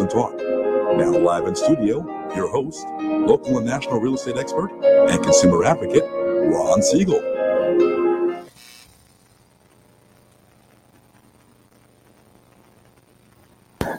And 0.00 0.10
Talk. 0.10 0.36
Now 0.36 1.10
live 1.10 1.46
in 1.46 1.54
studio, 1.54 2.04
your 2.34 2.48
host, 2.48 2.86
local 3.00 3.58
and 3.58 3.66
national 3.66 4.00
real 4.00 4.14
estate 4.14 4.36
expert 4.36 4.70
and 4.82 5.22
consumer 5.22 5.64
advocate, 5.64 6.04
Ron 6.04 6.82
Siegel. 6.82 7.20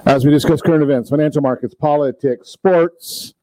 As 0.05 0.25
we 0.25 0.31
discuss 0.31 0.61
current 0.61 0.83
events, 0.83 1.09
financial 1.09 1.41
markets, 1.41 1.73
politics, 1.73 2.49
sports, 2.49 3.33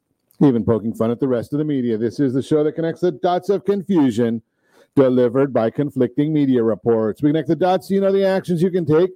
even 0.42 0.64
poking 0.64 0.94
fun 0.94 1.10
at 1.10 1.20
the 1.20 1.28
rest 1.28 1.52
of 1.52 1.58
the 1.58 1.64
media, 1.64 1.98
this 1.98 2.20
is 2.20 2.32
the 2.32 2.42
show 2.42 2.64
that 2.64 2.72
connects 2.72 3.00
the 3.00 3.12
dots 3.12 3.48
of 3.48 3.64
confusion 3.64 4.42
delivered 4.96 5.52
by 5.52 5.70
conflicting 5.70 6.32
media 6.32 6.62
reports. 6.62 7.22
We 7.22 7.30
connect 7.30 7.48
the 7.48 7.56
dots 7.56 7.88
so 7.88 7.94
you 7.94 8.00
know 8.00 8.12
the 8.12 8.24
actions 8.24 8.62
you 8.62 8.70
can 8.70 8.84
take, 8.84 9.10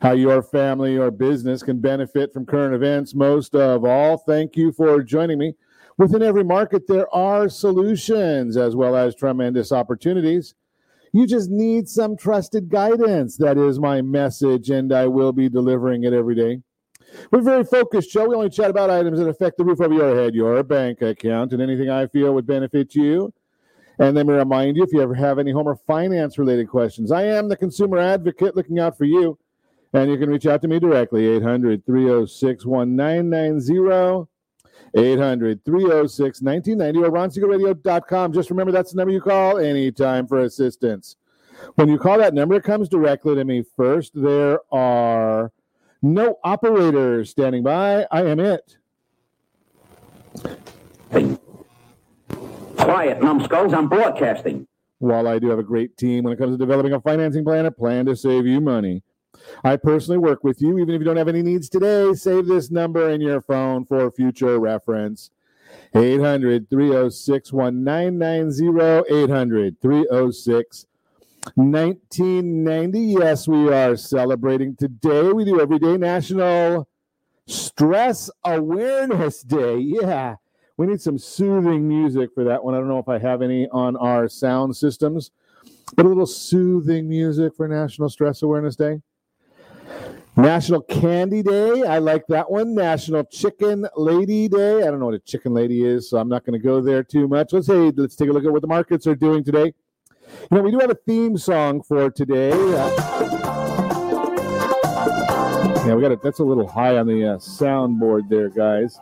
how 0.00 0.12
your 0.12 0.42
family 0.42 0.96
or 0.96 1.10
business 1.10 1.62
can 1.62 1.80
benefit 1.80 2.32
from 2.32 2.46
current 2.46 2.74
events. 2.74 3.14
Most 3.14 3.54
of 3.54 3.84
all, 3.84 4.18
thank 4.18 4.56
you 4.56 4.72
for 4.72 5.02
joining 5.02 5.38
me. 5.38 5.54
Within 5.98 6.22
every 6.22 6.44
market, 6.44 6.86
there 6.86 7.12
are 7.14 7.48
solutions 7.48 8.56
as 8.56 8.74
well 8.74 8.96
as 8.96 9.14
tremendous 9.14 9.70
opportunities. 9.70 10.54
You 11.12 11.26
just 11.26 11.50
need 11.50 11.88
some 11.88 12.16
trusted 12.16 12.68
guidance. 12.68 13.36
That 13.36 13.58
is 13.58 13.78
my 13.78 14.00
message, 14.00 14.70
and 14.70 14.92
I 14.92 15.06
will 15.08 15.32
be 15.32 15.48
delivering 15.48 16.04
it 16.04 16.12
every 16.12 16.34
day. 16.34 16.62
We're 17.32 17.42
very 17.42 17.64
focused 17.64 18.10
show. 18.10 18.28
We 18.28 18.36
only 18.36 18.50
chat 18.50 18.70
about 18.70 18.88
items 18.88 19.18
that 19.18 19.28
affect 19.28 19.58
the 19.58 19.64
roof 19.64 19.80
over 19.80 19.92
your 19.92 20.14
head, 20.14 20.34
your 20.34 20.62
bank 20.62 21.02
account, 21.02 21.52
and 21.52 21.60
anything 21.60 21.90
I 21.90 22.06
feel 22.06 22.32
would 22.34 22.46
benefit 22.46 22.94
you. 22.94 23.34
And 23.98 24.14
let 24.14 24.26
me 24.26 24.32
remind 24.32 24.76
you 24.76 24.84
if 24.84 24.92
you 24.92 25.02
ever 25.02 25.14
have 25.14 25.38
any 25.38 25.50
home 25.50 25.66
or 25.66 25.76
finance 25.76 26.38
related 26.38 26.68
questions, 26.68 27.10
I 27.10 27.24
am 27.24 27.48
the 27.48 27.56
consumer 27.56 27.98
advocate 27.98 28.56
looking 28.56 28.78
out 28.78 28.96
for 28.96 29.04
you. 29.04 29.36
And 29.92 30.10
you 30.10 30.18
can 30.18 30.30
reach 30.30 30.46
out 30.46 30.62
to 30.62 30.68
me 30.68 30.78
directly, 30.78 31.26
800 31.26 31.84
306 31.84 32.64
1990. 32.64 34.28
800 34.96 35.64
306 35.64 36.42
1990 36.42 36.98
or 36.98 37.10
ronsiegelradio.com. 37.12 38.32
Just 38.32 38.50
remember 38.50 38.72
that's 38.72 38.92
the 38.92 38.96
number 38.96 39.12
you 39.12 39.20
call 39.20 39.58
anytime 39.58 40.26
for 40.26 40.40
assistance. 40.40 41.16
When 41.74 41.88
you 41.88 41.98
call 41.98 42.18
that 42.18 42.34
number, 42.34 42.54
it 42.54 42.64
comes 42.64 42.88
directly 42.88 43.34
to 43.34 43.44
me 43.44 43.64
first. 43.76 44.12
There 44.14 44.60
are 44.72 45.52
no 46.02 46.38
operators 46.42 47.30
standing 47.30 47.62
by. 47.62 48.06
I 48.10 48.24
am 48.24 48.40
it. 48.40 48.76
Quiet, 52.76 53.22
numbskulls, 53.22 53.74
I'm 53.74 53.88
broadcasting. 53.88 54.66
While 54.98 55.28
I 55.28 55.38
do 55.38 55.48
have 55.48 55.58
a 55.58 55.62
great 55.62 55.96
team 55.96 56.24
when 56.24 56.32
it 56.32 56.36
comes 56.36 56.52
to 56.52 56.58
developing 56.58 56.92
a 56.92 57.00
financing 57.00 57.44
plan, 57.44 57.66
a 57.66 57.70
plan 57.70 58.06
to 58.06 58.16
save 58.16 58.46
you 58.46 58.60
money. 58.60 59.02
I 59.64 59.76
personally 59.76 60.18
work 60.18 60.44
with 60.44 60.60
you, 60.60 60.78
even 60.78 60.94
if 60.94 61.00
you 61.00 61.04
don't 61.04 61.16
have 61.16 61.28
any 61.28 61.42
needs 61.42 61.68
today. 61.68 62.12
Save 62.14 62.46
this 62.46 62.70
number 62.70 63.10
in 63.10 63.20
your 63.20 63.40
phone 63.40 63.84
for 63.84 64.10
future 64.10 64.58
reference. 64.58 65.30
800 65.94 66.70
306 66.70 67.52
1990. 67.52 69.14
800 69.14 69.80
306 69.80 70.86
1990. 71.54 73.00
Yes, 73.00 73.48
we 73.48 73.72
are 73.72 73.96
celebrating 73.96 74.76
today. 74.76 75.32
We 75.32 75.44
do 75.44 75.60
every 75.60 75.78
day 75.78 75.96
National 75.96 76.88
Stress 77.46 78.30
Awareness 78.44 79.42
Day. 79.42 79.78
Yeah, 79.78 80.36
we 80.76 80.86
need 80.86 81.00
some 81.00 81.18
soothing 81.18 81.88
music 81.88 82.30
for 82.34 82.44
that 82.44 82.62
one. 82.62 82.74
I 82.74 82.78
don't 82.78 82.88
know 82.88 82.98
if 82.98 83.08
I 83.08 83.18
have 83.18 83.42
any 83.42 83.68
on 83.70 83.96
our 83.96 84.28
sound 84.28 84.76
systems, 84.76 85.30
but 85.96 86.06
a 86.06 86.08
little 86.08 86.26
soothing 86.26 87.08
music 87.08 87.56
for 87.56 87.66
National 87.66 88.08
Stress 88.08 88.42
Awareness 88.42 88.76
Day. 88.76 89.00
National 90.40 90.80
Candy 90.80 91.42
Day. 91.42 91.82
I 91.82 91.98
like 91.98 92.26
that 92.28 92.50
one. 92.50 92.74
National 92.74 93.24
Chicken 93.24 93.86
Lady 93.94 94.48
Day. 94.48 94.78
I 94.78 94.90
don't 94.90 94.98
know 94.98 95.06
what 95.06 95.14
a 95.14 95.18
chicken 95.18 95.52
lady 95.52 95.84
is, 95.84 96.08
so 96.08 96.16
I'm 96.16 96.30
not 96.30 96.46
going 96.46 96.58
to 96.58 96.64
go 96.64 96.80
there 96.80 97.02
too 97.02 97.28
much. 97.28 97.52
Let's 97.52 97.66
say 97.66 97.92
let's 97.94 98.16
take 98.16 98.30
a 98.30 98.32
look 98.32 98.44
at 98.46 98.52
what 98.52 98.62
the 98.62 98.68
markets 98.68 99.06
are 99.06 99.14
doing 99.14 99.44
today. 99.44 99.74
You 100.50 100.56
know, 100.56 100.62
we 100.62 100.70
do 100.70 100.78
have 100.78 100.90
a 100.90 100.94
theme 100.94 101.36
song 101.36 101.82
for 101.82 102.10
today. 102.10 102.52
Uh, 102.52 102.90
yeah, 105.86 105.94
we 105.94 106.00
got 106.00 106.12
it. 106.12 106.22
That's 106.22 106.38
a 106.38 106.44
little 106.44 106.66
high 106.66 106.96
on 106.96 107.06
the 107.06 107.34
uh, 107.34 107.36
soundboard 107.36 108.30
there, 108.30 108.48
guys. 108.48 108.98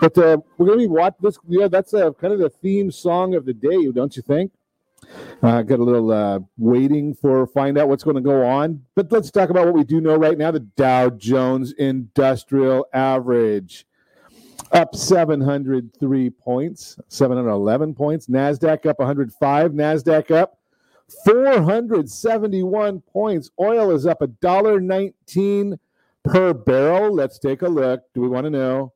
But 0.00 0.18
uh, 0.18 0.38
we're 0.58 0.66
going 0.66 0.80
to 0.80 0.84
be 0.84 0.88
watching 0.88 1.18
this. 1.20 1.38
Yeah, 1.46 1.68
that's 1.68 1.94
uh, 1.94 2.10
kind 2.12 2.32
of 2.32 2.40
the 2.40 2.50
theme 2.50 2.90
song 2.90 3.36
of 3.36 3.44
the 3.44 3.54
day, 3.54 3.88
don't 3.92 4.16
you 4.16 4.22
think? 4.22 4.50
Uh, 5.42 5.62
got 5.62 5.80
a 5.80 5.82
little 5.82 6.10
uh, 6.12 6.38
waiting 6.56 7.14
for 7.14 7.46
find 7.46 7.76
out 7.76 7.88
what's 7.88 8.04
going 8.04 8.16
to 8.16 8.22
go 8.22 8.46
on. 8.46 8.82
But 8.94 9.10
let's 9.10 9.30
talk 9.30 9.50
about 9.50 9.66
what 9.66 9.74
we 9.74 9.84
do 9.84 10.00
know 10.00 10.16
right 10.16 10.38
now. 10.38 10.50
The 10.50 10.60
Dow 10.60 11.10
Jones 11.10 11.72
Industrial 11.72 12.86
Average 12.92 13.86
up 14.72 14.94
703 14.94 16.30
points, 16.30 16.98
711 17.08 17.94
points. 17.94 18.26
Nasdaq 18.26 18.86
up 18.86 18.98
105. 18.98 19.72
Nasdaq 19.72 20.30
up 20.30 20.58
471 21.24 23.00
points. 23.00 23.50
Oil 23.60 23.90
is 23.90 24.06
up 24.06 24.22
a 24.22 24.26
dollar 24.28 24.80
19 24.80 25.78
per 26.24 26.54
barrel. 26.54 27.14
Let's 27.14 27.38
take 27.38 27.62
a 27.62 27.68
look. 27.68 28.02
Do 28.14 28.22
we 28.22 28.28
want 28.28 28.44
to 28.44 28.50
know? 28.50 28.92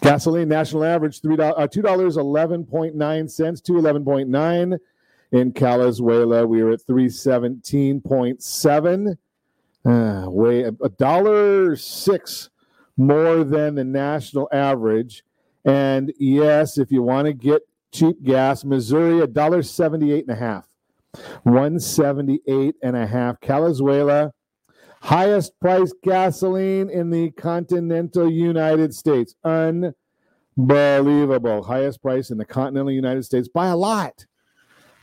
Gasoline 0.00 0.48
national 0.48 0.84
average 0.84 1.20
three 1.20 1.36
uh, 1.38 1.66
two 1.66 1.82
dollars 1.82 2.16
eleven 2.16 2.64
point 2.64 2.94
nine 2.94 3.28
cents 3.28 3.60
to 3.62 3.76
eleven 3.76 4.04
point 4.04 4.28
nine. 4.28 4.78
In 5.30 5.52
Calizuela, 5.52 6.48
we 6.48 6.62
are 6.62 6.70
at 6.70 6.82
three 6.82 7.08
seventeen 7.08 8.00
point 8.00 8.42
seven. 8.42 9.18
Uh, 9.84 10.24
way 10.26 10.62
a 10.62 10.72
dollar 10.98 11.76
six 11.76 12.50
more 12.96 13.44
than 13.44 13.74
the 13.74 13.84
national 13.84 14.48
average. 14.52 15.22
And 15.64 16.12
yes, 16.18 16.78
if 16.78 16.90
you 16.90 17.02
want 17.02 17.26
to 17.26 17.32
get 17.32 17.62
cheap 17.92 18.22
gas, 18.22 18.64
Missouri 18.64 19.20
a 19.20 19.26
dollar 19.26 19.62
seventy 19.62 20.12
eight 20.12 20.26
and 20.28 20.36
a 20.36 20.40
half. 20.40 20.68
178 21.44 22.74
and 22.82 22.96
a 22.96 23.06
half. 23.06 23.40
Calizuela, 23.40 24.32
highest 25.02 25.52
priced 25.60 25.94
gasoline 26.02 26.90
in 26.90 27.10
the 27.10 27.30
continental 27.32 28.30
United 28.30 28.94
States. 28.94 29.34
Unbelievable. 29.44 31.62
Highest 31.62 32.02
price 32.02 32.30
in 32.30 32.38
the 32.38 32.44
continental 32.44 32.92
United 32.92 33.24
States 33.24 33.48
by 33.48 33.68
a 33.68 33.76
lot. 33.76 34.26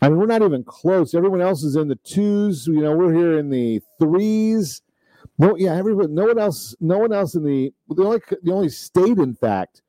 I 0.01 0.09
mean, 0.09 0.17
we're 0.17 0.25
not 0.25 0.41
even 0.41 0.63
close. 0.63 1.16
Everyone 1.16 1.41
else 1.41 1.63
is 1.63 1.75
in 1.75 1.88
the 1.88 2.00
twos. 2.03 2.67
You 2.67 2.81
know, 2.81 2.95
we're 2.95 3.13
here 3.13 3.39
in 3.39 3.50
the 3.50 3.81
threes. 4.00 4.81
No, 5.38 5.56
yeah, 5.57 5.75
everyone. 5.75 6.13
No 6.13 6.25
one 6.25 6.39
else. 6.39 6.75
No 6.79 7.00
one 7.00 7.12
else 7.12 7.35
in 7.35 7.44
the 7.44 7.73
the 7.89 8.03
only 8.03 8.19
the 8.44 8.51
only 8.51 8.69
state, 8.69 9.17
in 9.17 9.33
fact, 9.33 9.81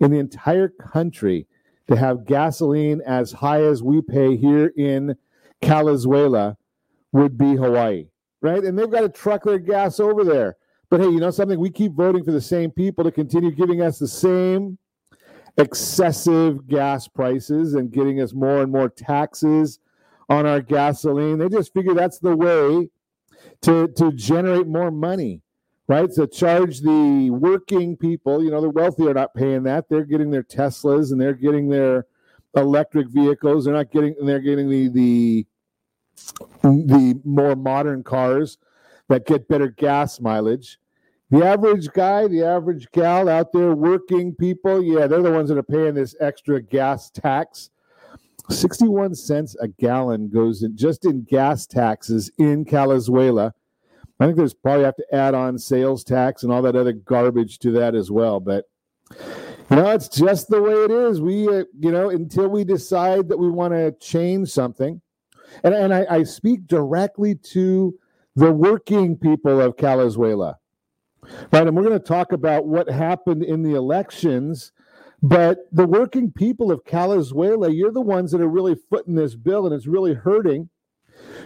in 0.00 0.10
the 0.10 0.18
entire 0.18 0.68
country 0.68 1.46
to 1.88 1.96
have 1.96 2.26
gasoline 2.26 3.02
as 3.06 3.32
high 3.32 3.62
as 3.62 3.82
we 3.82 4.00
pay 4.00 4.36
here 4.36 4.72
in 4.76 5.16
Calizuela 5.62 6.56
would 7.12 7.36
be 7.36 7.56
Hawaii, 7.56 8.06
right? 8.44 8.62
And 8.62 8.78
they've 8.78 8.90
got 8.90 9.00
to 9.00 9.08
truck 9.08 9.42
their 9.44 9.58
gas 9.58 9.98
over 9.98 10.22
there. 10.22 10.56
But 10.90 11.00
hey, 11.00 11.06
you 11.06 11.18
know 11.18 11.30
something? 11.30 11.58
We 11.58 11.70
keep 11.70 11.92
voting 11.92 12.24
for 12.24 12.30
the 12.30 12.42
same 12.42 12.70
people 12.70 13.02
to 13.02 13.10
continue 13.10 13.50
giving 13.50 13.80
us 13.80 13.98
the 13.98 14.06
same 14.06 14.76
excessive 15.56 16.68
gas 16.68 17.08
prices 17.08 17.72
and 17.72 17.90
getting 17.90 18.20
us 18.20 18.34
more 18.34 18.60
and 18.60 18.70
more 18.70 18.90
taxes 18.90 19.78
on 20.28 20.44
our 20.44 20.60
gasoline. 20.60 21.38
They 21.38 21.48
just 21.48 21.72
figure 21.72 21.94
that's 21.94 22.18
the 22.18 22.36
way 22.36 22.90
to, 23.62 23.88
to 23.88 24.12
generate 24.12 24.66
more 24.66 24.90
money, 24.90 25.40
right? 25.88 26.12
So 26.12 26.26
charge 26.26 26.80
the 26.80 27.30
working 27.30 27.96
people, 27.96 28.44
you 28.44 28.50
know, 28.50 28.60
the 28.60 28.68
wealthy 28.68 29.08
are 29.08 29.14
not 29.14 29.32
paying 29.34 29.62
that. 29.62 29.88
They're 29.88 30.04
getting 30.04 30.30
their 30.30 30.42
Teslas 30.42 31.12
and 31.12 31.20
they're 31.20 31.32
getting 31.32 31.70
their 31.70 32.06
electric 32.54 33.08
vehicles. 33.08 33.64
They're 33.64 33.74
not 33.74 33.90
getting, 33.90 34.14
they're 34.22 34.40
getting 34.40 34.68
the, 34.68 34.88
the, 34.88 35.46
the 36.62 37.20
more 37.24 37.56
modern 37.56 38.02
cars 38.02 38.58
that 39.08 39.26
get 39.26 39.48
better 39.48 39.68
gas 39.68 40.20
mileage. 40.20 40.78
The 41.30 41.44
average 41.44 41.88
guy, 41.92 42.28
the 42.28 42.44
average 42.44 42.90
gal 42.92 43.28
out 43.28 43.52
there, 43.52 43.74
working 43.74 44.34
people, 44.34 44.82
yeah, 44.82 45.06
they're 45.06 45.22
the 45.22 45.32
ones 45.32 45.48
that 45.48 45.58
are 45.58 45.62
paying 45.62 45.94
this 45.94 46.14
extra 46.20 46.62
gas 46.62 47.10
tax. 47.10 47.70
61 48.50 49.14
cents 49.14 49.56
a 49.60 49.68
gallon 49.68 50.28
goes 50.28 50.62
in 50.62 50.76
just 50.76 51.06
in 51.06 51.24
gas 51.24 51.66
taxes 51.66 52.30
in 52.38 52.64
Calizuela. 52.64 53.52
I 54.20 54.26
think 54.26 54.36
there's 54.36 54.54
probably 54.54 54.84
have 54.84 54.96
to 54.96 55.14
add 55.14 55.34
on 55.34 55.58
sales 55.58 56.04
tax 56.04 56.42
and 56.42 56.52
all 56.52 56.62
that 56.62 56.76
other 56.76 56.92
garbage 56.92 57.58
to 57.60 57.72
that 57.72 57.94
as 57.94 58.10
well. 58.10 58.38
But 58.38 58.66
you 59.70 59.76
know, 59.76 59.90
it's 59.90 60.08
just 60.08 60.48
the 60.48 60.62
way 60.62 60.74
it 60.74 60.90
is. 60.90 61.20
We, 61.20 61.48
uh, 61.48 61.64
you 61.80 61.90
know, 61.90 62.10
until 62.10 62.48
we 62.48 62.64
decide 62.64 63.28
that 63.28 63.38
we 63.38 63.50
want 63.50 63.72
to 63.72 63.92
change 63.92 64.50
something, 64.50 65.00
and 65.62 65.74
and 65.74 65.94
I, 65.94 66.06
I 66.10 66.22
speak 66.24 66.66
directly 66.66 67.34
to 67.36 67.98
the 68.36 68.52
working 68.52 69.16
people 69.16 69.60
of 69.60 69.76
Calizuela, 69.76 70.56
right? 71.52 71.66
And 71.66 71.76
we're 71.76 71.84
going 71.84 71.98
to 71.98 72.04
talk 72.04 72.32
about 72.32 72.66
what 72.66 72.88
happened 72.88 73.44
in 73.44 73.62
the 73.62 73.74
elections. 73.74 74.72
But 75.22 75.66
the 75.72 75.86
working 75.86 76.30
people 76.30 76.70
of 76.70 76.84
Calizuela, 76.84 77.74
you're 77.74 77.92
the 77.92 78.00
ones 78.00 78.30
that 78.32 78.42
are 78.42 78.48
really 78.48 78.76
footing 78.90 79.14
this 79.14 79.34
bill, 79.34 79.66
and 79.66 79.74
it's 79.74 79.86
really 79.86 80.12
hurting 80.12 80.68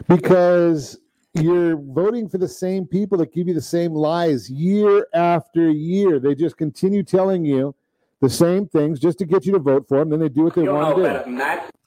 because 0.08 0.98
you're 1.34 1.76
voting 1.76 2.28
for 2.28 2.38
the 2.38 2.48
same 2.48 2.86
people 2.86 3.18
that 3.18 3.32
give 3.32 3.46
you 3.46 3.54
the 3.54 3.60
same 3.60 3.92
lies 3.92 4.50
year 4.50 5.06
after 5.14 5.70
year. 5.70 6.18
They 6.18 6.34
just 6.34 6.56
continue 6.56 7.04
telling 7.04 7.44
you 7.44 7.74
the 8.20 8.30
same 8.30 8.66
things 8.66 8.98
just 8.98 9.18
to 9.18 9.26
get 9.26 9.46
you 9.46 9.52
to 9.52 9.58
vote 9.58 9.86
for 9.86 9.98
them. 9.98 10.10
Then 10.10 10.20
they 10.20 10.28
do 10.28 10.42
what 10.42 10.54
they 10.54 10.64
You 10.64 10.72
want 10.72 10.96
to 10.96 11.02
do. 11.02 11.08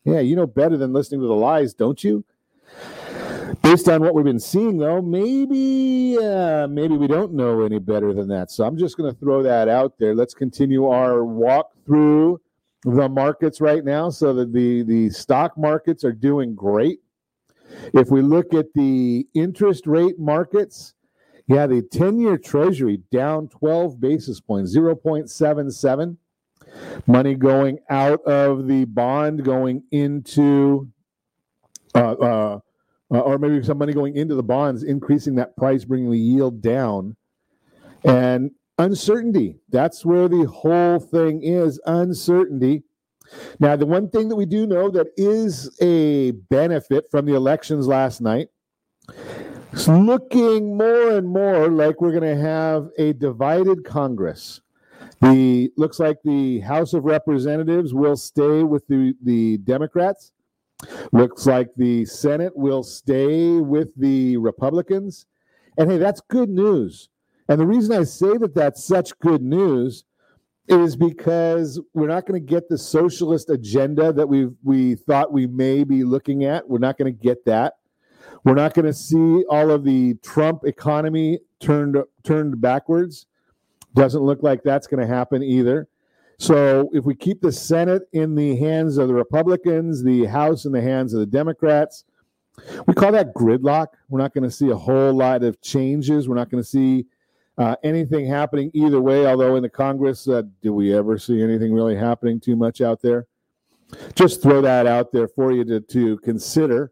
Yeah, 0.04 0.20
you 0.20 0.36
know 0.36 0.48
better 0.48 0.78
than 0.78 0.94
listening 0.94 1.22
to 1.22 1.28
the 1.28 1.34
lies, 1.34 1.74
don't 1.74 2.04
you? 2.04 2.26
Based 3.62 3.88
on 3.88 4.02
what 4.02 4.16
we've 4.16 4.26
been 4.26 4.40
seeing, 4.40 4.78
though, 4.78 5.02
maybe 5.02 6.18
uh, 6.18 6.68
maybe 6.68 6.96
we 6.98 7.08
don't 7.08 7.34
know 7.34 7.62
any 7.62 7.80
better 7.80 8.14
than 8.14 8.28
that. 8.30 8.50
So 8.50 8.64
I'm 8.66 8.78
just 8.78 8.98
going 8.98 9.14
to 9.14 9.20
throw 9.20 9.44
that 9.44 9.68
out 9.68 10.00
there. 10.00 10.16
Let's 10.16 10.34
continue 10.34 10.88
our 10.88 11.24
walk 11.24 11.72
through 11.86 12.40
the 12.84 13.10
markets 13.10 13.62
right 13.62 13.84
now. 13.84 14.10
So 14.10 14.34
that 14.34 14.54
the 14.54 14.84
the 14.84 15.10
stock 15.10 15.58
markets 15.58 16.04
are 16.04 16.14
doing 16.14 16.56
great. 16.56 17.00
If 17.94 18.10
we 18.10 18.22
look 18.22 18.54
at 18.54 18.74
the 18.74 19.28
interest 19.34 19.86
rate 19.86 20.18
markets, 20.18 20.94
yeah, 21.48 21.68
the 21.68 21.82
10 21.82 22.20
year 22.20 22.38
treasury 22.38 23.02
down 23.12 23.48
12 23.50 24.00
basis 24.00 24.40
points, 24.40 24.76
0.77. 24.76 26.18
Money 27.08 27.36
going 27.36 27.80
out 27.90 28.24
of 28.24 28.68
the 28.68 28.86
bond, 28.86 29.44
going 29.44 29.84
into, 29.92 30.88
uh, 31.96 32.12
uh, 32.14 32.60
uh, 33.14 33.20
or 33.20 33.38
maybe 33.38 33.64
some 33.64 33.78
money 33.78 33.94
going 33.94 34.16
into 34.16 34.36
the 34.36 34.44
bonds, 34.44 34.84
increasing 34.84 35.36
that 35.36 35.56
price, 35.58 35.84
bringing 35.84 36.12
the 36.12 36.18
yield 36.18 36.62
down. 36.62 37.16
And 38.04 38.52
uncertainty. 38.78 39.60
That's 39.70 40.06
where 40.06 40.28
the 40.28 40.46
whole 40.46 41.00
thing 41.00 41.44
is 41.44 41.80
uncertainty. 41.86 42.84
Now, 43.60 43.76
the 43.76 43.86
one 43.86 44.10
thing 44.10 44.30
that 44.30 44.36
we 44.36 44.46
do 44.46 44.68
know 44.68 44.90
that 44.90 45.08
is 45.16 45.70
a 45.82 46.32
benefit 46.32 47.06
from 47.10 47.26
the 47.26 47.36
elections 47.36 47.88
last 47.88 48.22
night, 48.22 48.50
it's 49.72 49.88
looking 49.88 50.76
more 50.76 51.12
and 51.12 51.28
more 51.28 51.70
like 51.70 52.02
we're 52.02 52.12
going 52.12 52.38
to 52.38 52.42
have 52.42 52.90
a 52.98 53.14
divided 53.14 53.86
Congress. 53.86 54.62
The 55.22 55.72
looks 55.78 56.00
like 56.00 56.18
the 56.24 56.60
House 56.62 56.94
of 56.94 57.06
Representatives 57.06 57.94
will 57.94 58.18
stay 58.18 58.64
with 58.64 58.88
the, 58.88 59.14
the 59.24 59.58
Democrats. 59.60 60.32
Looks 61.12 61.46
like 61.46 61.70
the 61.78 62.06
Senate 62.06 62.54
will 62.56 62.82
stay 62.82 63.58
with 63.58 63.90
the 63.96 64.38
Republicans. 64.38 65.28
And 65.78 65.92
hey, 65.92 65.98
that's 65.98 66.22
good 66.22 66.50
news. 66.50 67.10
And 67.48 67.60
the 67.60 67.68
reason 67.68 67.96
I 67.96 68.04
say 68.04 68.38
that 68.38 68.56
that's 68.56 68.84
such 68.84 69.18
good 69.20 69.44
news 69.44 70.06
is 70.68 70.96
because 70.96 71.80
we're 71.94 72.08
not 72.08 72.26
going 72.26 72.42
to 72.42 72.46
get 72.46 72.70
the 72.70 72.78
socialist 72.78 73.50
agenda 73.50 74.14
that 74.14 74.28
we 74.28 74.48
we 74.64 74.96
thought 74.96 75.34
we 75.34 75.46
may 75.46 75.84
be 75.84 76.04
looking 76.04 76.46
at. 76.46 76.68
We're 76.68 76.80
not 76.80 76.98
going 76.98 77.14
to 77.14 77.20
get 77.20 77.46
that. 77.46 77.76
We're 78.44 78.56
not 78.56 78.74
going 78.74 78.86
to 78.86 78.94
see 78.94 79.44
all 79.50 79.70
of 79.70 79.84
the 79.84 80.16
Trump 80.24 80.64
economy 80.66 81.40
turned 81.60 81.98
turned 82.24 82.60
backwards. 82.62 83.28
Doesn't 83.94 84.22
look 84.22 84.44
like 84.44 84.64
that's 84.64 84.88
going 84.88 85.06
to 85.06 85.14
happen 85.14 85.44
either. 85.44 85.88
So 86.38 86.90
if 86.94 87.06
we 87.06 87.14
keep 87.14 87.42
the 87.42 87.52
Senate 87.52 88.04
in 88.14 88.34
the 88.34 88.56
hands 88.56 88.98
of 88.98 89.08
the 89.08 89.14
Republicans, 89.14 90.04
the 90.04 90.26
House 90.26 90.66
in 90.66 90.72
the 90.72 90.82
hands 90.82 91.14
of 91.14 91.20
the 91.20 91.26
Democrats, 91.26 92.06
we 92.88 92.94
call 92.94 93.12
that 93.12 93.34
gridlock. 93.34 93.88
We're 94.10 94.20
not 94.20 94.34
going 94.34 94.44
to 94.44 94.52
see 94.52 94.70
a 94.70 94.76
whole 94.76 95.14
lot 95.14 95.44
of 95.44 95.62
changes. 95.62 96.28
We're 96.28 96.36
not 96.36 96.50
going 96.50 96.64
to 96.64 96.68
see 96.68 97.06
uh, 97.58 97.76
anything 97.84 98.26
happening 98.26 98.72
either 98.74 99.00
way. 99.00 99.26
Although 99.26 99.56
in 99.56 99.64
the 99.64 99.70
Congress, 99.70 100.28
uh, 100.28 100.44
do 100.62 100.74
we 100.74 100.96
ever 100.96 101.18
see 101.20 101.42
anything 101.42 101.74
really 101.74 101.96
happening 101.96 102.40
too 102.40 102.56
much 102.56 102.82
out 102.82 103.02
there? 103.02 103.28
Just 104.16 104.42
throw 104.42 104.62
that 104.62 104.88
out 104.88 105.12
there 105.12 105.28
for 105.28 105.52
you 105.52 105.64
to, 105.66 105.80
to 105.82 106.18
consider. 106.20 106.92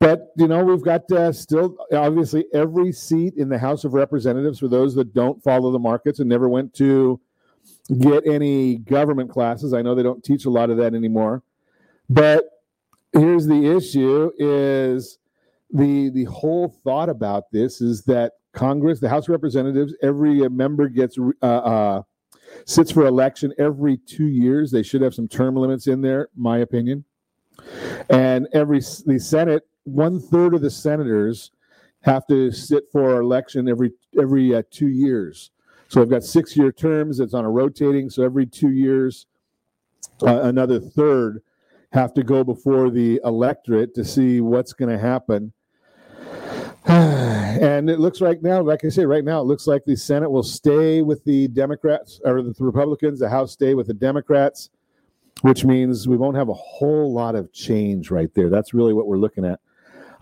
But 0.00 0.32
you 0.36 0.48
know, 0.48 0.64
we've 0.64 0.82
got 0.82 1.10
uh, 1.12 1.30
still 1.30 1.76
obviously 1.92 2.46
every 2.54 2.90
seat 2.90 3.34
in 3.36 3.50
the 3.50 3.58
House 3.58 3.84
of 3.84 3.92
Representatives 3.92 4.58
for 4.58 4.68
those 4.68 4.94
that 4.94 5.12
don't 5.12 5.42
follow 5.42 5.70
the 5.70 5.78
markets 5.78 6.18
and 6.18 6.28
never 6.28 6.48
went 6.48 6.72
to 6.74 7.20
get 7.98 8.26
any 8.26 8.76
government 8.78 9.30
classes. 9.30 9.74
I 9.74 9.82
know 9.82 9.94
they 9.94 10.02
don't 10.02 10.24
teach 10.24 10.46
a 10.46 10.50
lot 10.50 10.70
of 10.70 10.78
that 10.78 10.94
anymore. 10.94 11.42
But 12.08 12.46
here's 13.12 13.46
the 13.46 13.76
issue: 13.76 14.30
is 14.38 15.18
the 15.70 16.08
the 16.08 16.24
whole 16.24 16.68
thought 16.82 17.10
about 17.10 17.52
this 17.52 17.82
is 17.82 18.02
that 18.04 18.32
Congress, 18.52 19.00
the 19.00 19.08
House 19.10 19.24
of 19.24 19.30
Representatives, 19.30 19.94
every 20.02 20.44
uh, 20.44 20.48
member 20.48 20.88
gets 20.88 21.18
uh, 21.42 21.46
uh, 21.46 22.02
sits 22.64 22.90
for 22.90 23.04
election 23.04 23.52
every 23.58 23.98
two 23.98 24.28
years. 24.28 24.70
They 24.70 24.82
should 24.82 25.02
have 25.02 25.14
some 25.14 25.28
term 25.28 25.56
limits 25.56 25.86
in 25.86 26.00
there, 26.00 26.30
my 26.34 26.58
opinion. 26.58 27.04
And 28.08 28.48
every 28.54 28.80
the 28.80 29.18
Senate, 29.20 29.64
one 29.84 30.20
third 30.20 30.54
of 30.54 30.62
the 30.62 30.70
senators 30.70 31.50
have 32.02 32.26
to 32.26 32.50
sit 32.50 32.84
for 32.90 33.20
election 33.20 33.68
every 33.68 33.92
every 34.18 34.54
uh, 34.54 34.62
two 34.70 34.88
years. 34.88 35.50
So 35.88 36.00
we've 36.00 36.10
got 36.10 36.22
six 36.22 36.56
year 36.56 36.72
terms. 36.72 37.20
It's 37.20 37.34
on 37.34 37.44
a 37.44 37.50
rotating. 37.50 38.10
So 38.10 38.22
every 38.22 38.46
two 38.46 38.70
years, 38.70 39.26
uh, 40.22 40.42
another 40.42 40.78
third 40.78 41.42
have 41.92 42.14
to 42.14 42.22
go 42.22 42.44
before 42.44 42.90
the 42.90 43.20
electorate 43.24 43.94
to 43.96 44.04
see 44.04 44.40
what's 44.40 44.72
going 44.72 44.90
to 44.90 44.98
happen. 44.98 45.52
and 46.86 47.90
it 47.90 47.98
looks 47.98 48.20
right 48.20 48.40
now, 48.42 48.62
like 48.62 48.84
I 48.84 48.88
say, 48.88 49.04
right 49.04 49.24
now, 49.24 49.40
it 49.40 49.44
looks 49.44 49.66
like 49.66 49.84
the 49.84 49.96
Senate 49.96 50.30
will 50.30 50.44
stay 50.44 51.02
with 51.02 51.24
the 51.24 51.48
Democrats 51.48 52.20
or 52.24 52.42
the 52.42 52.54
Republicans, 52.60 53.18
the 53.18 53.28
House 53.28 53.52
stay 53.52 53.74
with 53.74 53.88
the 53.88 53.94
Democrats, 53.94 54.70
which 55.42 55.64
means 55.64 56.06
we 56.06 56.16
won't 56.16 56.36
have 56.36 56.48
a 56.48 56.54
whole 56.54 57.12
lot 57.12 57.34
of 57.34 57.52
change 57.52 58.10
right 58.10 58.32
there. 58.34 58.48
That's 58.48 58.72
really 58.72 58.94
what 58.94 59.08
we're 59.08 59.18
looking 59.18 59.44
at. 59.44 59.60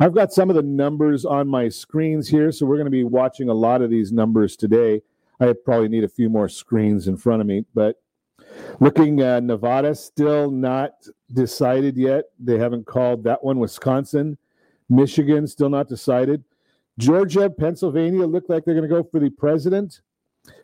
I've 0.00 0.14
got 0.14 0.32
some 0.32 0.48
of 0.48 0.54
the 0.54 0.62
numbers 0.62 1.24
on 1.24 1.48
my 1.48 1.68
screens 1.68 2.28
here, 2.28 2.52
so 2.52 2.66
we're 2.66 2.76
going 2.76 2.86
to 2.86 2.90
be 2.90 3.02
watching 3.02 3.48
a 3.48 3.54
lot 3.54 3.82
of 3.82 3.90
these 3.90 4.12
numbers 4.12 4.54
today. 4.54 5.02
I 5.40 5.52
probably 5.64 5.88
need 5.88 6.04
a 6.04 6.08
few 6.08 6.28
more 6.28 6.48
screens 6.48 7.08
in 7.08 7.16
front 7.16 7.40
of 7.40 7.48
me, 7.48 7.64
but 7.74 7.96
looking 8.78 9.20
at 9.22 9.42
Nevada, 9.42 9.96
still 9.96 10.52
not 10.52 10.92
decided 11.32 11.96
yet. 11.96 12.26
They 12.38 12.58
haven't 12.58 12.86
called 12.86 13.24
that 13.24 13.42
one. 13.42 13.58
Wisconsin, 13.58 14.38
Michigan, 14.88 15.48
still 15.48 15.68
not 15.68 15.88
decided. 15.88 16.44
Georgia, 16.98 17.50
Pennsylvania 17.50 18.24
look 18.24 18.44
like 18.48 18.64
they're 18.64 18.74
going 18.74 18.88
to 18.88 18.94
go 18.94 19.02
for 19.02 19.18
the 19.18 19.30
president. 19.30 20.00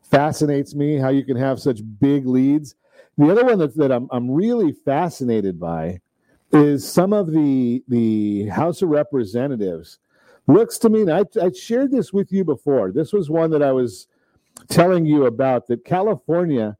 Fascinates 0.02 0.76
me 0.76 0.96
how 0.96 1.08
you 1.08 1.24
can 1.24 1.36
have 1.36 1.58
such 1.58 1.80
big 1.98 2.26
leads. 2.26 2.76
The 3.18 3.30
other 3.30 3.44
one 3.44 3.58
that, 3.58 3.76
that 3.76 3.90
I'm, 3.90 4.08
I'm 4.12 4.30
really 4.30 4.72
fascinated 4.72 5.58
by 5.58 6.00
is 6.52 6.88
some 6.88 7.12
of 7.12 7.32
the 7.32 7.82
the 7.88 8.46
House 8.46 8.82
of 8.82 8.88
Representatives. 8.88 9.98
Looks 10.46 10.76
to 10.78 10.90
me, 10.90 11.00
and 11.02 11.10
I, 11.10 11.24
I 11.40 11.50
shared 11.52 11.90
this 11.90 12.12
with 12.12 12.30
you 12.30 12.44
before. 12.44 12.92
This 12.92 13.12
was 13.14 13.30
one 13.30 13.50
that 13.50 13.62
I 13.62 13.72
was 13.72 14.08
telling 14.68 15.06
you 15.06 15.24
about 15.24 15.66
that 15.68 15.84
California 15.86 16.76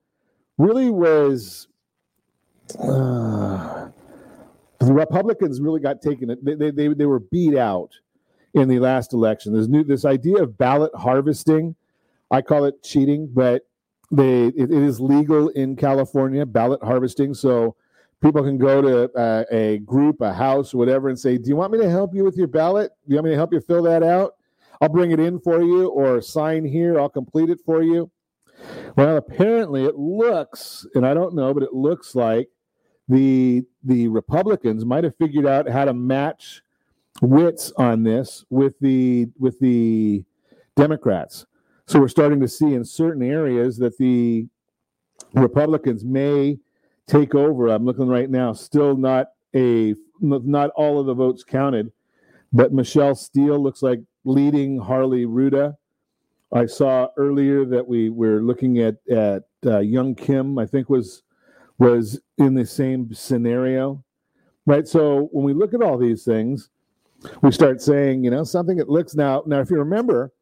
really 0.59 0.91
was 0.91 1.69
uh, 2.79 3.89
the 4.79 4.93
Republicans 4.93 5.61
really 5.61 5.81
got 5.81 6.03
taken. 6.03 6.37
They, 6.43 6.71
they, 6.71 6.89
they, 6.89 7.07
were 7.07 7.21
beat 7.21 7.57
out 7.57 7.91
in 8.55 8.69
the 8.69 8.79
last 8.79 9.13
election. 9.13 9.53
There's 9.53 9.69
new 9.69 9.85
this 9.85 10.05
idea 10.05 10.43
of 10.43 10.57
ballot 10.57 10.95
harvesting. 10.95 11.75
I 12.31 12.43
call 12.43 12.65
it 12.65 12.83
cheating, 12.83 13.29
but 13.33 13.67
they 14.11 14.47
it, 14.47 14.55
it 14.57 14.73
is 14.73 15.01
legal 15.01 15.49
in 15.51 15.77
California 15.77 16.47
ballot 16.47 16.83
harvesting. 16.83 17.35
So 17.35 17.77
people 18.25 18.43
can 18.43 18.57
go 18.57 18.81
to 18.81 19.13
uh, 19.19 19.45
a 19.53 19.79
group, 19.79 20.23
a 20.23 20.33
house, 20.33 20.73
whatever, 20.73 21.11
and 21.11 21.19
say, 21.19 21.37
"Do 21.37 21.49
you 21.51 21.57
want 21.57 21.73
me 21.73 21.79
to 21.79 21.91
help 21.91 22.15
you 22.15 22.25
with 22.25 22.37
your 22.37 22.47
ballot? 22.47 22.91
Do 23.07 23.13
you 23.13 23.17
want 23.17 23.27
me 23.27 23.31
to 23.33 23.37
help 23.37 23.53
you 23.53 23.61
fill 23.61 23.83
that 23.83 24.03
out? 24.03 24.37
I'll 24.81 24.89
bring 24.89 25.11
it 25.11 25.21
in 25.21 25.39
for 25.39 25.63
you, 25.63 25.89
or 25.89 26.21
sign 26.23 26.65
here. 26.65 26.99
I'll 26.99 27.11
complete 27.11 27.51
it 27.51 27.61
for 27.65 27.83
you." 27.83 28.11
Well, 28.97 29.19
apparently 29.19 29.85
it 29.85 29.97
looks, 29.97 30.87
and 30.95 31.07
I 31.07 31.13
don't 31.13 31.35
know, 31.35 31.53
but 31.53 31.63
it 31.63 31.75
looks 31.75 32.15
like 32.15 32.49
the 33.09 33.63
the 33.83 34.09
Republicans 34.09 34.87
might 34.87 35.05
have 35.05 35.17
figured 35.17 35.47
out 35.47 35.69
how 35.69 35.85
to 35.85 35.93
match 35.93 36.63
wits 37.21 37.73
on 37.77 38.05
this 38.05 38.45
with 38.49 38.79
the 38.81 39.29
with 39.39 39.61
the 39.61 40.25
Democrats. 40.77 41.45
So 41.87 42.01
we're 42.01 42.09
starting 42.09 42.41
to 42.41 42.49
see 42.49 42.73
in 42.73 42.87
certain 42.87 43.23
areas 43.23 43.77
that 43.79 43.99
the 43.99 44.47
Republicans 45.35 46.05
may 46.05 46.59
take 47.07 47.35
over. 47.35 47.69
I'm 47.69 47.85
looking 47.85 48.09
right 48.09 48.31
now, 48.31 48.53
still 48.53 48.97
not 48.97 49.29
a 49.55 49.95
not 50.21 50.71
all 50.71 50.99
of 50.99 51.07
the 51.07 51.15
votes 51.15 51.45
counted, 51.45 51.93
but 52.53 52.73
Michelle 52.73 53.15
Steel 53.15 53.63
looks 53.63 53.83
like 53.83 54.01
leading 54.25 54.79
Harley 54.79 55.27
Rouda. 55.27 55.77
I 56.53 56.67
saw 56.67 57.09
earlier 57.17 57.65
that 57.65 57.87
we 57.87 58.11
were 58.11 58.41
looking 58.41 58.79
at 58.79 58.97
at 59.11 59.45
uh, 59.67 59.81
Young 59.81 60.15
Kim. 60.15 60.59
I 60.59 60.67
think 60.67 60.89
was 60.89 61.23
was 61.79 62.21
in 62.39 62.55
the 62.55 62.65
same 62.65 63.13
scenario, 63.13 64.05
right? 64.67 64.87
So 64.87 65.29
when 65.33 65.45
we 65.45 65.53
look 65.53 65.75
at 65.75 65.83
all 65.83 65.99
these 65.99 66.25
things, 66.25 66.71
we 67.43 67.51
start 67.51 67.83
saying, 67.83 68.25
you 68.25 68.31
know, 68.31 68.45
something 68.45 68.77
that 68.77 68.89
looks 68.89 69.15
now. 69.15 69.43
Now, 69.47 69.61
if 69.61 69.71
you 69.71 69.77
remember, 69.79 70.33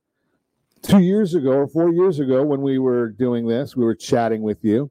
two 0.82 0.98
years 1.00 1.34
ago 1.34 1.52
or 1.52 1.68
four 1.68 1.92
years 1.92 2.18
ago, 2.18 2.42
when 2.42 2.60
we 2.60 2.78
were 2.78 3.08
doing 3.08 3.46
this, 3.46 3.76
we 3.76 3.84
were 3.84 3.94
chatting 3.94 4.42
with 4.42 4.62
you. 4.62 4.90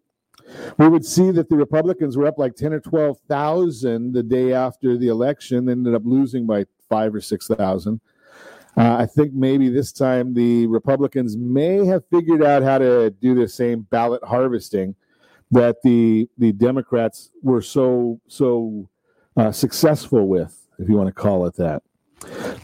We 0.77 0.87
would 0.87 1.05
see 1.05 1.31
that 1.31 1.49
the 1.49 1.55
Republicans 1.57 2.17
were 2.17 2.27
up 2.27 2.37
like 2.37 2.55
ten 2.55 2.73
or 2.73 2.79
twelve 2.79 3.19
thousand 3.27 4.13
the 4.13 4.23
day 4.23 4.53
after 4.53 4.97
the 4.97 5.07
election, 5.07 5.69
ended 5.69 5.95
up 5.95 6.03
losing 6.05 6.45
by 6.45 6.65
five 6.89 7.13
or 7.15 7.21
six 7.21 7.47
thousand. 7.47 8.01
Uh, 8.77 8.95
I 8.99 9.05
think 9.05 9.33
maybe 9.33 9.69
this 9.69 9.91
time 9.91 10.33
the 10.33 10.65
Republicans 10.67 11.35
may 11.35 11.85
have 11.85 12.03
figured 12.09 12.41
out 12.43 12.63
how 12.63 12.77
to 12.77 13.09
do 13.09 13.35
the 13.35 13.47
same 13.47 13.81
ballot 13.81 14.23
harvesting 14.23 14.95
that 15.51 15.81
the 15.83 16.29
the 16.37 16.53
Democrats 16.53 17.31
were 17.41 17.61
so 17.61 18.19
so 18.27 18.89
uh, 19.37 19.51
successful 19.51 20.27
with, 20.27 20.67
if 20.79 20.87
you 20.87 20.95
want 20.95 21.07
to 21.07 21.13
call 21.13 21.45
it 21.45 21.55
that. 21.55 21.83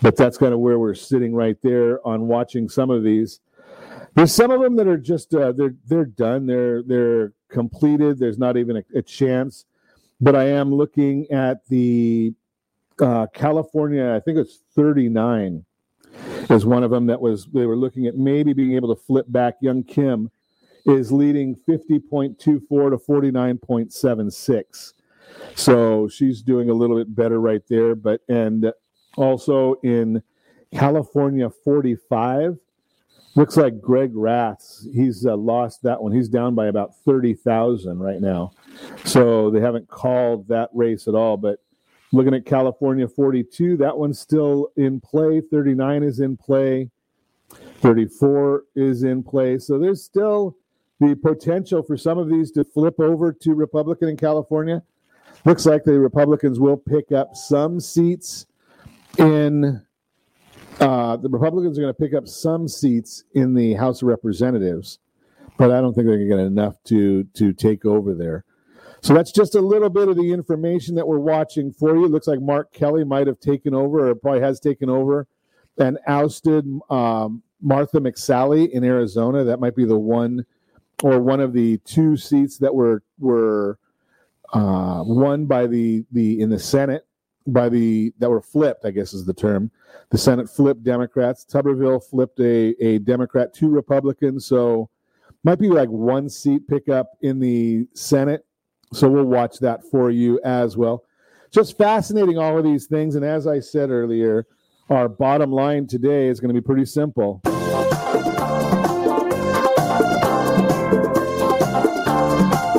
But 0.01 0.15
that's 0.15 0.37
kind 0.37 0.53
of 0.53 0.59
where 0.59 0.79
we're 0.79 0.93
sitting 0.93 1.33
right 1.33 1.57
there 1.61 2.05
on 2.07 2.27
watching 2.27 2.69
some 2.69 2.89
of 2.89 3.03
these. 3.03 3.39
There's 4.13 4.31
some 4.31 4.51
of 4.51 4.61
them 4.61 4.75
that 4.77 4.87
are 4.87 4.97
just 4.97 5.33
uh, 5.33 5.51
they're 5.51 5.75
they're 5.85 6.05
done. 6.05 6.47
They're 6.47 6.83
they're 6.83 7.33
completed. 7.49 8.19
There's 8.19 8.37
not 8.37 8.57
even 8.57 8.77
a, 8.77 8.83
a 8.95 9.01
chance. 9.01 9.65
But 10.19 10.35
I 10.35 10.45
am 10.45 10.73
looking 10.73 11.29
at 11.31 11.67
the 11.67 12.33
uh, 12.99 13.27
California. 13.33 14.13
I 14.15 14.19
think 14.19 14.37
it's 14.37 14.59
39 14.75 15.63
is 16.49 16.65
one 16.65 16.83
of 16.83 16.91
them 16.91 17.05
that 17.07 17.21
was 17.21 17.45
they 17.53 17.65
were 17.65 17.75
looking 17.75 18.07
at 18.07 18.15
maybe 18.15 18.53
being 18.53 18.73
able 18.75 18.93
to 18.95 19.01
flip 19.01 19.25
back. 19.29 19.55
Young 19.61 19.83
Kim 19.83 20.31
is 20.85 21.11
leading 21.11 21.55
50.24 21.67 22.37
to 22.37 22.61
49.76. 22.97 24.93
So 25.55 26.07
she's 26.07 26.41
doing 26.41 26.69
a 26.69 26.73
little 26.73 26.97
bit 26.97 27.13
better 27.13 27.39
right 27.39 27.61
there. 27.67 27.93
But 27.95 28.21
and 28.29 28.71
also 29.17 29.75
in 29.83 30.23
California 30.73 31.49
45 31.49 32.57
looks 33.35 33.57
like 33.57 33.81
Greg 33.81 34.11
Raths. 34.15 34.87
He's 34.93 35.25
uh, 35.25 35.35
lost 35.35 35.83
that 35.83 36.01
one. 36.01 36.11
He's 36.11 36.29
down 36.29 36.55
by 36.55 36.67
about 36.67 36.95
30,000 37.05 37.99
right 37.99 38.21
now. 38.21 38.51
So 39.05 39.51
they 39.51 39.59
haven't 39.59 39.87
called 39.87 40.47
that 40.47 40.69
race 40.73 41.07
at 41.07 41.15
all. 41.15 41.37
But 41.37 41.59
looking 42.11 42.33
at 42.33 42.45
California 42.45 43.07
42, 43.07 43.77
that 43.77 43.97
one's 43.97 44.19
still 44.19 44.69
in 44.75 44.99
play. 44.99 45.41
39 45.41 46.03
is 46.03 46.19
in 46.19 46.37
play. 46.37 46.89
34 47.79 48.63
is 48.75 49.03
in 49.03 49.23
play. 49.23 49.57
So 49.57 49.77
there's 49.77 50.03
still 50.03 50.55
the 50.99 51.15
potential 51.15 51.83
for 51.83 51.95
some 51.95 52.17
of 52.17 52.29
these 52.29 52.51
to 52.51 52.63
flip 52.63 52.99
over 52.99 53.31
to 53.31 53.53
Republican 53.53 54.09
in 54.09 54.17
California. 54.17 54.81
Looks 55.45 55.65
like 55.65 55.83
the 55.83 55.99
Republicans 55.99 56.59
will 56.59 56.77
pick 56.77 57.11
up 57.11 57.35
some 57.35 57.79
seats 57.79 58.47
in 59.17 59.85
uh, 60.79 61.17
the 61.17 61.29
Republicans 61.29 61.77
are 61.77 61.81
going 61.81 61.93
to 61.93 61.99
pick 61.99 62.13
up 62.13 62.27
some 62.27 62.67
seats 62.67 63.23
in 63.33 63.53
the 63.53 63.73
House 63.73 64.01
of 64.01 64.07
Representatives, 64.07 64.99
but 65.57 65.71
I 65.71 65.81
don't 65.81 65.93
think 65.93 66.07
they're 66.07 66.17
going 66.17 66.29
to 66.29 66.35
get 66.35 66.39
enough 66.39 66.75
to 66.85 67.23
to 67.23 67.53
take 67.53 67.85
over 67.85 68.13
there. 68.13 68.45
So 69.01 69.13
that's 69.13 69.31
just 69.31 69.55
a 69.55 69.61
little 69.61 69.89
bit 69.89 70.07
of 70.07 70.15
the 70.15 70.31
information 70.31 70.95
that 70.95 71.07
we're 71.07 71.19
watching 71.19 71.71
for 71.71 71.95
you. 71.95 72.05
It 72.05 72.11
looks 72.11 72.27
like 72.27 72.41
Mark 72.41 72.73
Kelly 72.73 73.03
might 73.03 73.27
have 73.27 73.39
taken 73.39 73.73
over, 73.73 74.09
or 74.09 74.15
probably 74.15 74.41
has 74.41 74.59
taken 74.59 74.89
over, 74.89 75.27
and 75.77 75.97
ousted 76.07 76.65
um, 76.89 77.41
Martha 77.61 77.99
McSally 77.99 78.69
in 78.69 78.83
Arizona. 78.83 79.43
That 79.43 79.59
might 79.59 79.75
be 79.75 79.85
the 79.85 79.97
one, 79.97 80.45
or 81.03 81.19
one 81.19 81.39
of 81.39 81.53
the 81.53 81.77
two 81.79 82.17
seats 82.17 82.57
that 82.59 82.75
were 82.75 83.01
were 83.17 83.79
uh, 84.53 85.03
won 85.05 85.45
by 85.45 85.65
the 85.65 86.05
the 86.11 86.39
in 86.39 86.49
the 86.49 86.59
Senate 86.59 87.06
by 87.47 87.69
the 87.69 88.13
that 88.19 88.29
were 88.29 88.41
flipped, 88.41 88.85
I 88.85 88.91
guess 88.91 89.13
is 89.13 89.25
the 89.25 89.33
term. 89.33 89.71
The 90.09 90.17
Senate 90.17 90.49
flipped 90.49 90.83
Democrats. 90.83 91.45
Tuberville 91.45 92.03
flipped 92.03 92.39
a, 92.39 92.75
a 92.83 92.99
Democrat, 92.99 93.53
two 93.53 93.69
Republicans. 93.69 94.45
So 94.45 94.89
might 95.43 95.59
be 95.59 95.69
like 95.69 95.89
one 95.89 96.29
seat 96.29 96.67
pickup 96.67 97.11
in 97.21 97.39
the 97.39 97.87
Senate. 97.93 98.45
So 98.93 99.09
we'll 99.09 99.25
watch 99.25 99.59
that 99.59 99.83
for 99.83 100.11
you 100.11 100.39
as 100.43 100.77
well. 100.77 101.03
Just 101.51 101.77
fascinating, 101.77 102.37
all 102.37 102.57
of 102.57 102.63
these 102.63 102.85
things. 102.85 103.15
And 103.15 103.25
as 103.25 103.47
I 103.47 103.59
said 103.59 103.89
earlier, 103.89 104.45
our 104.89 105.09
bottom 105.09 105.51
line 105.51 105.87
today 105.87 106.27
is 106.27 106.39
going 106.39 106.53
to 106.53 106.61
be 106.61 106.65
pretty 106.65 106.85
simple. 106.85 107.41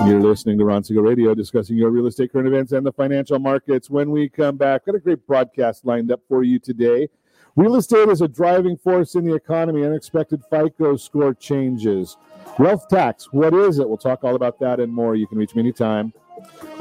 You're 0.09 0.23
listening 0.23 0.57
to 0.57 0.65
Ron 0.65 0.83
Siegel 0.83 1.03
Radio, 1.03 1.35
discussing 1.35 1.77
your 1.77 1.91
real 1.91 2.07
estate 2.07 2.33
current 2.33 2.49
events 2.49 2.73
and 2.73 2.85
the 2.87 2.93
financial 2.93 3.39
markets. 3.39 3.91
When 3.91 4.11
we 4.11 4.31
come 4.31 4.57
back, 4.57 4.87
got 4.87 4.95
a 4.95 5.01
great 5.01 5.27
broadcast 5.27 5.85
lined 5.85 6.11
up 6.11 6.23
for 6.27 6.43
you 6.43 6.59
today. 6.59 7.11
Real 7.57 7.77
estate 7.77 8.09
is 8.09 8.23
a 8.23 8.29
driving 8.29 8.79
force 8.79 9.17
in 9.17 9.27
the 9.27 9.35
economy. 9.35 9.85
Unexpected 9.85 10.43
FICO 10.49 10.97
score 10.97 11.35
changes. 11.35 12.17
Wealth 12.59 12.89
tax, 12.89 13.31
what 13.33 13.53
is 13.53 13.81
it? 13.81 13.87
We'll 13.87 13.99
talk 13.99 14.25
all 14.25 14.35
about 14.35 14.59
that 14.61 14.81
and 14.81 14.91
more. 14.91 15.15
You 15.15 15.27
can 15.27 15.37
reach 15.37 15.55
me 15.55 15.61
anytime. 15.61 16.15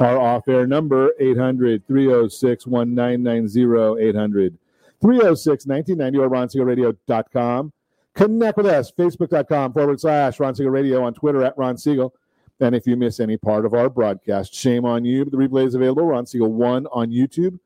Our 0.00 0.18
off 0.18 0.48
air 0.48 0.66
number, 0.66 1.12
800 1.20 1.86
306 1.86 2.66
1990, 2.66 4.08
800 4.08 4.58
306 5.02 5.66
1990, 5.66 6.18
or 6.18 6.30
ronsiegelradio.com. 6.30 7.72
Connect 8.14 8.56
with 8.56 8.66
us, 8.66 8.90
facebook.com 8.90 9.74
forward 9.74 10.00
slash 10.00 10.40
Ron 10.40 10.54
Siegel 10.54 10.72
Radio, 10.72 11.04
on 11.04 11.12
Twitter 11.12 11.44
at 11.44 11.58
Ron 11.58 11.76
Siegel. 11.76 12.14
And 12.60 12.74
if 12.74 12.86
you 12.86 12.96
miss 12.96 13.20
any 13.20 13.36
part 13.36 13.64
of 13.64 13.74
our 13.74 13.88
broadcast, 13.88 14.54
shame 14.54 14.84
on 14.84 15.04
you. 15.04 15.24
The 15.24 15.36
replay 15.36 15.66
is 15.66 15.74
available. 15.74 16.04
Ron 16.04 16.26
Siegel 16.26 16.52
1 16.52 16.86
on 16.88 17.10
YouTube. 17.10 17.58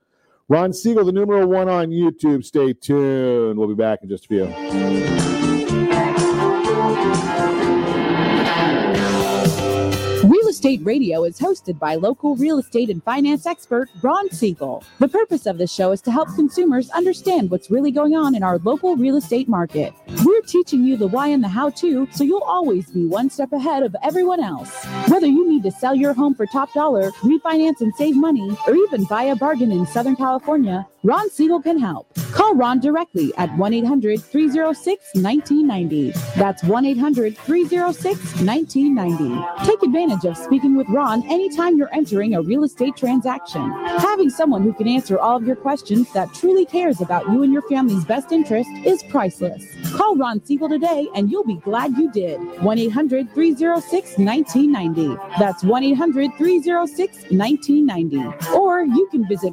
Ron 0.48 0.72
Siegel, 0.72 1.04
the 1.04 1.12
numeral 1.12 1.48
1 1.48 1.68
on 1.68 1.88
YouTube. 1.88 2.44
Stay 2.44 2.74
tuned. 2.74 3.58
We'll 3.58 3.68
be 3.68 3.74
back 3.74 4.00
in 4.02 4.10
just 4.10 4.26
a 4.26 4.28
few. 4.28 4.52
Estate 10.62 10.84
Radio 10.84 11.24
is 11.24 11.40
hosted 11.40 11.76
by 11.80 11.96
local 11.96 12.36
real 12.36 12.56
estate 12.56 12.88
and 12.88 13.02
finance 13.02 13.46
expert 13.46 13.88
Ron 14.00 14.30
Siegel. 14.30 14.84
The 15.00 15.08
purpose 15.08 15.44
of 15.44 15.58
this 15.58 15.74
show 15.74 15.90
is 15.90 16.00
to 16.02 16.12
help 16.12 16.32
consumers 16.36 16.88
understand 16.90 17.50
what's 17.50 17.68
really 17.68 17.90
going 17.90 18.14
on 18.14 18.36
in 18.36 18.44
our 18.44 18.58
local 18.58 18.94
real 18.94 19.16
estate 19.16 19.48
market. 19.48 19.92
We're 20.24 20.40
teaching 20.42 20.84
you 20.84 20.96
the 20.96 21.08
why 21.08 21.26
and 21.26 21.42
the 21.42 21.48
how 21.48 21.70
to 21.70 22.06
so 22.12 22.22
you'll 22.22 22.44
always 22.44 22.88
be 22.92 23.06
one 23.06 23.28
step 23.28 23.52
ahead 23.52 23.82
of 23.82 23.96
everyone 24.04 24.40
else. 24.40 24.84
Whether 25.08 25.26
you 25.26 25.48
need 25.48 25.64
to 25.64 25.72
sell 25.72 25.96
your 25.96 26.14
home 26.14 26.36
for 26.36 26.46
top 26.46 26.72
dollar, 26.74 27.10
refinance 27.22 27.80
and 27.80 27.92
save 27.96 28.14
money, 28.14 28.56
or 28.68 28.76
even 28.76 29.02
buy 29.06 29.24
a 29.24 29.34
bargain 29.34 29.72
in 29.72 29.84
Southern 29.84 30.14
California, 30.14 30.86
Ron 31.04 31.28
Siegel 31.30 31.60
can 31.60 31.80
help. 31.80 32.06
Call 32.30 32.54
Ron 32.54 32.78
directly 32.78 33.32
at 33.36 33.54
1 33.58 33.74
800 33.74 34.22
306 34.22 35.14
1990. 35.14 36.12
That's 36.36 36.62
1 36.62 36.86
800 36.86 37.36
306 37.36 38.40
1990. 38.40 39.66
Take 39.66 39.82
advantage 39.82 40.24
of 40.24 40.36
speaking 40.36 40.76
with 40.76 40.88
Ron 40.88 41.24
anytime 41.28 41.76
you're 41.76 41.92
entering 41.92 42.36
a 42.36 42.42
real 42.42 42.62
estate 42.62 42.96
transaction. 42.96 43.68
Having 43.98 44.30
someone 44.30 44.62
who 44.62 44.72
can 44.72 44.86
answer 44.86 45.18
all 45.18 45.36
of 45.36 45.44
your 45.44 45.56
questions 45.56 46.10
that 46.12 46.32
truly 46.34 46.64
cares 46.64 47.00
about 47.00 47.26
you 47.32 47.42
and 47.42 47.52
your 47.52 47.62
family's 47.62 48.04
best 48.04 48.30
interest 48.30 48.70
is 48.84 49.02
priceless. 49.10 49.66
Call 49.92 50.16
Ron 50.16 50.42
Siegel 50.44 50.68
today 50.68 51.08
and 51.16 51.32
you'll 51.32 51.44
be 51.44 51.56
glad 51.56 51.98
you 51.98 52.12
did. 52.12 52.38
1 52.62 52.78
800 52.78 53.34
306 53.34 54.18
1990. 54.18 55.20
That's 55.38 55.64
1 55.64 55.82
800 55.82 56.30
306 56.38 57.16
1990. 57.30 58.56
Or 58.56 58.84
you 58.84 59.08
can 59.10 59.26
visit 59.26 59.52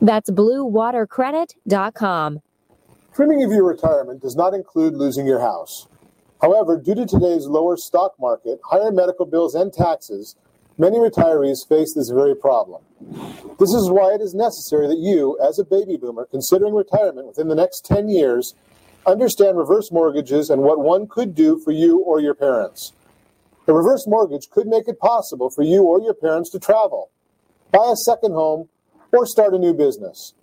That's 0.00 0.30
bluewatercredit.com. 0.30 2.40
Trimming 3.14 3.42
of 3.42 3.50
your 3.50 3.64
retirement 3.64 4.22
does 4.22 4.36
not 4.36 4.54
include 4.54 4.94
losing 4.94 5.26
your 5.26 5.40
house. 5.40 5.88
However, 6.40 6.78
due 6.78 6.94
to 6.94 7.04
today's 7.04 7.46
lower 7.46 7.76
stock 7.76 8.14
market, 8.20 8.60
higher 8.64 8.92
medical 8.92 9.26
bills, 9.26 9.56
and 9.56 9.72
taxes, 9.72 10.36
many 10.78 10.98
retirees 10.98 11.66
face 11.68 11.92
this 11.94 12.10
very 12.10 12.36
problem. 12.36 12.82
This 13.58 13.70
is 13.70 13.90
why 13.90 14.14
it 14.14 14.20
is 14.20 14.34
necessary 14.34 14.86
that 14.86 14.98
you, 14.98 15.36
as 15.42 15.58
a 15.58 15.64
baby 15.64 15.96
boomer 15.96 16.28
considering 16.30 16.74
retirement 16.74 17.26
within 17.26 17.48
the 17.48 17.56
next 17.56 17.84
10 17.84 18.08
years, 18.08 18.54
understand 19.04 19.58
reverse 19.58 19.90
mortgages 19.90 20.48
and 20.48 20.62
what 20.62 20.78
one 20.78 21.08
could 21.08 21.34
do 21.34 21.58
for 21.58 21.72
you 21.72 21.98
or 22.00 22.20
your 22.20 22.34
parents. 22.34 22.92
A 23.66 23.72
reverse 23.72 24.06
mortgage 24.06 24.48
could 24.48 24.68
make 24.68 24.86
it 24.86 25.00
possible 25.00 25.50
for 25.50 25.62
you 25.62 25.82
or 25.82 26.00
your 26.00 26.14
parents 26.14 26.50
to 26.50 26.60
travel, 26.60 27.10
buy 27.72 27.90
a 27.92 27.96
second 27.96 28.32
home, 28.32 28.68
or 29.12 29.26
start 29.26 29.54
a 29.54 29.58
new 29.58 29.74
business. 29.74 30.34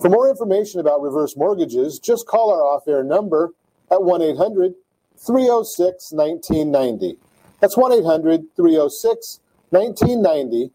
For 0.00 0.08
more 0.08 0.28
information 0.28 0.80
about 0.80 1.02
reverse 1.02 1.36
mortgages, 1.36 1.98
just 1.98 2.26
call 2.26 2.52
our 2.52 2.62
off 2.62 2.86
air 2.86 3.02
number 3.02 3.50
at 3.90 4.02
1 4.02 4.22
800 4.22 4.74
306 5.16 6.12
1990. 6.12 7.16
That's 7.60 7.76
1 7.76 7.92
800 7.92 8.46
306 8.56 9.40
1990. 9.70 10.70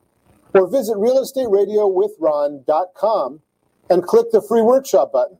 Or 0.54 0.68
visit 0.68 0.98
realestateradio.com 0.98 3.42
and 3.92 4.04
click 4.04 4.32
the 4.32 4.42
free 4.42 4.62
workshop 4.62 5.12
button. 5.12 5.40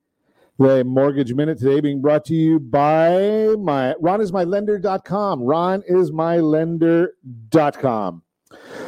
The 0.59 0.83
Mortgage 0.83 1.33
Minute 1.33 1.57
today 1.57 1.79
being 1.79 2.01
brought 2.01 2.25
to 2.25 2.35
you 2.35 2.59
by 2.59 3.55
my 3.59 3.95
ronismylender.com. 4.01 5.41
Ronismylender.com. 5.41 8.21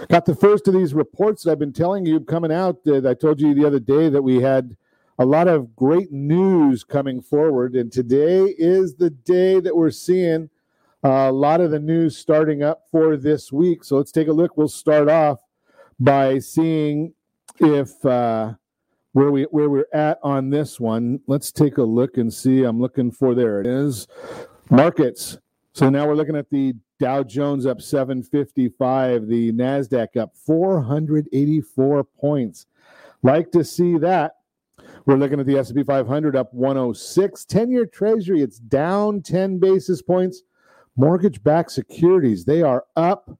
Got 0.10 0.26
the 0.26 0.36
first 0.36 0.68
of 0.68 0.74
these 0.74 0.94
reports 0.94 1.44
that 1.44 1.52
I've 1.52 1.60
been 1.60 1.74
telling 1.74 2.06
you 2.06 2.20
coming 2.20 2.52
out. 2.52 2.84
That 2.84 3.06
I 3.06 3.14
told 3.14 3.42
you 3.42 3.54
the 3.54 3.66
other 3.66 3.80
day 3.80 4.10
that 4.10 4.22
we 4.22 4.42
had 4.42 4.76
a 5.18 5.26
lot 5.26 5.48
of 5.48 5.76
great 5.76 6.12
news 6.12 6.84
coming 6.84 7.22
forward, 7.22 7.76
and 7.76 7.92
today 7.92 8.54
is 8.58 8.96
the 8.96 9.10
day 9.10 9.60
that 9.60 9.76
we're 9.76 9.92
seeing 9.92 10.50
a 11.04 11.32
lot 11.32 11.62
of 11.62 11.72
the 11.72 11.80
news 11.80 12.18
starting 12.18 12.64
up 12.64 12.84
for 12.92 13.18
this 13.18 13.52
week. 13.52 13.84
So 13.84 13.98
let's 13.98 14.12
take 14.12 14.28
a 14.28 14.34
look. 14.34 14.58
We'll 14.58 14.68
start 14.68 15.10
off 15.10 15.40
by 16.00 16.40
seeing 16.40 17.14
if 17.60 18.04
uh, 18.06 18.54
where 19.14 19.32
we 19.32 19.44
where 19.44 19.70
we're 19.70 19.88
at 19.94 20.20
on 20.22 20.50
this 20.50 20.80
one. 20.80 21.22
Let's 21.28 21.52
take 21.52 21.78
a 21.78 21.84
look 21.84 22.18
and 22.18 22.34
see. 22.34 22.64
I'm 22.64 22.82
looking 22.82 23.12
for 23.12 23.34
there 23.34 23.62
it 23.62 23.68
is. 23.68 24.08
Markets. 24.70 25.38
So 25.74 25.90
now 25.90 26.06
we're 26.06 26.16
looking 26.16 26.36
at 26.36 26.50
the 26.52 26.76
Dow 27.00 27.24
Jones 27.24 27.66
up 27.66 27.82
755, 27.82 29.28
the 29.28 29.52
Nasdaq 29.52 30.16
up 30.18 30.36
484 30.36 32.04
points. 32.04 32.68
Like 33.24 33.52
to 33.52 33.64
see 33.64 33.98
that. 33.98 34.36
We're 35.06 35.18
looking 35.18 35.40
at 35.40 35.46
the 35.46 35.58
S&P 35.58 35.84
500 35.84 36.36
up 36.36 36.54
106. 36.54 37.46
10-year 37.46 37.88
Treasury, 37.88 38.42
it's 38.42 38.60
down 38.60 39.22
10 39.22 39.58
basis 39.58 40.02
points. 40.02 40.44
Mortgage-backed 40.96 41.72
securities, 41.72 42.46
they 42.46 42.62
are 42.62 42.86
up 42.96 43.32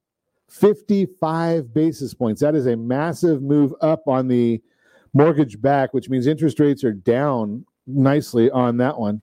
55 0.48 1.72
basis 1.72 2.12
points. 2.12 2.40
That 2.40 2.54
is 2.54 2.66
a 2.66 2.76
massive 2.76 3.42
move 3.42 3.72
up 3.80 4.08
on 4.08 4.28
the 4.28 4.60
mortgage 5.14 5.60
back, 5.60 5.94
which 5.94 6.10
means 6.10 6.26
interest 6.26 6.60
rates 6.60 6.84
are 6.84 6.92
down 6.92 7.64
nicely 7.86 8.50
on 8.50 8.76
that 8.78 8.98
one. 8.98 9.22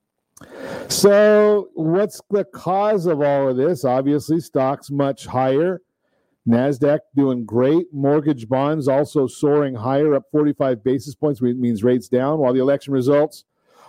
So, 0.87 1.69
what's 1.75 2.19
the 2.29 2.45
cause 2.45 3.05
of 3.05 3.21
all 3.21 3.49
of 3.49 3.57
this? 3.57 3.85
Obviously, 3.85 4.39
stocks 4.39 4.89
much 4.89 5.27
higher. 5.27 5.81
NASDAQ 6.47 6.99
doing 7.15 7.45
great. 7.45 7.93
Mortgage 7.93 8.49
bonds 8.49 8.87
also 8.87 9.27
soaring 9.27 9.75
higher, 9.75 10.15
up 10.15 10.23
45 10.31 10.83
basis 10.83 11.13
points, 11.13 11.39
which 11.39 11.55
means 11.55 11.83
rates 11.83 12.07
down, 12.07 12.39
while 12.39 12.53
the 12.53 12.59
election 12.59 12.93
results 12.93 13.43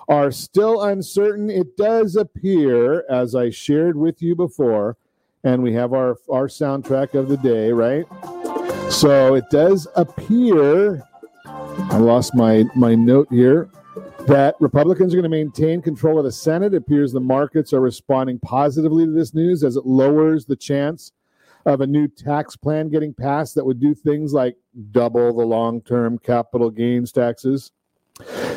are 0.08 0.30
still 0.30 0.82
uncertain. 0.82 1.48
It 1.48 1.76
does 1.76 2.16
appear, 2.16 3.04
as 3.08 3.34
I 3.34 3.50
shared 3.50 3.96
with 3.96 4.20
you 4.20 4.36
before, 4.36 4.96
and 5.44 5.62
we 5.62 5.72
have 5.72 5.92
our, 5.92 6.16
our 6.30 6.46
soundtrack 6.46 7.14
of 7.14 7.28
the 7.28 7.38
day, 7.38 7.72
right? 7.72 8.04
So 8.90 9.34
it 9.34 9.44
does 9.50 9.88
appear, 9.96 11.02
I 11.78 11.98
lost 11.98 12.34
my, 12.34 12.64
my 12.74 12.94
note 12.94 13.28
here, 13.30 13.68
that 14.26 14.54
Republicans 14.60 15.12
are 15.12 15.16
going 15.16 15.24
to 15.24 15.28
maintain 15.28 15.82
control 15.82 16.18
of 16.18 16.24
the 16.24 16.32
Senate. 16.32 16.74
It 16.74 16.78
appears 16.78 17.12
the 17.12 17.20
markets 17.20 17.72
are 17.72 17.80
responding 17.80 18.38
positively 18.38 19.06
to 19.06 19.12
this 19.12 19.34
news 19.34 19.64
as 19.64 19.76
it 19.76 19.86
lowers 19.86 20.46
the 20.46 20.56
chance 20.56 21.12
of 21.66 21.80
a 21.80 21.86
new 21.86 22.08
tax 22.08 22.56
plan 22.56 22.88
getting 22.88 23.14
passed 23.14 23.54
that 23.54 23.64
would 23.64 23.80
do 23.80 23.94
things 23.94 24.32
like 24.32 24.56
double 24.90 25.36
the 25.36 25.44
long 25.44 25.80
term 25.82 26.18
capital 26.18 26.70
gains 26.70 27.12
taxes. 27.12 27.70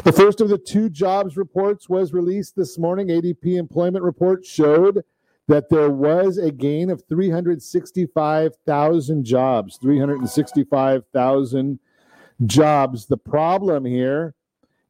The 0.04 0.13
first 0.15 0.41
of 0.41 0.49
the 0.49 0.58
two 0.58 0.89
jobs 0.89 1.38
reports 1.38 1.88
was 1.89 2.13
released 2.13 2.56
this 2.56 2.78
morning. 2.78 3.08
ADP 3.08 3.58
employment 3.58 4.04
report 4.04 4.45
showed 4.45 5.04
that 5.47 5.69
there 5.69 5.91
was 5.91 6.38
a 6.38 6.51
gain 6.51 6.89
of 6.89 7.04
365,000 7.08 9.23
jobs. 9.23 9.78
365,000 9.78 11.80
jobs. 12.45 13.06
The 13.06 13.17
problem 13.17 13.86
here 13.86 14.34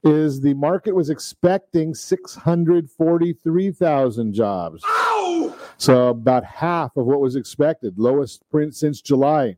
is 0.03 0.41
the 0.41 0.53
market 0.53 0.93
was 0.95 1.10
expecting 1.10 1.95
643,000 1.95 4.34
jobs. 4.34 4.84
Ow! 4.86 5.55
So 5.77 6.10
about 6.10 6.43
half 6.45 6.95
of 6.95 7.05
what 7.05 7.19
was 7.19 7.36
expected, 7.36 7.97
lowest 7.97 8.49
print 8.49 8.75
since 8.75 9.01
July. 9.01 9.58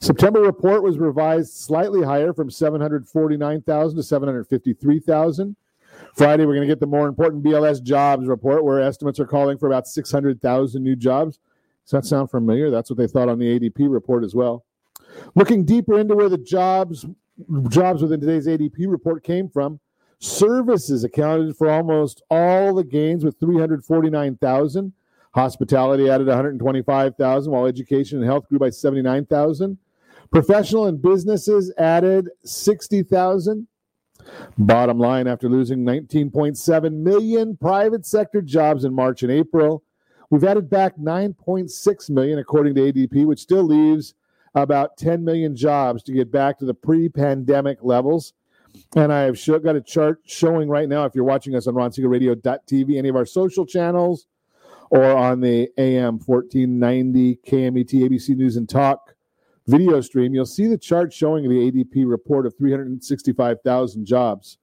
September 0.00 0.42
report 0.42 0.82
was 0.82 0.98
revised 0.98 1.54
slightly 1.54 2.02
higher 2.02 2.32
from 2.32 2.50
749,000 2.50 3.96
to 3.96 4.02
753,000. 4.02 5.56
Friday, 6.16 6.44
we're 6.44 6.54
going 6.54 6.66
to 6.66 6.72
get 6.72 6.80
the 6.80 6.86
more 6.86 7.06
important 7.06 7.42
BLS 7.42 7.82
jobs 7.82 8.26
report, 8.26 8.64
where 8.64 8.80
estimates 8.80 9.20
are 9.20 9.26
calling 9.26 9.58
for 9.58 9.68
about 9.68 9.86
600,000 9.86 10.82
new 10.82 10.96
jobs. 10.96 11.38
Does 11.84 11.92
that 11.92 12.04
sound 12.04 12.30
familiar? 12.30 12.70
That's 12.70 12.90
what 12.90 12.98
they 12.98 13.06
thought 13.06 13.28
on 13.28 13.38
the 13.38 13.58
ADP 13.58 13.90
report 13.90 14.24
as 14.24 14.34
well. 14.34 14.64
Looking 15.34 15.64
deeper 15.64 15.98
into 15.98 16.14
where 16.14 16.28
the 16.28 16.38
jobs 16.38 17.06
jobs 17.68 18.02
within 18.02 18.20
today's 18.20 18.46
ADP 18.46 18.86
report 18.86 19.24
came 19.24 19.48
from, 19.48 19.80
services 20.18 21.04
accounted 21.04 21.56
for 21.56 21.70
almost 21.70 22.22
all 22.30 22.74
the 22.74 22.84
gains 22.84 23.24
with 23.24 23.38
349,000. 23.40 24.92
Hospitality 25.32 26.10
added 26.10 26.26
125,000, 26.26 27.52
while 27.52 27.66
education 27.66 28.18
and 28.18 28.26
health 28.26 28.48
grew 28.48 28.58
by 28.58 28.68
79,000. 28.68 29.78
Professional 30.30 30.86
and 30.86 31.00
businesses 31.00 31.72
added 31.78 32.28
60,000. 32.44 33.66
Bottom 34.58 34.98
line 34.98 35.26
after 35.26 35.48
losing 35.48 35.78
19.7 35.78 36.92
million 36.92 37.56
private 37.56 38.04
sector 38.04 38.42
jobs 38.42 38.84
in 38.84 38.92
March 38.92 39.22
and 39.22 39.32
April, 39.32 39.82
We've 40.30 40.44
added 40.44 40.70
back 40.70 40.96
9.6 40.96 42.10
million 42.10 42.38
according 42.38 42.76
to 42.76 42.92
ADP, 42.92 43.26
which 43.26 43.40
still 43.40 43.64
leaves 43.64 44.14
about 44.54 44.96
10 44.96 45.24
million 45.24 45.56
jobs 45.56 46.02
to 46.04 46.12
get 46.12 46.30
back 46.30 46.58
to 46.58 46.64
the 46.64 46.74
pre-pandemic 46.74 47.78
levels. 47.82 48.32
And 48.96 49.12
I 49.12 49.22
have 49.22 49.38
show, 49.38 49.58
got 49.58 49.76
a 49.76 49.80
chart 49.80 50.20
showing 50.24 50.68
right 50.68 50.88
now, 50.88 51.04
if 51.04 51.14
you're 51.14 51.24
watching 51.24 51.54
us 51.54 51.66
on 51.66 51.74
RonSiegelRadio.tv, 51.74 52.96
any 52.96 53.08
of 53.08 53.16
our 53.16 53.26
social 53.26 53.66
channels, 53.66 54.26
or 54.90 55.04
on 55.04 55.40
the 55.40 55.68
AM 55.78 56.18
1490 56.18 57.38
KMET 57.46 57.92
ABC 57.92 58.36
News 58.36 58.56
and 58.56 58.68
Talk 58.68 59.14
video 59.66 60.00
stream, 60.00 60.34
you'll 60.34 60.46
see 60.46 60.66
the 60.66 60.78
chart 60.78 61.12
showing 61.12 61.48
the 61.48 61.70
ADP 61.70 62.08
report 62.08 62.46
of 62.46 62.56
365,000 62.56 64.04
jobs. 64.04 64.58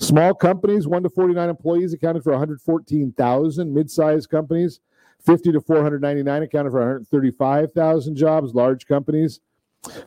Small 0.00 0.34
companies, 0.34 0.86
1 0.86 1.02
to 1.02 1.10
49 1.10 1.48
employees, 1.48 1.92
accounted 1.92 2.24
for 2.24 2.32
114,000. 2.32 3.74
Mid-sized 3.74 4.28
companies, 4.28 4.80
50 5.24 5.52
to 5.52 5.60
499, 5.60 6.42
accounted 6.42 6.72
for 6.72 6.80
135,000 6.80 8.16
jobs. 8.16 8.54
Large 8.54 8.86
companies, 8.86 9.38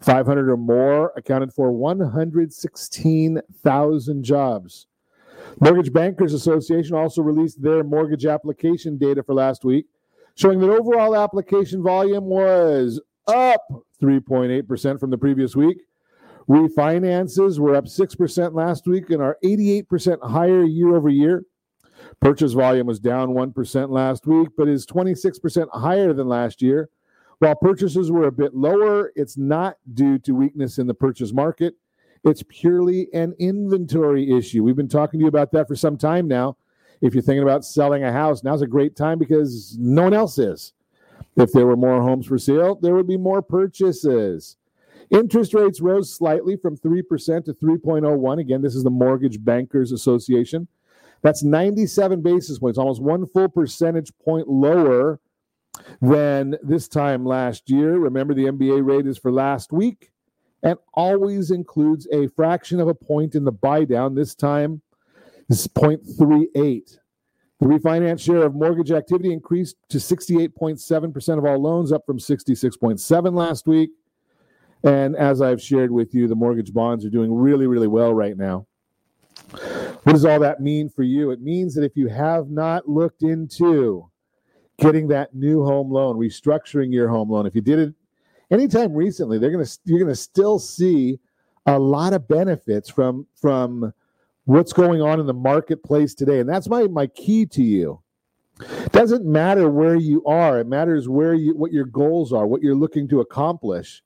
500 0.01 0.49
or 0.49 0.57
more, 0.57 1.13
accounted 1.15 1.53
for 1.53 1.71
116,000 1.71 4.23
jobs. 4.23 4.87
Mortgage 5.59 5.91
Bankers 5.91 6.33
Association 6.33 6.95
also 6.95 7.21
released 7.21 7.61
their 7.61 7.83
mortgage 7.83 8.25
application 8.25 8.97
data 8.97 9.23
for 9.23 9.33
last 9.33 9.65
week, 9.65 9.87
showing 10.35 10.59
that 10.59 10.69
overall 10.69 11.15
application 11.15 11.83
volume 11.83 12.25
was 12.25 13.01
up 13.27 13.61
3.8% 14.01 14.99
from 14.99 15.09
the 15.09 15.17
previous 15.17 15.55
week. 15.55 15.81
Refinances 16.49 17.59
were 17.59 17.75
up 17.75 17.85
6% 17.85 18.53
last 18.53 18.87
week 18.87 19.09
and 19.09 19.21
are 19.21 19.37
88% 19.43 20.29
higher 20.29 20.63
year 20.63 20.95
over 20.95 21.09
year. 21.09 21.43
Purchase 22.21 22.53
volume 22.53 22.85
was 22.85 22.99
down 22.99 23.29
1% 23.29 23.89
last 23.89 24.27
week, 24.27 24.49
but 24.55 24.67
is 24.67 24.85
26% 24.85 25.67
higher 25.73 26.13
than 26.13 26.27
last 26.27 26.61
year. 26.61 26.89
While 27.39 27.55
purchases 27.55 28.11
were 28.11 28.27
a 28.27 28.31
bit 28.31 28.53
lower, 28.53 29.11
it's 29.15 29.37
not 29.37 29.77
due 29.91 30.19
to 30.19 30.35
weakness 30.35 30.77
in 30.77 30.85
the 30.85 30.93
purchase 30.93 31.33
market. 31.33 31.73
It's 32.23 32.43
purely 32.47 33.07
an 33.13 33.33
inventory 33.39 34.31
issue. 34.31 34.63
We've 34.63 34.75
been 34.75 34.87
talking 34.87 35.19
to 35.19 35.23
you 35.23 35.27
about 35.27 35.51
that 35.53 35.67
for 35.67 35.75
some 35.75 35.97
time 35.97 36.27
now. 36.27 36.57
If 37.01 37.15
you're 37.15 37.23
thinking 37.23 37.41
about 37.41 37.65
selling 37.65 38.03
a 38.03 38.11
house, 38.11 38.43
now's 38.43 38.61
a 38.61 38.67
great 38.67 38.95
time 38.95 39.17
because 39.17 39.75
no 39.79 40.03
one 40.03 40.13
else 40.13 40.37
is. 40.37 40.73
If 41.35 41.51
there 41.51 41.65
were 41.65 41.75
more 41.75 42.03
homes 42.03 42.27
for 42.27 42.37
sale, 42.37 42.75
there 42.75 42.93
would 42.93 43.07
be 43.07 43.17
more 43.17 43.41
purchases. 43.41 44.57
Interest 45.09 45.55
rates 45.55 45.81
rose 45.81 46.13
slightly 46.13 46.55
from 46.55 46.77
3% 46.77 47.45
to 47.45 47.53
3.01. 47.55 48.39
Again, 48.39 48.61
this 48.61 48.75
is 48.75 48.83
the 48.83 48.91
Mortgage 48.91 49.43
Bankers 49.43 49.91
Association. 49.91 50.67
That's 51.21 51.43
97 51.43 52.21
basis 52.21 52.59
points, 52.59 52.77
almost 52.77 53.01
one 53.01 53.27
full 53.27 53.49
percentage 53.49 54.11
point 54.23 54.47
lower 54.47 55.19
than 56.01 56.57
this 56.63 56.87
time 56.87 57.25
last 57.25 57.69
year. 57.69 57.97
Remember, 57.97 58.33
the 58.33 58.45
MBA 58.45 58.85
rate 58.85 59.07
is 59.07 59.17
for 59.17 59.31
last 59.31 59.71
week 59.71 60.11
and 60.63 60.77
always 60.93 61.51
includes 61.51 62.07
a 62.11 62.27
fraction 62.29 62.79
of 62.79 62.87
a 62.87 62.93
point 62.93 63.35
in 63.35 63.45
the 63.45 63.51
buy 63.51 63.83
down. 63.83 64.15
This 64.15 64.35
time, 64.35 64.81
is 65.51 65.67
0.38. 65.67 66.97
The 67.59 67.65
refinance 67.65 68.19
share 68.21 68.43
of 68.43 68.55
mortgage 68.55 68.91
activity 68.91 69.31
increased 69.31 69.75
to 69.89 69.97
68.7% 69.97 71.37
of 71.37 71.45
all 71.45 71.59
loans, 71.59 71.91
up 71.91 72.05
from 72.05 72.17
66.7 72.17 73.33
last 73.33 73.67
week. 73.67 73.91
And 74.83 75.15
as 75.15 75.41
I've 75.41 75.61
shared 75.61 75.91
with 75.91 76.15
you, 76.15 76.27
the 76.27 76.35
mortgage 76.35 76.73
bonds 76.73 77.05
are 77.05 77.11
doing 77.11 77.31
really, 77.31 77.67
really 77.67 77.87
well 77.87 78.13
right 78.13 78.35
now. 78.35 78.65
What 80.03 80.13
does 80.13 80.25
all 80.25 80.39
that 80.39 80.61
mean 80.61 80.89
for 80.89 81.03
you? 81.03 81.31
It 81.31 81.41
means 81.41 81.75
that 81.75 81.83
if 81.83 81.95
you 81.95 82.07
have 82.07 82.49
not 82.49 82.89
looked 82.89 83.21
into 83.21 84.09
getting 84.79 85.07
that 85.09 85.35
new 85.35 85.63
home 85.63 85.91
loan, 85.91 86.17
restructuring 86.17 86.91
your 86.91 87.07
home 87.07 87.29
loan, 87.29 87.45
if 87.45 87.53
you 87.53 87.61
did 87.61 87.79
it 87.79 87.93
anytime 88.49 88.93
recently, 88.93 89.37
they're 89.37 89.51
gonna 89.51 89.67
you're 89.85 89.99
gonna 89.99 90.15
still 90.15 90.57
see 90.59 91.19
a 91.65 91.77
lot 91.77 92.13
of 92.13 92.27
benefits 92.27 92.89
from 92.89 93.27
from 93.39 93.93
what's 94.45 94.73
going 94.73 95.01
on 95.01 95.19
in 95.19 95.27
the 95.27 95.33
marketplace 95.33 96.15
today. 96.15 96.39
And 96.39 96.49
that's 96.49 96.67
my 96.67 96.87
my 96.87 97.07
key 97.07 97.45
to 97.47 97.63
you. 97.63 98.01
It 98.59 98.91
doesn't 98.91 99.25
matter 99.25 99.69
where 99.69 99.95
you 99.95 100.23
are, 100.25 100.59
it 100.59 100.67
matters 100.67 101.07
where 101.07 101.35
you 101.35 101.55
what 101.55 101.71
your 101.71 101.85
goals 101.85 102.33
are, 102.33 102.47
what 102.47 102.63
you're 102.63 102.75
looking 102.75 103.07
to 103.09 103.21
accomplish. 103.21 104.01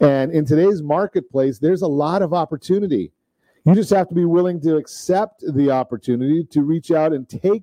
And 0.00 0.32
in 0.32 0.44
today's 0.44 0.82
marketplace, 0.82 1.58
there's 1.58 1.82
a 1.82 1.88
lot 1.88 2.22
of 2.22 2.32
opportunity. 2.32 3.12
You 3.64 3.74
just 3.74 3.90
have 3.90 4.08
to 4.08 4.14
be 4.14 4.24
willing 4.24 4.60
to 4.62 4.76
accept 4.76 5.44
the 5.54 5.70
opportunity 5.70 6.44
to 6.50 6.62
reach 6.62 6.90
out 6.90 7.12
and 7.12 7.28
take 7.28 7.62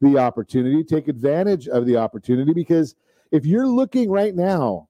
the 0.00 0.16
opportunity, 0.16 0.84
take 0.84 1.08
advantage 1.08 1.66
of 1.66 1.86
the 1.86 1.96
opportunity. 1.96 2.52
Because 2.52 2.94
if 3.32 3.44
you're 3.44 3.66
looking 3.66 4.10
right 4.10 4.34
now 4.34 4.88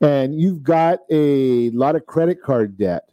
and 0.00 0.34
you've 0.34 0.62
got 0.62 1.00
a 1.10 1.70
lot 1.70 1.96
of 1.96 2.06
credit 2.06 2.42
card 2.42 2.78
debt 2.78 3.04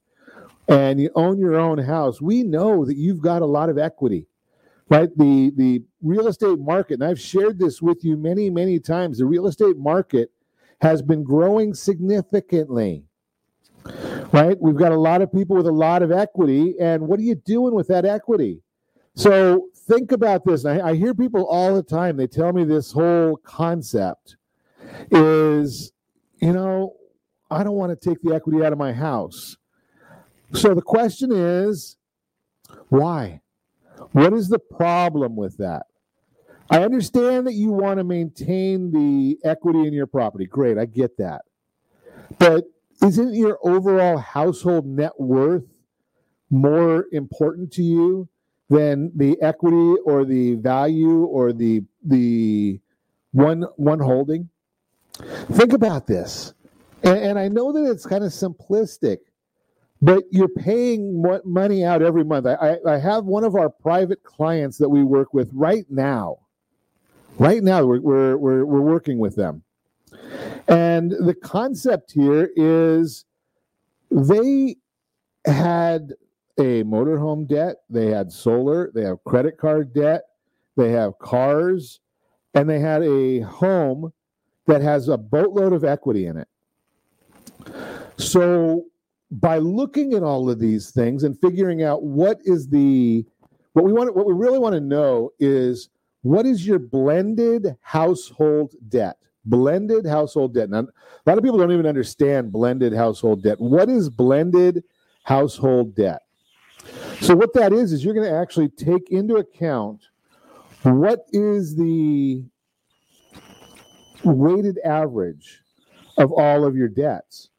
and 0.69 0.99
you 0.99 1.09
own 1.15 1.37
your 1.37 1.55
own 1.55 1.77
house, 1.77 2.21
we 2.21 2.43
know 2.43 2.85
that 2.85 2.95
you've 2.95 3.21
got 3.21 3.41
a 3.41 3.45
lot 3.45 3.69
of 3.69 3.77
equity. 3.77 4.27
Right? 4.89 5.09
The 5.17 5.51
the 5.57 5.83
real 6.01 6.27
estate 6.27 6.59
market, 6.59 6.93
and 6.93 7.03
I've 7.03 7.19
shared 7.19 7.59
this 7.59 7.81
with 7.81 8.05
you 8.05 8.15
many, 8.15 8.49
many 8.49 8.79
times, 8.79 9.17
the 9.17 9.25
real 9.25 9.47
estate 9.47 9.77
market 9.77 10.31
has 10.79 11.01
been 11.01 11.23
growing 11.23 11.73
significantly 11.73 13.03
right? 14.33 14.57
We've 14.59 14.75
got 14.75 14.91
a 14.91 14.99
lot 14.99 15.21
of 15.21 15.31
people 15.31 15.55
with 15.55 15.67
a 15.67 15.71
lot 15.71 16.01
of 16.01 16.11
equity, 16.11 16.75
and 16.79 17.07
what 17.07 17.19
are 17.19 17.23
you 17.23 17.35
doing 17.35 17.73
with 17.73 17.87
that 17.87 18.05
equity? 18.05 18.61
So 19.15 19.67
think 19.87 20.11
about 20.11 20.45
this. 20.45 20.65
I, 20.65 20.79
I 20.79 20.95
hear 20.95 21.13
people 21.13 21.45
all 21.47 21.75
the 21.75 21.83
time. 21.83 22.17
They 22.17 22.27
tell 22.27 22.53
me 22.53 22.63
this 22.63 22.91
whole 22.91 23.37
concept 23.37 24.35
is, 25.11 25.91
you 26.39 26.53
know, 26.53 26.95
I 27.49 27.63
don't 27.63 27.75
want 27.75 27.99
to 27.99 28.09
take 28.09 28.21
the 28.21 28.35
equity 28.35 28.63
out 28.63 28.73
of 28.73 28.77
my 28.77 28.93
house. 28.93 29.57
So 30.53 30.73
the 30.73 30.81
question 30.81 31.31
is, 31.31 31.97
why? 32.89 33.41
What 34.11 34.33
is 34.33 34.49
the 34.49 34.59
problem 34.59 35.35
with 35.35 35.57
that? 35.57 35.87
I 36.69 36.83
understand 36.83 37.47
that 37.47 37.53
you 37.53 37.71
want 37.71 37.99
to 37.99 38.03
maintain 38.03 38.91
the 38.91 39.37
equity 39.43 39.87
in 39.87 39.93
your 39.93 40.07
property. 40.07 40.45
Great, 40.45 40.77
I 40.77 40.85
get 40.85 41.17
that. 41.17 41.43
But 42.37 42.65
isn't 43.01 43.33
your 43.33 43.59
overall 43.63 44.17
household 44.17 44.85
net 44.85 45.19
worth 45.19 45.65
more 46.49 47.05
important 47.11 47.71
to 47.73 47.83
you 47.83 48.27
than 48.69 49.11
the 49.15 49.41
equity 49.41 49.99
or 50.05 50.25
the 50.25 50.55
value 50.55 51.23
or 51.25 51.53
the 51.53 51.83
the 52.03 52.79
one 53.31 53.63
one 53.75 53.99
holding? 53.99 54.49
Think 55.51 55.73
about 55.73 56.07
this. 56.07 56.53
And, 57.03 57.17
and 57.17 57.39
i 57.39 57.47
know 57.47 57.71
that 57.71 57.89
it's 57.89 58.05
kind 58.05 58.23
of 58.23 58.31
simplistic 58.31 59.19
but 60.01 60.23
you're 60.31 60.47
paying 60.47 61.23
money 61.43 61.83
out 61.83 62.01
every 62.01 62.23
month. 62.23 62.45
I, 62.45 62.77
I 62.87 62.97
have 62.97 63.25
one 63.25 63.43
of 63.43 63.55
our 63.55 63.69
private 63.69 64.23
clients 64.23 64.77
that 64.77 64.89
we 64.89 65.03
work 65.03 65.33
with 65.33 65.49
right 65.53 65.85
now. 65.89 66.37
Right 67.39 67.63
now 67.63 67.85
we're, 67.85 67.99
we're, 67.99 68.37
we're, 68.37 68.65
we're 68.65 68.81
working 68.81 69.17
with 69.17 69.35
them 69.35 69.63
and 70.67 71.11
the 71.11 71.33
concept 71.33 72.11
here 72.11 72.49
is 72.55 73.25
they 74.11 74.75
had 75.45 76.13
a 76.57 76.83
motorhome 76.83 77.47
debt, 77.47 77.77
they 77.89 78.07
had 78.07 78.31
solar, 78.31 78.91
they 78.93 79.03
have 79.03 79.23
credit 79.23 79.57
card 79.57 79.93
debt, 79.93 80.23
they 80.75 80.91
have 80.91 81.17
cars, 81.19 81.99
and 82.53 82.69
they 82.69 82.79
had 82.79 83.03
a 83.03 83.41
home 83.41 84.11
that 84.65 84.81
has 84.81 85.07
a 85.07 85.17
boatload 85.17 85.73
of 85.73 85.83
equity 85.83 86.25
in 86.25 86.37
it. 86.37 86.47
So 88.17 88.85
by 89.31 89.57
looking 89.57 90.13
at 90.13 90.23
all 90.23 90.49
of 90.49 90.59
these 90.59 90.91
things 90.91 91.23
and 91.23 91.39
figuring 91.39 91.83
out 91.83 92.03
what 92.03 92.39
is 92.43 92.67
the 92.69 93.25
what 93.73 93.85
we 93.85 93.93
want 93.93 94.15
what 94.15 94.25
we 94.25 94.33
really 94.33 94.59
want 94.59 94.73
to 94.73 94.81
know 94.81 95.31
is 95.39 95.89
what 96.21 96.45
is 96.45 96.65
your 96.65 96.79
blended 96.79 97.75
household 97.81 98.73
debt 98.87 99.17
blended 99.49 100.05
household 100.05 100.53
debt. 100.53 100.69
Now, 100.69 100.79
a 100.79 101.25
lot 101.25 101.37
of 101.37 101.43
people 101.43 101.57
don't 101.57 101.71
even 101.71 101.85
understand 101.85 102.51
blended 102.51 102.93
household 102.93 103.43
debt. 103.43 103.59
What 103.59 103.89
is 103.89 104.09
blended 104.09 104.83
household 105.23 105.95
debt? 105.95 106.21
So, 107.21 107.35
what 107.35 107.53
that 107.53 107.73
is, 107.73 107.91
is 107.91 108.03
you're 108.03 108.13
going 108.13 108.29
to 108.29 108.35
actually 108.35 108.69
take 108.69 109.09
into 109.09 109.35
account 109.37 110.03
what 110.83 111.25
is 111.31 111.75
the 111.75 112.43
weighted 114.23 114.79
average 114.85 115.61
of 116.17 116.31
all 116.31 116.65
of 116.65 116.75
your 116.75 116.87
debts, 116.87 117.49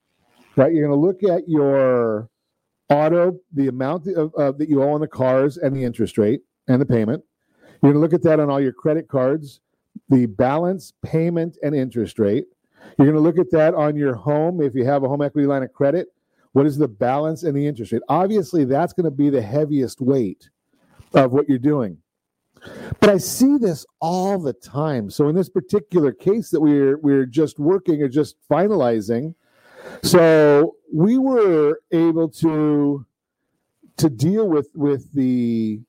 right? 0.56 0.72
You're 0.72 0.86
going 0.86 0.98
to 0.98 1.06
look 1.06 1.22
at 1.22 1.48
your 1.48 2.30
auto, 2.88 3.38
the 3.52 3.68
amount 3.68 4.06
of, 4.08 4.34
uh, 4.36 4.52
that 4.52 4.68
you 4.68 4.82
owe 4.82 4.92
on 4.92 5.00
the 5.00 5.08
cars, 5.08 5.56
and 5.56 5.76
the 5.76 5.84
interest 5.84 6.18
rate 6.18 6.40
and 6.68 6.80
the 6.80 6.86
payment. 6.86 7.22
You're 7.82 7.92
going 7.92 7.94
to 7.94 8.00
look 8.00 8.14
at 8.14 8.22
that 8.22 8.40
on 8.40 8.50
all 8.50 8.60
your 8.60 8.72
credit 8.72 9.08
cards 9.08 9.60
the 10.08 10.26
balance, 10.26 10.92
payment, 11.02 11.58
and 11.62 11.74
interest 11.74 12.18
rate. 12.18 12.46
You're 12.96 13.06
going 13.06 13.16
to 13.16 13.20
look 13.20 13.38
at 13.38 13.50
that 13.52 13.74
on 13.74 13.96
your 13.96 14.14
home. 14.14 14.62
If 14.62 14.74
you 14.74 14.84
have 14.84 15.04
a 15.04 15.08
home 15.08 15.22
equity 15.22 15.46
line 15.46 15.62
of 15.62 15.72
credit, 15.72 16.08
what 16.52 16.66
is 16.66 16.78
the 16.78 16.88
balance 16.88 17.42
and 17.42 17.56
the 17.56 17.66
interest 17.66 17.92
rate? 17.92 18.02
Obviously, 18.08 18.64
that's 18.64 18.92
going 18.92 19.04
to 19.04 19.10
be 19.10 19.30
the 19.30 19.42
heaviest 19.42 20.00
weight 20.00 20.48
of 21.14 21.32
what 21.32 21.48
you're 21.48 21.58
doing. 21.58 21.98
But 23.00 23.10
I 23.10 23.18
see 23.18 23.56
this 23.58 23.86
all 24.00 24.38
the 24.38 24.52
time. 24.52 25.10
So 25.10 25.28
in 25.28 25.36
this 25.36 25.48
particular 25.48 26.12
case 26.12 26.50
that 26.50 26.60
we're 26.60 26.98
we're 26.98 27.26
just 27.26 27.58
working 27.58 28.02
or 28.02 28.08
just 28.08 28.36
finalizing, 28.50 29.34
so 30.02 30.74
we 30.92 31.18
were 31.18 31.80
able 31.92 32.28
to 32.30 33.06
to 33.98 34.10
deal 34.10 34.48
with 34.48 34.70
with 34.74 35.12
the 35.12 35.80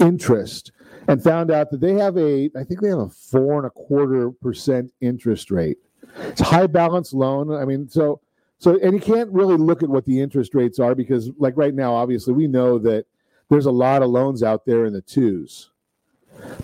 interest 0.00 0.72
and 1.08 1.22
found 1.24 1.50
out 1.50 1.70
that 1.70 1.80
they 1.80 1.94
have 1.94 2.16
a 2.16 2.50
I 2.56 2.62
think 2.62 2.80
they 2.80 2.90
have 2.90 2.98
a 2.98 3.08
four 3.08 3.56
and 3.56 3.66
a 3.66 3.70
quarter 3.70 4.30
percent 4.30 4.92
interest 5.00 5.50
rate. 5.50 5.78
It's 6.18 6.40
a 6.40 6.44
high 6.44 6.66
balance 6.66 7.12
loan. 7.12 7.50
I 7.52 7.64
mean, 7.64 7.88
so 7.88 8.20
so 8.58 8.78
and 8.80 8.92
you 8.92 9.00
can't 9.00 9.32
really 9.32 9.56
look 9.56 9.82
at 9.82 9.88
what 9.88 10.04
the 10.04 10.20
interest 10.20 10.54
rates 10.54 10.78
are 10.78 10.94
because 10.94 11.30
like 11.38 11.56
right 11.56 11.74
now, 11.74 11.94
obviously 11.94 12.34
we 12.34 12.46
know 12.46 12.78
that 12.78 13.06
there's 13.48 13.66
a 13.66 13.72
lot 13.72 14.02
of 14.02 14.10
loans 14.10 14.42
out 14.42 14.66
there 14.66 14.84
in 14.84 14.92
the 14.92 15.00
twos. 15.00 15.70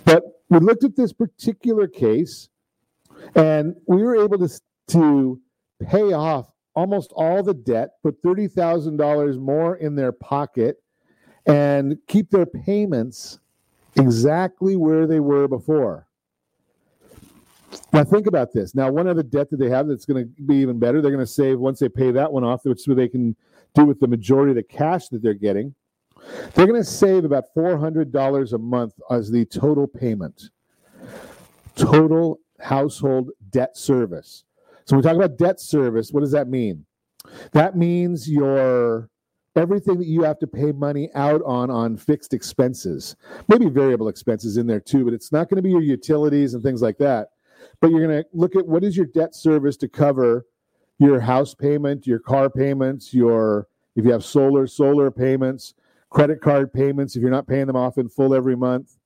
But 0.05 0.23
we 0.49 0.59
looked 0.59 0.83
at 0.83 0.95
this 0.95 1.11
particular 1.11 1.87
case 1.87 2.49
and 3.33 3.75
we 3.87 4.03
were 4.03 4.15
able 4.15 4.37
to 4.47 4.61
to 4.89 5.41
pay 5.81 6.13
off 6.13 6.51
almost 6.75 7.11
all 7.15 7.41
the 7.41 7.53
debt, 7.53 7.91
put 8.03 8.21
$30,000 8.21 9.39
more 9.39 9.77
in 9.77 9.95
their 9.95 10.11
pocket, 10.11 10.77
and 11.47 11.97
keep 12.07 12.29
their 12.29 12.45
payments 12.45 13.39
exactly 13.95 14.75
where 14.75 15.07
they 15.07 15.19
were 15.19 15.47
before. 15.47 16.07
Now, 17.91 18.03
think 18.03 18.27
about 18.27 18.53
this. 18.53 18.75
Now, 18.75 18.91
one 18.91 19.07
other 19.07 19.23
debt 19.23 19.49
that 19.49 19.57
they 19.57 19.69
have 19.69 19.87
that's 19.87 20.05
going 20.05 20.23
to 20.23 20.41
be 20.43 20.55
even 20.57 20.79
better, 20.79 21.01
they're 21.01 21.11
going 21.11 21.25
to 21.25 21.31
save 21.31 21.59
once 21.59 21.79
they 21.79 21.89
pay 21.89 22.11
that 22.11 22.31
one 22.31 22.43
off, 22.43 22.65
which 22.65 22.85
they 22.85 23.07
can 23.07 23.35
do 23.73 23.85
with 23.85 23.99
the 23.99 24.07
majority 24.07 24.51
of 24.51 24.55
the 24.55 24.63
cash 24.63 25.09
that 25.09 25.21
they're 25.21 25.33
getting. 25.33 25.75
They're 26.53 26.67
going 26.67 26.81
to 26.81 26.89
save 26.89 27.25
about 27.25 27.45
$400 27.55 28.53
a 28.53 28.57
month 28.57 28.93
as 29.11 29.29
the 29.29 29.45
total 29.45 29.87
payment, 29.87 30.49
total 31.75 32.39
household 32.59 33.31
debt 33.49 33.77
service. 33.77 34.43
So 34.85 34.95
when 34.95 35.03
we 35.03 35.09
talk 35.09 35.15
about 35.17 35.37
debt 35.37 35.59
service, 35.59 36.11
what 36.11 36.21
does 36.21 36.31
that 36.31 36.47
mean? 36.47 36.85
That 37.51 37.75
means 37.75 38.29
your 38.29 39.09
everything 39.55 39.97
that 39.99 40.07
you 40.07 40.23
have 40.23 40.39
to 40.39 40.47
pay 40.47 40.71
money 40.71 41.09
out 41.15 41.41
on 41.45 41.69
on 41.69 41.97
fixed 41.97 42.33
expenses, 42.33 43.15
maybe 43.47 43.69
variable 43.69 44.07
expenses 44.07 44.57
in 44.57 44.67
there 44.67 44.79
too, 44.79 45.05
but 45.05 45.13
it's 45.13 45.31
not 45.31 45.49
going 45.49 45.57
to 45.57 45.61
be 45.61 45.71
your 45.71 45.81
utilities 45.81 46.53
and 46.53 46.63
things 46.63 46.81
like 46.81 46.97
that. 46.97 47.29
But 47.81 47.91
you're 47.91 48.05
going 48.05 48.23
to 48.23 48.29
look 48.33 48.55
at 48.55 48.67
what 48.67 48.83
is 48.83 48.95
your 48.95 49.05
debt 49.07 49.35
service 49.35 49.77
to 49.77 49.87
cover 49.87 50.45
your 50.99 51.19
house 51.19 51.53
payment, 51.53 52.07
your 52.07 52.19
car 52.19 52.49
payments, 52.49 53.13
your 53.13 53.67
if 53.95 54.05
you 54.05 54.11
have 54.11 54.25
solar 54.25 54.67
solar 54.67 55.11
payments, 55.11 55.73
credit 56.09 56.41
card 56.41 56.73
payments 56.73 57.15
if 57.15 57.21
you're 57.21 57.31
not 57.31 57.47
paying 57.47 57.67
them 57.67 57.75
off 57.75 57.97
in 57.97 58.09
full 58.09 58.33
every 58.33 58.55
month. 58.55 58.97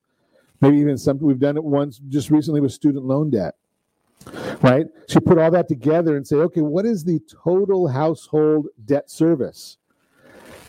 Maybe 0.62 0.78
even 0.78 0.98
something 0.98 1.26
we've 1.26 1.40
done 1.40 1.56
it 1.56 1.64
once 1.64 2.02
just 2.10 2.30
recently 2.30 2.60
with 2.60 2.74
student 2.74 3.06
loan 3.06 3.30
debt 3.30 3.56
right? 4.62 4.86
So 5.08 5.16
you 5.16 5.22
put 5.22 5.38
all 5.38 5.52
that 5.52 5.68
together 5.68 6.18
and 6.18 6.28
say, 6.28 6.38
okay, 6.38 6.62
what 6.62 6.86
is 6.86 7.04
the 7.04 7.20
total 7.44 7.88
household 7.88 8.68
debt 8.86 9.10
service? 9.10 9.78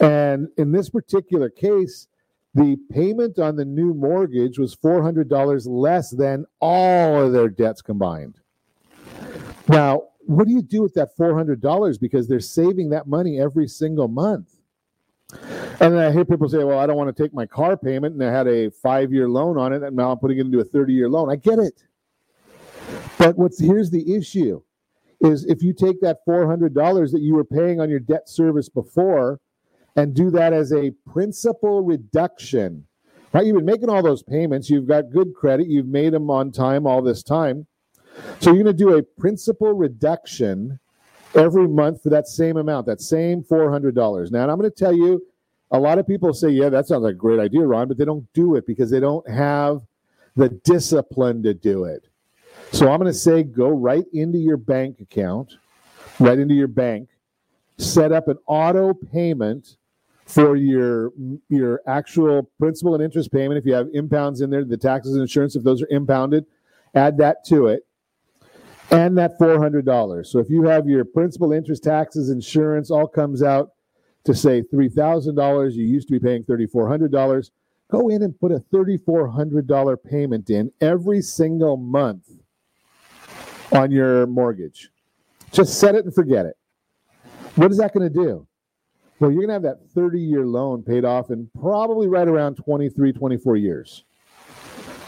And 0.00 0.48
in 0.56 0.72
this 0.72 0.88
particular 0.88 1.50
case, 1.50 2.08
the 2.54 2.76
payment 2.90 3.38
on 3.38 3.54
the 3.56 3.64
new 3.64 3.94
mortgage 3.94 4.58
was 4.58 4.74
$400 4.74 5.62
less 5.66 6.10
than 6.10 6.46
all 6.60 7.22
of 7.22 7.32
their 7.32 7.48
debts 7.48 7.82
combined. 7.82 8.40
Now, 9.68 10.04
what 10.26 10.46
do 10.46 10.52
you 10.52 10.62
do 10.62 10.82
with 10.82 10.94
that 10.94 11.16
$400? 11.16 12.00
Because 12.00 12.26
they're 12.26 12.40
saving 12.40 12.90
that 12.90 13.06
money 13.06 13.40
every 13.40 13.68
single 13.68 14.08
month. 14.08 14.56
And 15.32 15.94
then 15.94 15.98
I 15.98 16.10
hear 16.10 16.24
people 16.24 16.48
say, 16.48 16.64
well, 16.64 16.78
I 16.78 16.86
don't 16.86 16.96
want 16.96 17.14
to 17.14 17.22
take 17.22 17.32
my 17.32 17.46
car 17.46 17.76
payment 17.76 18.14
and 18.14 18.24
I 18.24 18.32
had 18.32 18.48
a 18.48 18.70
five 18.70 19.12
year 19.12 19.28
loan 19.28 19.56
on 19.56 19.72
it 19.72 19.82
and 19.82 19.96
now 19.96 20.10
I'm 20.10 20.18
putting 20.18 20.38
it 20.38 20.42
into 20.42 20.60
a 20.60 20.64
30 20.64 20.92
year 20.92 21.08
loan. 21.08 21.30
I 21.30 21.36
get 21.36 21.58
it. 21.58 21.84
But 23.16 23.36
what's 23.36 23.60
here's 23.60 23.90
the 23.90 24.14
issue 24.14 24.60
is 25.20 25.44
if 25.44 25.62
you 25.62 25.72
take 25.72 26.00
that 26.00 26.18
$400 26.26 27.12
that 27.12 27.20
you 27.20 27.34
were 27.34 27.44
paying 27.44 27.80
on 27.80 27.88
your 27.88 28.00
debt 28.00 28.28
service 28.28 28.68
before 28.68 29.40
and 29.96 30.14
do 30.14 30.30
that 30.30 30.52
as 30.52 30.72
a 30.72 30.92
principal 31.10 31.82
reduction, 31.82 32.86
right? 33.32 33.44
You've 33.44 33.56
been 33.56 33.64
making 33.64 33.90
all 33.90 34.02
those 34.02 34.22
payments, 34.22 34.70
you've 34.70 34.86
got 34.86 35.10
good 35.10 35.34
credit, 35.34 35.68
you've 35.68 35.86
made 35.86 36.12
them 36.12 36.30
on 36.30 36.52
time 36.52 36.86
all 36.86 37.02
this 37.02 37.22
time. 37.22 37.66
So 38.40 38.52
you're 38.52 38.64
going 38.64 38.76
to 38.76 38.84
do 38.84 38.96
a 38.96 39.02
principal 39.02 39.72
reduction 39.72 40.78
every 41.34 41.68
month 41.68 42.02
for 42.02 42.10
that 42.10 42.26
same 42.26 42.56
amount, 42.56 42.86
that 42.86 43.00
same 43.00 43.42
$400. 43.42 44.30
Now, 44.30 44.48
I'm 44.48 44.58
going 44.58 44.70
to 44.70 44.76
tell 44.76 44.94
you, 44.94 45.22
a 45.70 45.78
lot 45.78 45.98
of 45.98 46.06
people 46.06 46.32
say, 46.34 46.48
yeah, 46.48 46.68
that 46.68 46.88
sounds 46.88 47.02
like 47.02 47.14
a 47.14 47.16
great 47.16 47.38
idea, 47.38 47.60
Ron, 47.60 47.88
but 47.88 47.96
they 47.96 48.04
don't 48.04 48.26
do 48.32 48.56
it 48.56 48.66
because 48.66 48.90
they 48.90 49.00
don't 49.00 49.28
have 49.30 49.82
the 50.36 50.48
discipline 50.48 51.42
to 51.44 51.54
do 51.54 51.84
it. 51.84 52.08
So 52.72 52.90
I'm 52.90 52.98
going 53.00 53.12
to 53.12 53.18
say 53.18 53.42
go 53.42 53.68
right 53.68 54.04
into 54.12 54.38
your 54.38 54.56
bank 54.56 55.00
account, 55.00 55.54
right 56.18 56.38
into 56.38 56.54
your 56.54 56.68
bank, 56.68 57.08
set 57.78 58.12
up 58.12 58.28
an 58.28 58.38
auto 58.46 58.94
payment 58.94 59.76
for 60.30 60.54
your 60.54 61.12
your 61.48 61.80
actual 61.86 62.48
principal 62.58 62.94
and 62.94 63.02
interest 63.02 63.32
payment. 63.32 63.58
If 63.58 63.66
you 63.66 63.74
have 63.74 63.88
impounds 63.92 64.40
in 64.40 64.50
there, 64.50 64.64
the 64.64 64.76
taxes 64.76 65.14
and 65.14 65.22
insurance, 65.22 65.56
if 65.56 65.64
those 65.64 65.82
are 65.82 65.88
impounded, 65.90 66.46
add 66.94 67.18
that 67.18 67.44
to 67.46 67.66
it. 67.66 67.84
And 68.92 69.16
that 69.18 69.38
$400. 69.38 70.26
So 70.26 70.40
if 70.40 70.50
you 70.50 70.64
have 70.64 70.88
your 70.88 71.04
principal, 71.04 71.52
interest, 71.52 71.84
taxes, 71.84 72.28
insurance, 72.28 72.90
all 72.90 73.06
comes 73.06 73.40
out 73.40 73.70
to 74.24 74.34
say 74.34 74.62
$3,000, 74.62 75.72
you 75.74 75.84
used 75.84 76.08
to 76.08 76.12
be 76.12 76.18
paying 76.18 76.42
$3,400. 76.42 77.50
Go 77.88 78.08
in 78.08 78.22
and 78.22 78.38
put 78.38 78.50
a 78.50 78.58
$3,400 78.72 79.96
payment 80.04 80.50
in 80.50 80.72
every 80.80 81.22
single 81.22 81.76
month 81.76 82.30
on 83.72 83.92
your 83.92 84.26
mortgage. 84.26 84.90
Just 85.52 85.78
set 85.78 85.94
it 85.94 86.04
and 86.04 86.14
forget 86.14 86.46
it. 86.46 86.56
What 87.54 87.70
is 87.70 87.78
that 87.78 87.94
going 87.94 88.12
to 88.12 88.14
do? 88.14 88.46
Well, 89.20 89.30
you're 89.30 89.46
going 89.46 89.48
to 89.48 89.54
have 89.54 89.62
that 89.62 89.90
30 89.94 90.18
year 90.18 90.46
loan 90.46 90.82
paid 90.82 91.04
off 91.04 91.30
in 91.30 91.50
probably 91.60 92.08
right 92.08 92.26
around 92.26 92.56
23, 92.56 93.12
24 93.12 93.56
years. 93.56 94.04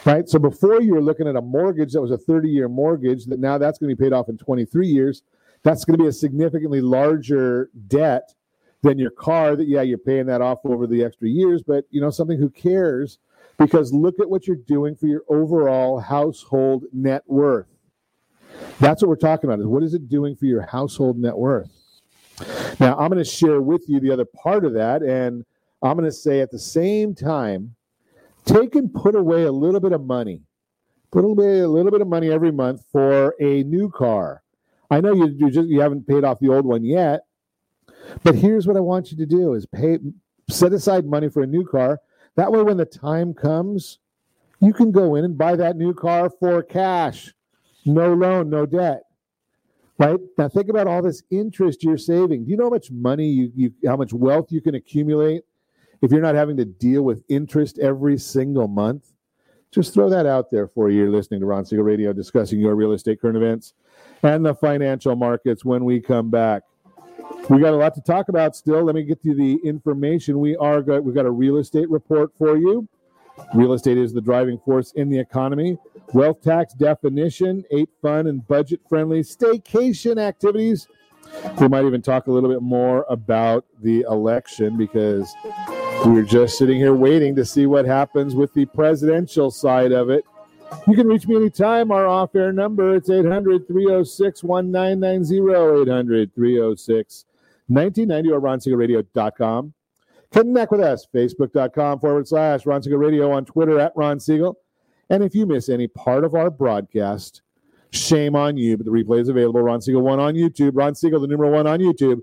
Right? 0.05 0.29
So 0.29 0.38
before 0.38 0.83
you 0.83 0.94
were 0.94 1.01
looking 1.01 1.27
at 1.27 1.37
a 1.37 1.40
mortgage 1.40 1.92
that 1.92 2.03
was 2.03 2.11
a 2.11 2.18
30 2.18 2.48
year 2.48 2.68
mortgage, 2.68 3.25
that 3.27 3.40
now 3.40 3.57
that's 3.57 3.79
going 3.79 3.88
to 3.88 3.96
be 3.96 4.05
paid 4.05 4.12
off 4.12 4.29
in 4.29 4.37
23 4.37 4.87
years. 4.87 5.22
That's 5.62 5.85
going 5.85 5.96
to 5.96 6.03
be 6.03 6.09
a 6.09 6.12
significantly 6.12 6.83
larger 6.83 7.70
debt 7.87 8.35
than 8.83 8.98
your 8.98 9.12
car 9.12 9.57
that, 9.57 9.66
yeah, 9.66 9.81
you're 9.83 9.96
paying 9.96 10.27
that 10.27 10.42
off 10.42 10.59
over 10.64 10.87
the 10.87 11.05
extra 11.05 11.29
years, 11.29 11.62
but 11.62 11.85
you 11.90 12.01
know, 12.01 12.11
something 12.11 12.38
who 12.38 12.51
cares 12.51 13.18
because 13.59 13.92
look 13.92 14.18
at 14.20 14.29
what 14.29 14.46
you're 14.46 14.57
doing 14.57 14.96
for 14.96 15.07
your 15.07 15.22
overall 15.29 16.01
household 16.01 16.85
net 16.92 17.22
worth. 17.27 17.68
That's 18.81 19.03
what 19.03 19.09
we're 19.09 19.16
talking 19.16 19.48
about 19.48 19.61
is 19.61 19.66
what 19.66 19.85
is 19.85 19.94
it 19.94 20.09
doing 20.09 20.35
for 20.35 20.46
your 20.46 20.62
household 20.62 21.16
net 21.16 21.37
worth? 21.37 21.82
Now, 22.81 22.97
I'm 22.99 23.11
going 23.11 23.23
to 23.23 23.25
share 23.25 23.61
with 23.61 23.88
you 23.88 24.01
the 24.01 24.12
other 24.12 24.25
part 24.25 24.64
of 24.64 24.73
that. 24.75 25.03
And 25.03 25.45
I'm 25.83 25.97
going 25.97 26.09
to 26.09 26.16
say 26.16 26.40
at 26.40 26.51
the 26.51 26.59
same 26.59 27.14
time, 27.14 27.75
take 28.45 28.75
and 28.75 28.92
put 28.92 29.14
away 29.14 29.45
a 29.45 29.53
little 29.53 29.81
bit 29.81 29.92
of 29.92 30.05
money. 30.05 30.42
Put 31.11 31.25
away 31.25 31.61
a 31.61 31.68
little 31.68 31.90
bit 31.90 32.01
of 32.01 32.09
money 32.09 32.31
every 32.31 32.51
month 32.51 32.85
for 32.90 33.35
a 33.38 33.62
new 33.64 33.90
car. 33.90 34.42
I 34.90 35.01
know 35.01 35.12
you, 35.12 35.29
you 35.29 35.51
just 35.51 35.68
you 35.68 35.81
haven't 35.81 36.07
paid 36.07 36.25
off 36.25 36.38
the 36.38 36.49
old 36.49 36.66
one 36.66 36.85
yet, 36.85 37.23
but 38.23 38.35
here's 38.35 38.66
what 38.66 38.77
I 38.77 38.81
want 38.81 39.11
you 39.11 39.16
to 39.18 39.27
do 39.27 39.55
is 39.55 39.66
pay 39.66 39.99
set 40.51 40.73
aside 40.73 41.07
money 41.07 41.29
for 41.29 41.42
a 41.42 41.47
new 41.47 41.66
car. 41.66 42.01
That 42.37 42.53
way 42.53 42.62
when 42.62 42.77
the 42.77 42.85
time 42.85 43.35
comes, 43.35 43.99
you 44.61 44.73
can 44.73 44.92
go 44.92 45.14
in 45.14 45.25
and 45.25 45.37
buy 45.37 45.57
that 45.57 45.77
new 45.77 45.95
car 45.95 46.31
for 46.31 46.62
cash. 46.62 47.33
No 47.85 48.14
loan, 48.14 48.49
no 48.49 48.64
debt. 48.64 49.03
Right? 49.98 50.18
Now 50.38 50.48
think 50.48 50.68
about 50.68 50.87
all 50.87 51.02
this 51.02 51.22
interest 51.31 51.85
you're 51.85 51.98
saving. 51.98 52.44
Do 52.44 52.50
you 52.50 52.57
know 52.57 52.64
how 52.64 52.70
much 52.70 52.90
money 52.90 53.28
you, 53.28 53.52
you 53.55 53.72
how 53.87 53.96
much 53.96 54.12
wealth 54.12 54.50
you 54.50 54.61
can 54.61 54.74
accumulate 54.74 55.42
if 56.00 56.11
you're 56.11 56.22
not 56.22 56.35
having 56.35 56.57
to 56.57 56.64
deal 56.64 57.02
with 57.02 57.22
interest 57.28 57.78
every 57.78 58.18
single 58.18 58.68
month? 58.68 59.12
Just 59.70 59.94
throw 59.94 60.11
that 60.11 60.26
out 60.26 60.50
there 60.50 60.66
for 60.66 60.90
you. 60.90 60.98
You're 61.02 61.11
listening 61.11 61.40
to 61.40 61.46
Ron 61.46 61.64
Siegel 61.64 61.85
Radio 61.85 62.12
discussing 62.12 62.61
your 62.61 62.74
real 62.74 62.92
estate 62.92 63.20
current 63.20 63.37
events 63.37 63.74
and 64.22 64.44
the 64.44 64.55
financial 64.55 65.16
markets 65.16 65.64
when 65.64 65.85
we 65.85 66.00
come 66.00 66.31
back. 66.31 66.62
We 67.48 67.59
got 67.59 67.72
a 67.72 67.76
lot 67.76 67.94
to 67.94 68.00
talk 68.02 68.28
about 68.28 68.55
still. 68.55 68.85
Let 68.85 68.94
me 68.94 69.02
get 69.02 69.24
you 69.24 69.35
the 69.35 69.59
information. 69.66 70.38
We 70.40 70.57
are 70.57 70.83
got 70.83 71.02
we've 71.02 71.14
got 71.14 71.26
a 71.26 71.31
real 71.31 71.57
estate 71.57 71.90
report 71.90 72.31
for 72.38 72.57
you. 72.57 72.88
Real 73.55 73.72
estate 73.72 73.98
is 73.98 74.12
the 74.12 74.20
driving 74.20 74.59
force 74.59 74.92
in 74.92 75.09
the 75.09 75.18
economy. 75.18 75.78
Wealth 76.12 76.42
tax 76.42 76.75
definition, 76.75 77.64
eight 77.70 77.88
fun 78.03 78.27
and 78.27 78.46
budget 78.46 78.81
friendly 78.88 79.20
staycation 79.20 80.18
activities. 80.18 80.88
We 81.59 81.68
might 81.68 81.85
even 81.85 82.03
talk 82.03 82.27
a 82.27 82.33
little 82.33 82.51
bit 82.51 82.61
more 82.61 83.07
about 83.09 83.64
the 83.81 84.03
election 84.03 84.77
because 84.77 85.35
we're 86.05 86.22
just 86.22 86.59
sitting 86.59 86.77
here 86.77 86.94
waiting 86.94 87.35
to 87.37 87.44
see 87.44 87.66
what 87.66 87.87
happens 87.87 88.35
with 88.35 88.53
the 88.53 88.66
presidential 88.66 89.51
side 89.51 89.92
of 89.92 90.11
it. 90.11 90.25
You 90.87 90.94
can 90.94 91.07
reach 91.07 91.27
me 91.27 91.37
anytime. 91.37 91.90
Our 91.90 92.07
off 92.07 92.35
air 92.35 92.53
number 92.53 92.94
it's 92.96 93.09
800 93.09 93.66
306 93.66 94.42
1990, 94.42 95.90
800 95.90 96.35
306 96.35 97.25
1990 97.68 98.31
or 98.31 98.40
ronsiegelradio.com. 98.40 99.72
Connect 100.31 100.72
with 100.72 100.81
us, 100.81 101.07
facebook.com 101.14 102.01
forward 102.01 102.27
slash 102.27 102.64
Ron 102.66 102.83
Siegel 102.83 102.98
Radio 102.98 103.31
on 103.31 103.44
Twitter 103.44 103.79
at 103.79 103.92
Ron 103.94 104.18
Siegel. 104.18 104.57
And 105.12 105.22
if 105.22 105.35
you 105.35 105.44
miss 105.44 105.68
any 105.68 105.88
part 105.88 106.25
of 106.25 106.35
our 106.35 106.48
broadcast, 106.51 107.42
shame 107.90 108.35
on 108.35 108.57
you, 108.57 108.79
but 108.79 108.87
the 108.87 108.90
replay 108.90 109.20
is 109.20 109.29
available. 109.29 109.61
Ron 109.61 109.83
Siegel 109.83 110.01
1 110.01 110.18
on 110.18 110.33
YouTube. 110.33 110.70
Ron 110.72 110.94
Siegel, 110.94 111.20
the 111.20 111.27
number 111.27 111.46
1 111.46 111.66
on 111.66 111.81
YouTube. 111.81 112.20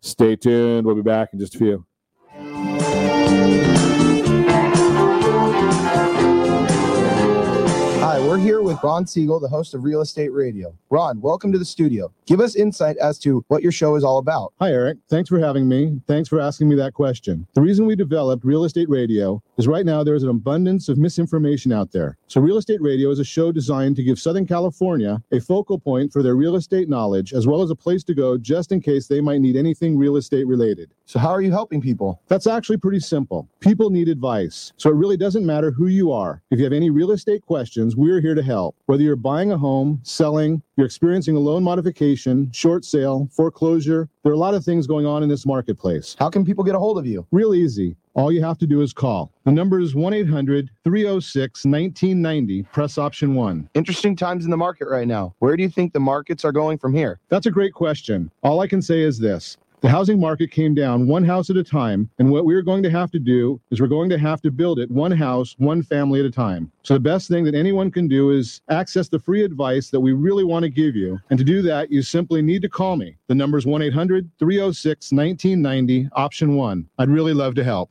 Stay 0.00 0.34
tuned. 0.34 0.84
We'll 0.84 0.96
be 0.96 1.02
back 1.02 1.28
in 1.32 1.38
just 1.38 1.54
a 1.54 1.58
few. 1.58 1.86
Hi, 8.00 8.18
we're 8.18 8.38
here 8.38 8.60
with 8.60 8.82
Ron 8.82 9.06
Siegel, 9.06 9.38
the 9.38 9.46
host 9.46 9.72
of 9.74 9.84
Real 9.84 10.00
Estate 10.00 10.32
Radio. 10.32 10.74
Ron, 10.90 11.20
welcome 11.20 11.52
to 11.52 11.58
the 11.58 11.64
studio. 11.64 12.12
Give 12.26 12.40
us 12.40 12.56
insight 12.56 12.96
as 12.96 13.20
to 13.20 13.44
what 13.46 13.62
your 13.62 13.70
show 13.70 13.94
is 13.94 14.02
all 14.02 14.18
about. 14.18 14.52
Hi, 14.58 14.72
Eric. 14.72 14.98
Thanks 15.08 15.28
for 15.28 15.38
having 15.38 15.68
me. 15.68 16.00
Thanks 16.08 16.28
for 16.28 16.40
asking 16.40 16.68
me 16.68 16.74
that 16.74 16.92
question. 16.92 17.46
The 17.54 17.62
reason 17.62 17.86
we 17.86 17.94
developed 17.94 18.44
Real 18.44 18.64
Estate 18.64 18.88
Radio 18.88 19.40
is 19.58 19.68
right 19.68 19.86
now 19.86 20.02
there's 20.02 20.24
an 20.24 20.30
abundance 20.30 20.88
of 20.88 20.98
misinformation 20.98 21.72
out 21.72 21.92
there. 21.92 22.18
So, 22.32 22.40
Real 22.40 22.56
Estate 22.56 22.80
Radio 22.80 23.10
is 23.10 23.18
a 23.18 23.24
show 23.24 23.52
designed 23.52 23.94
to 23.96 24.02
give 24.02 24.18
Southern 24.18 24.46
California 24.46 25.22
a 25.32 25.38
focal 25.38 25.78
point 25.78 26.10
for 26.10 26.22
their 26.22 26.34
real 26.34 26.56
estate 26.56 26.88
knowledge, 26.88 27.34
as 27.34 27.46
well 27.46 27.60
as 27.60 27.68
a 27.68 27.74
place 27.74 28.02
to 28.04 28.14
go 28.14 28.38
just 28.38 28.72
in 28.72 28.80
case 28.80 29.06
they 29.06 29.20
might 29.20 29.42
need 29.42 29.54
anything 29.54 29.98
real 29.98 30.16
estate 30.16 30.46
related. 30.46 30.94
So, 31.04 31.18
how 31.18 31.28
are 31.28 31.42
you 31.42 31.50
helping 31.50 31.82
people? 31.82 32.22
That's 32.28 32.46
actually 32.46 32.78
pretty 32.78 33.00
simple. 33.00 33.50
People 33.60 33.90
need 33.90 34.08
advice. 34.08 34.72
So, 34.78 34.88
it 34.88 34.94
really 34.94 35.18
doesn't 35.18 35.44
matter 35.44 35.72
who 35.72 35.88
you 35.88 36.10
are. 36.10 36.42
If 36.50 36.58
you 36.58 36.64
have 36.64 36.72
any 36.72 36.88
real 36.88 37.10
estate 37.10 37.44
questions, 37.44 37.96
we're 37.96 38.22
here 38.22 38.34
to 38.34 38.42
help. 38.42 38.76
Whether 38.86 39.02
you're 39.02 39.14
buying 39.14 39.52
a 39.52 39.58
home, 39.58 40.00
selling, 40.02 40.62
you're 40.76 40.86
experiencing 40.86 41.36
a 41.36 41.38
loan 41.38 41.62
modification, 41.62 42.50
short 42.52 42.86
sale, 42.86 43.28
foreclosure, 43.30 44.08
there 44.22 44.32
are 44.32 44.36
a 44.36 44.38
lot 44.38 44.54
of 44.54 44.64
things 44.64 44.86
going 44.86 45.04
on 45.04 45.22
in 45.22 45.28
this 45.28 45.44
marketplace. 45.44 46.16
How 46.18 46.30
can 46.30 46.46
people 46.46 46.64
get 46.64 46.74
a 46.74 46.78
hold 46.78 46.96
of 46.96 47.04
you? 47.04 47.26
Real 47.30 47.54
easy. 47.54 47.94
All 48.14 48.30
you 48.30 48.42
have 48.44 48.58
to 48.58 48.66
do 48.66 48.82
is 48.82 48.92
call. 48.92 49.32
The 49.44 49.52
number 49.52 49.80
is 49.80 49.94
1 49.94 50.12
800 50.12 50.68
306 50.84 51.64
1990. 51.64 52.62
Press 52.64 52.98
option 52.98 53.34
one. 53.34 53.70
Interesting 53.72 54.14
times 54.16 54.44
in 54.44 54.50
the 54.50 54.56
market 54.56 54.88
right 54.88 55.08
now. 55.08 55.34
Where 55.38 55.56
do 55.56 55.62
you 55.62 55.70
think 55.70 55.94
the 55.94 56.00
markets 56.00 56.44
are 56.44 56.52
going 56.52 56.76
from 56.76 56.92
here? 56.92 57.20
That's 57.30 57.46
a 57.46 57.50
great 57.50 57.72
question. 57.72 58.30
All 58.42 58.60
I 58.60 58.66
can 58.66 58.82
say 58.82 59.00
is 59.00 59.18
this 59.18 59.56
the 59.82 59.88
housing 59.88 60.20
market 60.20 60.52
came 60.52 60.76
down 60.76 61.08
one 61.08 61.24
house 61.24 61.50
at 61.50 61.56
a 61.56 61.64
time. 61.64 62.08
And 62.20 62.30
what 62.30 62.44
we're 62.44 62.62
going 62.62 62.84
to 62.84 62.90
have 62.90 63.10
to 63.10 63.18
do 63.18 63.60
is 63.72 63.80
we're 63.80 63.88
going 63.88 64.08
to 64.10 64.18
have 64.18 64.40
to 64.42 64.50
build 64.52 64.78
it 64.78 64.88
one 64.88 65.10
house, 65.10 65.56
one 65.58 65.82
family 65.82 66.20
at 66.20 66.26
a 66.26 66.30
time. 66.30 66.70
So 66.84 66.94
the 66.94 67.00
best 67.00 67.26
thing 67.26 67.42
that 67.44 67.56
anyone 67.56 67.90
can 67.90 68.06
do 68.06 68.30
is 68.30 68.60
access 68.68 69.08
the 69.08 69.18
free 69.18 69.42
advice 69.42 69.90
that 69.90 69.98
we 69.98 70.12
really 70.12 70.44
want 70.44 70.62
to 70.62 70.68
give 70.68 70.94
you. 70.94 71.18
And 71.30 71.38
to 71.38 71.44
do 71.44 71.62
that, 71.62 71.90
you 71.90 72.02
simply 72.02 72.42
need 72.42 72.62
to 72.62 72.68
call 72.68 72.94
me. 72.94 73.16
The 73.26 73.34
number 73.34 73.58
is 73.58 73.66
1 73.66 73.82
800 73.82 74.30
306 74.38 75.10
1990, 75.10 76.08
option 76.12 76.54
one. 76.54 76.88
I'd 76.98 77.10
really 77.10 77.34
love 77.34 77.56
to 77.56 77.64
help. 77.64 77.90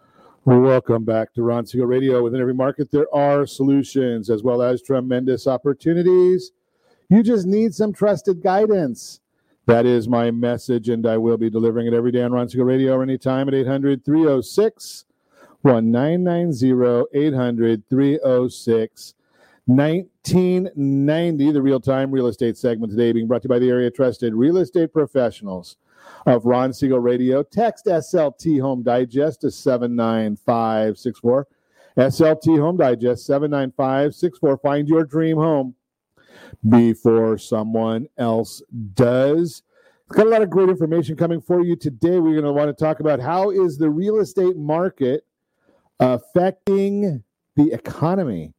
Welcome 0.43 1.05
back 1.05 1.35
to 1.35 1.43
Ron 1.43 1.67
Siegel 1.67 1.85
Radio. 1.85 2.23
Within 2.23 2.41
every 2.41 2.55
market, 2.55 2.89
there 2.89 3.05
are 3.13 3.45
solutions 3.45 4.27
as 4.27 4.41
well 4.41 4.63
as 4.63 4.81
tremendous 4.81 5.45
opportunities. 5.45 6.51
You 7.09 7.21
just 7.21 7.45
need 7.45 7.75
some 7.75 7.93
trusted 7.93 8.41
guidance. 8.41 9.19
That 9.67 9.85
is 9.85 10.07
my 10.07 10.31
message, 10.31 10.89
and 10.89 11.05
I 11.05 11.17
will 11.17 11.37
be 11.37 11.51
delivering 11.51 11.85
it 11.85 11.93
every 11.93 12.11
day 12.11 12.23
on 12.23 12.31
Ron 12.31 12.49
Siegel 12.49 12.65
Radio 12.65 12.93
or 12.95 13.03
anytime 13.03 13.49
at 13.49 13.53
800 13.53 14.03
306 14.03 15.05
1990. 15.61 17.05
800 17.13 17.83
306 17.87 19.13
1990. 19.65 21.51
The 21.51 21.61
real 21.61 21.79
time 21.79 22.09
real 22.09 22.25
estate 22.25 22.57
segment 22.57 22.91
today 22.91 23.11
being 23.11 23.27
brought 23.27 23.43
to 23.43 23.45
you 23.45 23.49
by 23.49 23.59
the 23.59 23.69
area 23.69 23.91
trusted 23.91 24.33
real 24.33 24.57
estate 24.57 24.91
professionals 24.91 25.77
of 26.25 26.45
Ron 26.45 26.73
Siegel 26.73 26.99
Radio. 26.99 27.43
Text 27.43 27.85
SLT 27.85 28.61
Home 28.61 28.83
Digest 28.83 29.41
to 29.41 29.51
79564. 29.51 31.47
SLT 31.97 32.59
Home 32.59 32.77
Digest 32.77 33.25
79564. 33.25 34.57
Find 34.57 34.87
your 34.87 35.03
dream 35.03 35.37
home 35.37 35.75
before 36.69 37.37
someone 37.37 38.07
else 38.17 38.61
does. 38.93 39.63
It's 40.07 40.15
got 40.17 40.27
a 40.27 40.29
lot 40.29 40.41
of 40.41 40.49
great 40.49 40.69
information 40.69 41.15
coming 41.15 41.39
for 41.41 41.61
you 41.61 41.75
today. 41.75 42.19
We're 42.19 42.33
going 42.33 42.43
to 42.43 42.51
want 42.51 42.75
to 42.75 42.83
talk 42.83 42.99
about 42.99 43.19
how 43.19 43.49
is 43.49 43.77
the 43.77 43.89
real 43.89 44.19
estate 44.19 44.57
market 44.57 45.25
affecting 45.99 47.23
the 47.55 47.71
economy. 47.71 48.53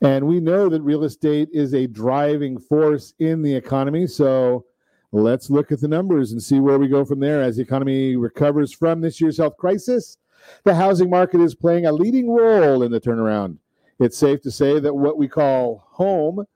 And 0.00 0.26
we 0.26 0.40
know 0.40 0.68
that 0.68 0.82
real 0.82 1.04
estate 1.04 1.48
is 1.52 1.74
a 1.74 1.86
driving 1.86 2.58
force 2.58 3.14
in 3.18 3.42
the 3.42 3.54
economy. 3.54 4.06
So 4.06 4.66
let's 5.12 5.50
look 5.50 5.72
at 5.72 5.80
the 5.80 5.88
numbers 5.88 6.32
and 6.32 6.42
see 6.42 6.60
where 6.60 6.78
we 6.78 6.88
go 6.88 7.04
from 7.04 7.20
there 7.20 7.42
as 7.42 7.56
the 7.56 7.62
economy 7.62 8.16
recovers 8.16 8.72
from 8.72 9.00
this 9.00 9.20
year's 9.20 9.38
health 9.38 9.56
crisis. 9.56 10.18
The 10.64 10.74
housing 10.74 11.10
market 11.10 11.40
is 11.40 11.54
playing 11.54 11.86
a 11.86 11.92
leading 11.92 12.30
role 12.30 12.82
in 12.82 12.92
the 12.92 13.00
turnaround. 13.00 13.58
It's 13.98 14.16
safe 14.16 14.42
to 14.42 14.50
say 14.50 14.78
that 14.78 14.94
what 14.94 15.18
we 15.18 15.28
call 15.28 15.84
home 15.88 16.46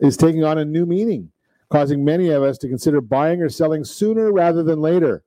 is 0.00 0.16
taking 0.16 0.44
on 0.44 0.58
a 0.58 0.64
new 0.64 0.84
meaning, 0.84 1.30
causing 1.70 2.04
many 2.04 2.30
of 2.30 2.42
us 2.42 2.58
to 2.58 2.68
consider 2.68 3.00
buying 3.00 3.40
or 3.40 3.48
selling 3.48 3.84
sooner 3.84 4.32
rather 4.32 4.62
than 4.62 4.80
later. 4.80 5.24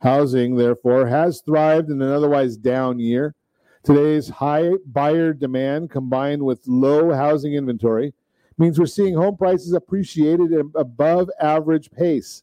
Housing, 0.00 0.54
therefore, 0.54 1.06
has 1.06 1.40
thrived 1.40 1.90
in 1.90 2.00
an 2.00 2.12
otherwise 2.12 2.56
down 2.56 3.00
year. 3.00 3.34
Today's 3.82 4.28
high 4.28 4.70
buyer 4.86 5.32
demand 5.32 5.90
combined 5.90 6.42
with 6.42 6.68
low 6.68 7.12
housing 7.12 7.54
inventory 7.54 8.12
means 8.58 8.78
we're 8.78 8.86
seeing 8.86 9.14
home 9.14 9.36
prices 9.36 9.72
appreciated 9.72 10.52
at 10.52 10.66
above 10.74 11.30
average 11.40 11.90
pace. 11.90 12.42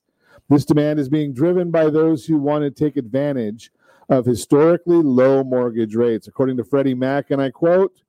This 0.49 0.65
demand 0.65 0.99
is 0.99 1.09
being 1.09 1.33
driven 1.33 1.71
by 1.71 1.89
those 1.89 2.25
who 2.25 2.37
want 2.37 2.63
to 2.63 2.71
take 2.71 2.97
advantage 2.97 3.71
of 4.09 4.25
historically 4.25 4.97
low 4.97 5.43
mortgage 5.43 5.95
rates. 5.95 6.27
According 6.27 6.57
to 6.57 6.63
Freddie 6.63 6.93
Mac, 6.93 7.31
and 7.31 7.41
I 7.41 7.49
quote, 7.49 8.01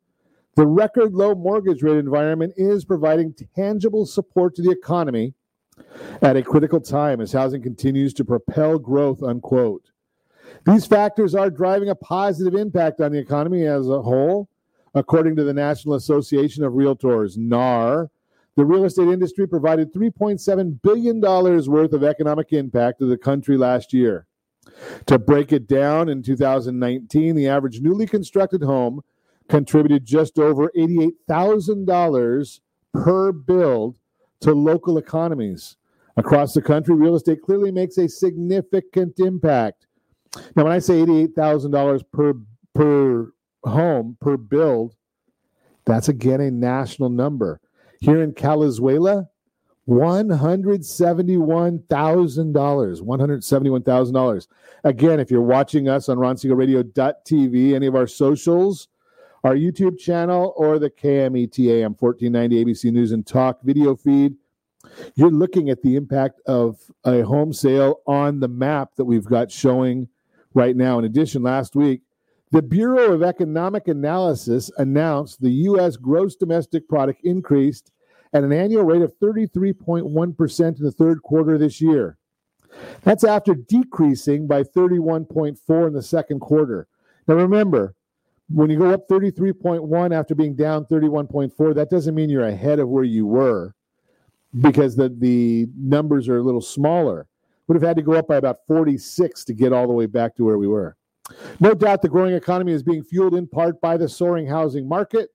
The 0.55 0.67
record 0.67 1.15
low 1.15 1.35
mortgage 1.35 1.83
rate 1.83 1.97
environment 1.97 2.53
is 2.57 2.85
providing 2.85 3.35
tangible 3.55 4.05
support 4.05 4.55
to 4.57 4.63
the 4.63 4.71
economy 4.71 5.35
at 6.23 6.37
a 6.37 6.43
critical 6.43 6.81
time 6.81 7.21
as 7.21 7.33
housing 7.33 7.63
continues 7.63 8.13
to 8.15 8.25
propel 8.25 8.79
growth, 8.79 9.23
unquote. 9.23 9.91
These 10.67 10.87
factors 10.87 11.35
are 11.35 11.51
driving 11.51 11.89
a 11.89 11.95
positive 11.95 12.55
impact 12.55 13.01
on 13.01 13.13
the 13.13 13.19
economy 13.19 13.65
as 13.65 13.89
a 13.89 14.03
whole. 14.03 14.49
According 14.97 15.37
to 15.37 15.45
the 15.45 15.53
National 15.53 15.95
Association 15.95 16.65
of 16.65 16.73
Realtors, 16.73 17.37
NAR, 17.37 18.11
the 18.57 18.65
real 18.65 18.87
estate 18.87 19.09
industry 19.09 19.47
provided 19.47 19.93
$3.7 19.93 20.81
billion 20.83 21.21
worth 21.21 21.93
of 21.93 22.03
economic 22.03 22.55
impact 22.55 23.01
to 23.01 23.07
the 23.07 23.19
country 23.19 23.59
last 23.59 23.93
year. 23.93 24.27
To 25.05 25.19
break 25.19 25.53
it 25.53 25.69
down, 25.69 26.09
in 26.09 26.23
2019, 26.23 27.37
the 27.37 27.47
average 27.47 27.83
newly 27.83 28.07
constructed 28.07 28.63
home 28.63 29.03
contributed 29.51 30.07
just 30.07 30.39
over 30.39 30.73
$88,000 30.75 32.61
per 32.95 33.33
build 33.33 33.97
to 34.41 34.55
local 34.55 34.97
economies. 34.97 35.77
Across 36.17 36.55
the 36.55 36.63
country, 36.63 36.95
real 36.95 37.17
estate 37.17 37.43
clearly 37.43 37.71
makes 37.71 37.99
a 37.99 38.09
significant 38.09 39.21
impact. 39.21 39.87
Now, 40.57 40.65
when 40.65 40.73
I 40.73 40.79
say 40.79 40.95
$88,000 41.05 42.03
per 42.11 42.33
per 42.75 43.33
home 43.65 44.17
per 44.21 44.37
build, 44.37 44.95
that's 45.85 46.09
again 46.09 46.41
a 46.41 46.51
national 46.51 47.11
number. 47.11 47.61
Here 48.01 48.23
in 48.23 48.33
Calizuela, 48.33 49.29
$171,000. 49.89 51.87
$171,000. 51.87 54.47
Again, 54.85 55.21
if 55.21 55.31
you're 55.31 55.41
watching 55.41 55.89
us 55.89 56.09
on 56.09 56.19
RonSiegelRadio.tv, 56.19 57.75
any 57.75 57.87
of 57.87 57.95
our 57.95 58.07
socials, 58.07 58.89
our 59.45 59.55
YouTube 59.55 59.99
channel, 59.99 60.55
or 60.57 60.79
the 60.79 60.91
KMETA 60.91 61.83
AM 61.83 61.95
1490 61.99 62.65
ABC 62.65 62.93
News 62.93 63.13
and 63.13 63.27
Talk 63.27 63.61
video 63.63 63.95
feed, 63.95 64.35
you're 65.15 65.31
looking 65.31 65.71
at 65.71 65.83
the 65.83 65.97
impact 65.97 66.41
of 66.47 66.79
a 67.05 67.23
home 67.23 67.53
sale 67.53 68.01
on 68.07 68.41
the 68.41 68.49
map 68.49 68.91
that 68.97 69.05
we've 69.05 69.25
got 69.25 69.51
showing 69.51 70.09
right 70.55 70.77
now. 70.77 70.99
In 70.99 71.05
addition, 71.05 71.43
last 71.43 71.77
week, 71.77 72.03
the 72.53 72.63
Bureau 72.63 73.13
of 73.13 73.23
Economic 73.23 73.89
Analysis 73.89 74.71
announced 74.79 75.41
the 75.41 75.51
U.S. 75.51 75.97
gross 75.97 76.37
domestic 76.37 76.89
product 76.89 77.25
increased 77.25 77.91
at 78.33 78.45
an 78.45 78.53
annual 78.53 78.85
rate 78.85 79.03
of 79.03 79.13
33.1% 79.19 80.79
in 80.79 80.85
the 80.85 80.93
third 80.93 81.23
quarter 81.23 81.55
of 81.55 81.61
this 81.61 81.81
year. 81.81 82.19
That's 83.03 83.25
after 83.25 83.55
decreasing 83.55 84.47
by 84.47 84.63
31.4 84.63 85.87
in 85.87 85.93
the 85.93 86.03
second 86.03 86.41
quarter. 86.41 86.87
Now 87.27 87.35
remember, 87.35 87.95
when 88.49 88.71
you 88.71 88.79
go 88.79 88.91
up 88.93 89.09
33.1 89.09 90.15
after 90.15 90.35
being 90.35 90.55
down 90.55 90.85
31.4, 90.87 91.75
that 91.75 91.91
doesn't 91.91 92.15
mean 92.15 92.31
you're 92.31 92.47
ahead 92.47 92.79
of 92.79 92.89
where 92.89 93.05
you 93.05 93.27
were 93.27 93.75
because 94.61 94.95
the, 94.95 95.09
the 95.09 95.67
numbers 95.77 96.29
are 96.29 96.39
a 96.39 96.43
little 96.43 96.61
smaller. 96.61 97.27
Would 97.67 97.75
have 97.75 97.83
had 97.83 97.97
to 97.97 98.03
go 98.03 98.13
up 98.13 98.29
by 98.29 98.37
about 98.37 98.59
46 98.69 99.45
to 99.45 99.55
get 99.55 99.73
all 99.73 99.89
the 99.89 99.93
way 99.93 100.07
back 100.07 100.37
to 100.37 100.45
where 100.45 100.59
we 100.59 100.69
were. 100.69 100.97
No 101.61 101.75
doubt 101.75 102.03
the 102.03 102.09
growing 102.09 102.35
economy 102.35 102.73
is 102.73 102.83
being 102.83 103.03
fueled 103.03 103.35
in 103.35 103.47
part 103.47 103.81
by 103.81 103.97
the 103.97 104.09
soaring 104.09 104.47
housing 104.47 104.89
market. 104.89 105.31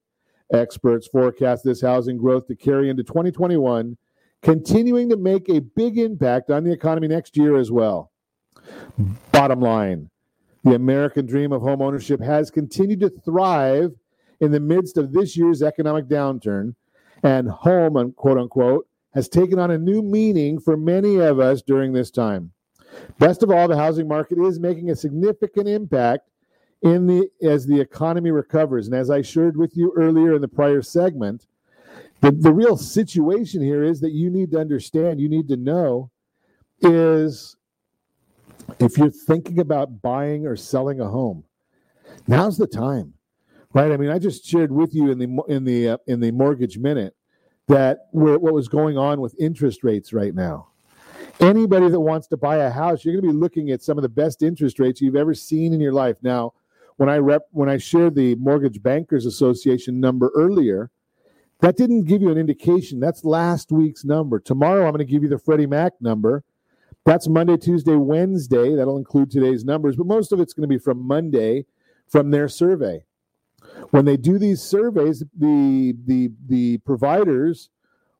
Experts 0.53 1.07
forecast 1.07 1.63
this 1.63 1.81
housing 1.81 2.17
growth 2.17 2.47
to 2.47 2.55
carry 2.55 2.89
into 2.89 3.03
2021, 3.03 3.97
continuing 4.41 5.09
to 5.09 5.17
make 5.17 5.49
a 5.49 5.59
big 5.59 5.97
impact 5.97 6.49
on 6.49 6.63
the 6.63 6.71
economy 6.71 7.07
next 7.07 7.37
year 7.37 7.57
as 7.57 7.71
well. 7.71 8.11
Bottom 9.31 9.61
line 9.61 10.09
the 10.63 10.75
American 10.75 11.25
dream 11.25 11.51
of 11.51 11.61
home 11.61 11.81
ownership 11.81 12.21
has 12.21 12.51
continued 12.51 12.99
to 12.99 13.09
thrive 13.09 13.91
in 14.39 14.51
the 14.51 14.59
midst 14.59 14.97
of 14.97 15.11
this 15.11 15.35
year's 15.35 15.61
economic 15.61 16.07
downturn, 16.07 16.75
and 17.23 17.49
home, 17.49 18.13
quote 18.13 18.37
unquote, 18.37 18.87
has 19.13 19.27
taken 19.27 19.59
on 19.59 19.71
a 19.71 19.77
new 19.77 20.01
meaning 20.01 20.59
for 20.59 20.77
many 20.77 21.17
of 21.17 21.39
us 21.39 21.61
during 21.61 21.93
this 21.93 22.11
time. 22.11 22.51
Best 23.19 23.43
of 23.43 23.51
all, 23.51 23.67
the 23.67 23.77
housing 23.77 24.07
market 24.07 24.39
is 24.39 24.59
making 24.59 24.89
a 24.89 24.95
significant 24.95 25.67
impact 25.67 26.29
in 26.81 27.05
the 27.05 27.29
as 27.41 27.65
the 27.65 27.79
economy 27.79 28.31
recovers. 28.31 28.87
And 28.87 28.95
as 28.95 29.09
I 29.09 29.21
shared 29.21 29.55
with 29.55 29.77
you 29.77 29.93
earlier 29.95 30.33
in 30.33 30.41
the 30.41 30.47
prior 30.47 30.81
segment, 30.81 31.45
the, 32.21 32.31
the 32.31 32.53
real 32.53 32.77
situation 32.77 33.61
here 33.61 33.83
is 33.83 33.99
that 34.01 34.11
you 34.11 34.29
need 34.29 34.51
to 34.51 34.59
understand, 34.59 35.19
you 35.19 35.29
need 35.29 35.47
to 35.49 35.57
know 35.57 36.09
is 36.81 37.55
if 38.79 38.97
you're 38.97 39.11
thinking 39.11 39.59
about 39.59 40.01
buying 40.01 40.45
or 40.47 40.55
selling 40.55 40.99
a 40.99 41.07
home, 41.07 41.43
now's 42.27 42.57
the 42.57 42.67
time, 42.67 43.13
right? 43.73 43.91
I 43.91 43.97
mean, 43.97 44.09
I 44.09 44.19
just 44.19 44.45
shared 44.45 44.71
with 44.71 44.93
you 44.93 45.11
in 45.11 45.19
the 45.19 45.43
in 45.47 45.63
the 45.63 45.89
uh, 45.89 45.97
in 46.07 46.19
the 46.19 46.31
mortgage 46.31 46.77
minute 46.77 47.15
that 47.67 48.07
what 48.11 48.41
was 48.41 48.67
going 48.67 48.97
on 48.97 49.21
with 49.21 49.35
interest 49.39 49.83
rates 49.83 50.13
right 50.13 50.35
now. 50.35 50.70
Anybody 51.41 51.89
that 51.89 51.99
wants 51.99 52.27
to 52.27 52.37
buy 52.37 52.57
a 52.57 52.69
house, 52.69 53.03
you're 53.03 53.15
going 53.15 53.25
to 53.25 53.33
be 53.33 53.39
looking 53.39 53.71
at 53.71 53.81
some 53.81 53.97
of 53.97 54.03
the 54.03 54.09
best 54.09 54.43
interest 54.43 54.79
rates 54.79 55.01
you've 55.01 55.15
ever 55.15 55.33
seen 55.33 55.73
in 55.73 55.81
your 55.81 55.93
life. 55.93 56.17
Now, 56.21 56.53
when 56.97 57.09
I 57.09 57.17
rep 57.17 57.47
when 57.51 57.67
I 57.67 57.77
shared 57.77 58.15
the 58.15 58.35
Mortgage 58.35 58.81
Bankers 58.83 59.25
Association 59.25 59.99
number 59.99 60.31
earlier, 60.35 60.91
that 61.59 61.77
didn't 61.77 62.03
give 62.03 62.21
you 62.21 62.29
an 62.29 62.37
indication. 62.37 62.99
That's 62.99 63.25
last 63.25 63.71
week's 63.71 64.05
number. 64.05 64.39
Tomorrow, 64.39 64.85
I'm 64.85 64.91
going 64.91 65.05
to 65.05 65.11
give 65.11 65.23
you 65.23 65.29
the 65.29 65.39
Freddie 65.39 65.65
Mac 65.65 65.93
number 65.99 66.43
that's 67.05 67.27
Monday, 67.27 67.57
Tuesday, 67.57 67.95
Wednesday. 67.95 68.75
That'll 68.75 68.97
include 68.97 69.31
today's 69.31 69.65
numbers, 69.65 69.95
but 69.95 70.05
most 70.05 70.31
of 70.31 70.39
it's 70.39 70.53
going 70.53 70.63
to 70.63 70.67
be 70.67 70.77
from 70.77 71.05
Monday 71.05 71.65
from 72.07 72.29
their 72.29 72.47
survey. 72.47 73.03
When 73.89 74.05
they 74.05 74.17
do 74.17 74.37
these 74.37 74.61
surveys, 74.61 75.23
the 75.37 75.95
the 76.05 76.31
the 76.47 76.77
providers 76.79 77.69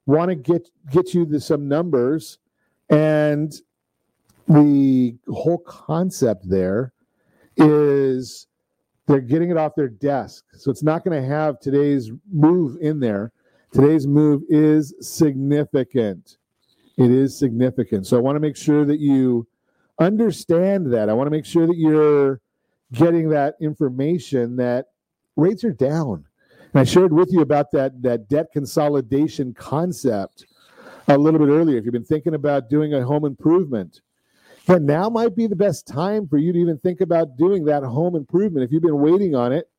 want 0.05 0.29
to 0.29 0.35
get 0.35 0.69
get 0.89 1.13
you 1.13 1.25
the, 1.25 1.39
some 1.39 1.67
numbers, 1.67 2.39
and 2.91 3.53
the 4.47 5.15
whole 5.29 5.59
concept 5.59 6.47
there 6.47 6.93
is 7.55 8.47
they're 9.07 9.21
getting 9.21 9.49
it 9.49 9.57
off 9.57 9.75
their 9.75 9.87
desk. 9.87 10.45
So 10.53 10.69
it's 10.69 10.83
not 10.83 11.03
going 11.03 11.19
to 11.19 11.27
have 11.27 11.59
today's 11.59 12.11
move 12.31 12.77
in 12.81 12.99
there. 12.99 13.31
Today's 13.73 14.05
move 14.05 14.43
is 14.49 14.93
significant. 14.99 16.37
It 16.97 17.09
is 17.09 17.37
significant. 17.37 18.05
So 18.05 18.17
I 18.17 18.19
want 18.19 18.35
to 18.35 18.41
make 18.41 18.57
sure 18.57 18.85
that 18.85 18.99
you 18.99 19.47
understand 19.99 20.91
that. 20.93 21.09
I 21.09 21.13
want 21.13 21.27
to 21.27 21.31
make 21.31 21.45
sure 21.45 21.65
that 21.67 21.77
you're 21.77 22.41
getting 22.91 23.29
that 23.29 23.55
information 23.61 24.57
that 24.57 24.87
rates 25.37 25.63
are 25.63 25.71
down. 25.71 26.25
And 26.73 26.81
I 26.81 26.83
shared 26.83 27.13
with 27.13 27.31
you 27.31 27.41
about 27.41 27.71
that, 27.71 28.01
that 28.01 28.27
debt 28.27 28.47
consolidation 28.51 29.53
concept 29.53 30.45
a 31.15 31.17
little 31.17 31.39
bit 31.39 31.49
earlier. 31.49 31.77
If 31.77 31.85
you've 31.85 31.93
been 31.93 32.03
thinking 32.03 32.33
about 32.33 32.69
doing 32.69 32.93
a 32.93 33.03
home 33.03 33.25
improvement, 33.25 34.01
then 34.67 34.85
now 34.85 35.09
might 35.09 35.35
be 35.35 35.47
the 35.47 35.55
best 35.55 35.87
time 35.87 36.27
for 36.27 36.37
you 36.37 36.53
to 36.53 36.59
even 36.59 36.77
think 36.77 37.01
about 37.01 37.37
doing 37.37 37.65
that 37.65 37.83
home 37.83 38.15
improvement. 38.15 38.63
If 38.63 38.71
you've 38.71 38.83
been 38.83 38.99
waiting 38.99 39.35
on 39.35 39.51
it, 39.53 39.69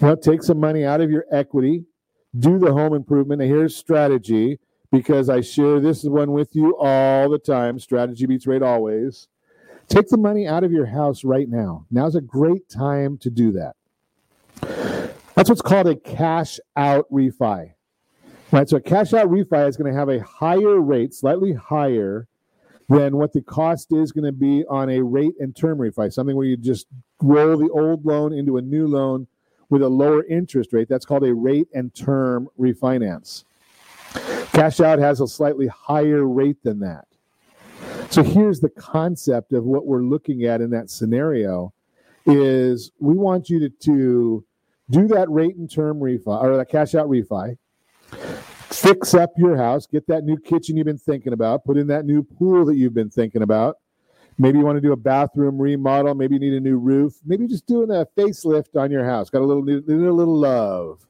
you 0.00 0.08
know, 0.08 0.16
take 0.16 0.42
some 0.42 0.58
money 0.58 0.84
out 0.84 1.00
of 1.00 1.10
your 1.10 1.24
equity, 1.30 1.84
do 2.38 2.58
the 2.58 2.72
home 2.72 2.94
improvement. 2.94 3.42
And 3.42 3.50
here's 3.50 3.76
strategy 3.76 4.58
because 4.90 5.28
I 5.28 5.40
share 5.40 5.80
this 5.80 6.04
one 6.04 6.32
with 6.32 6.54
you 6.54 6.76
all 6.78 7.28
the 7.28 7.38
time. 7.38 7.78
Strategy 7.78 8.26
beats 8.26 8.46
rate 8.46 8.62
always. 8.62 9.28
Take 9.88 10.08
the 10.08 10.16
money 10.16 10.46
out 10.46 10.64
of 10.64 10.72
your 10.72 10.86
house 10.86 11.24
right 11.24 11.48
now. 11.48 11.86
Now's 11.90 12.14
a 12.14 12.20
great 12.20 12.68
time 12.70 13.18
to 13.18 13.30
do 13.30 13.52
that. 13.52 13.76
That's 15.34 15.48
what's 15.48 15.60
called 15.60 15.88
a 15.88 15.96
cash 15.96 16.58
out 16.76 17.06
refi. 17.12 17.73
Right, 18.52 18.68
so 18.68 18.76
a 18.76 18.80
cash 18.80 19.12
out 19.12 19.28
refi 19.28 19.68
is 19.68 19.76
going 19.76 19.92
to 19.92 19.98
have 19.98 20.08
a 20.08 20.22
higher 20.22 20.80
rate, 20.80 21.12
slightly 21.12 21.52
higher 21.52 22.28
than 22.88 23.16
what 23.16 23.32
the 23.32 23.42
cost 23.42 23.92
is 23.92 24.12
going 24.12 24.24
to 24.24 24.32
be 24.32 24.64
on 24.68 24.90
a 24.90 25.02
rate 25.02 25.34
and 25.40 25.56
term 25.56 25.78
refi, 25.78 26.12
something 26.12 26.36
where 26.36 26.46
you 26.46 26.56
just 26.56 26.86
roll 27.22 27.56
the 27.56 27.70
old 27.70 28.04
loan 28.04 28.32
into 28.32 28.58
a 28.58 28.62
new 28.62 28.86
loan 28.86 29.26
with 29.70 29.82
a 29.82 29.88
lower 29.88 30.24
interest 30.26 30.72
rate. 30.72 30.88
That's 30.88 31.06
called 31.06 31.24
a 31.24 31.34
rate 31.34 31.68
and 31.74 31.94
term 31.94 32.48
refinance. 32.58 33.44
Cash 34.52 34.80
out 34.80 34.98
has 34.98 35.20
a 35.20 35.26
slightly 35.26 35.66
higher 35.66 36.24
rate 36.24 36.62
than 36.62 36.78
that. 36.80 37.06
So 38.10 38.22
here's 38.22 38.60
the 38.60 38.68
concept 38.68 39.52
of 39.52 39.64
what 39.64 39.86
we're 39.86 40.04
looking 40.04 40.44
at 40.44 40.60
in 40.60 40.70
that 40.70 40.90
scenario 40.90 41.72
is 42.26 42.92
we 43.00 43.14
want 43.14 43.50
you 43.50 43.58
to, 43.60 43.68
to 43.68 44.44
do 44.90 45.08
that 45.08 45.28
rate 45.30 45.56
and 45.56 45.70
term 45.70 45.98
refi 45.98 46.42
or 46.42 46.56
that 46.56 46.68
cash 46.68 46.94
out 46.94 47.08
refi, 47.08 47.56
fix 48.74 49.14
up 49.14 49.30
your 49.36 49.56
house, 49.56 49.86
get 49.86 50.06
that 50.08 50.24
new 50.24 50.36
kitchen 50.36 50.76
you've 50.76 50.86
been 50.86 50.98
thinking 50.98 51.32
about, 51.32 51.64
put 51.64 51.76
in 51.76 51.86
that 51.86 52.04
new 52.04 52.22
pool 52.22 52.64
that 52.64 52.76
you've 52.76 52.94
been 52.94 53.10
thinking 53.10 53.42
about. 53.42 53.76
Maybe 54.36 54.58
you 54.58 54.64
want 54.64 54.76
to 54.76 54.80
do 54.80 54.92
a 54.92 54.96
bathroom 54.96 55.60
remodel. 55.60 56.14
Maybe 56.14 56.34
you 56.34 56.40
need 56.40 56.54
a 56.54 56.60
new 56.60 56.76
roof. 56.76 57.14
Maybe 57.24 57.46
just 57.46 57.66
doing 57.66 57.90
a 57.90 58.06
facelift 58.18 58.74
on 58.74 58.90
your 58.90 59.04
house. 59.04 59.30
Got 59.30 59.42
a 59.42 59.44
little, 59.44 59.62
need 59.62 59.88
a 59.88 60.12
little 60.12 60.36
love 60.36 61.06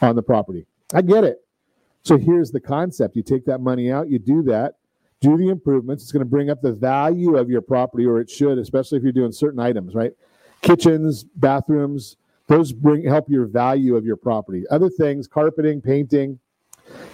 on 0.00 0.16
the 0.16 0.22
property. 0.22 0.64
I 0.94 1.02
get 1.02 1.24
it. 1.24 1.40
So 2.04 2.16
here's 2.16 2.50
the 2.50 2.60
concept 2.60 3.16
you 3.16 3.22
take 3.22 3.44
that 3.46 3.60
money 3.60 3.90
out, 3.90 4.08
you 4.08 4.18
do 4.18 4.42
that, 4.44 4.74
do 5.20 5.36
the 5.36 5.48
improvements. 5.48 6.02
It's 6.02 6.12
going 6.12 6.24
to 6.24 6.28
bring 6.28 6.50
up 6.50 6.62
the 6.62 6.72
value 6.72 7.36
of 7.36 7.48
your 7.48 7.62
property, 7.62 8.04
or 8.06 8.20
it 8.20 8.28
should, 8.28 8.58
especially 8.58 8.98
if 8.98 9.04
you're 9.04 9.12
doing 9.12 9.32
certain 9.32 9.60
items, 9.60 9.94
right? 9.94 10.12
Kitchens, 10.60 11.24
bathrooms, 11.24 12.16
those 12.46 12.72
bring 12.72 13.04
help 13.04 13.28
your 13.28 13.46
value 13.46 13.96
of 13.96 14.04
your 14.04 14.16
property. 14.16 14.64
Other 14.70 14.90
things, 14.90 15.26
carpeting, 15.26 15.80
painting, 15.80 16.38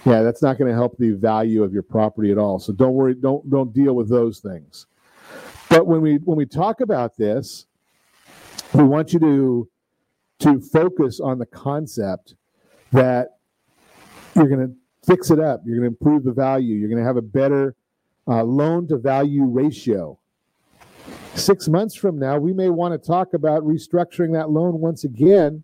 yeah, 0.05 0.21
that's 0.21 0.41
not 0.41 0.57
going 0.57 0.69
to 0.69 0.75
help 0.75 0.97
the 0.97 1.11
value 1.11 1.63
of 1.63 1.73
your 1.73 1.83
property 1.83 2.31
at 2.31 2.37
all. 2.37 2.59
So 2.59 2.73
don't 2.73 2.93
worry, 2.93 3.15
don't 3.15 3.49
don't 3.49 3.73
deal 3.73 3.93
with 3.93 4.09
those 4.09 4.39
things. 4.39 4.87
But 5.69 5.87
when 5.87 6.01
we 6.01 6.15
when 6.17 6.37
we 6.37 6.45
talk 6.45 6.81
about 6.81 7.17
this, 7.17 7.65
we 8.73 8.83
want 8.83 9.13
you 9.13 9.19
to 9.19 9.69
to 10.39 10.59
focus 10.59 11.19
on 11.19 11.37
the 11.37 11.45
concept 11.45 12.35
that 12.91 13.37
you're 14.35 14.47
going 14.47 14.67
to 14.67 14.73
fix 15.05 15.29
it 15.29 15.39
up, 15.39 15.61
you're 15.65 15.77
going 15.77 15.89
to 15.89 15.97
improve 15.97 16.23
the 16.23 16.31
value, 16.31 16.75
you're 16.75 16.89
going 16.89 17.01
to 17.01 17.05
have 17.05 17.17
a 17.17 17.21
better 17.21 17.75
uh, 18.27 18.43
loan 18.43 18.87
to 18.87 18.97
value 18.97 19.45
ratio. 19.45 20.17
Six 21.35 21.67
months 21.67 21.95
from 21.95 22.19
now, 22.19 22.37
we 22.37 22.53
may 22.53 22.69
want 22.69 22.93
to 22.93 23.07
talk 23.07 23.33
about 23.33 23.63
restructuring 23.63 24.33
that 24.33 24.49
loan 24.49 24.79
once 24.79 25.03
again 25.03 25.63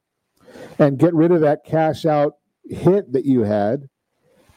and 0.79 0.97
get 0.97 1.13
rid 1.13 1.31
of 1.31 1.41
that 1.41 1.63
cash 1.65 2.05
out 2.05 2.37
hit 2.69 3.11
that 3.13 3.25
you 3.25 3.43
had. 3.43 3.89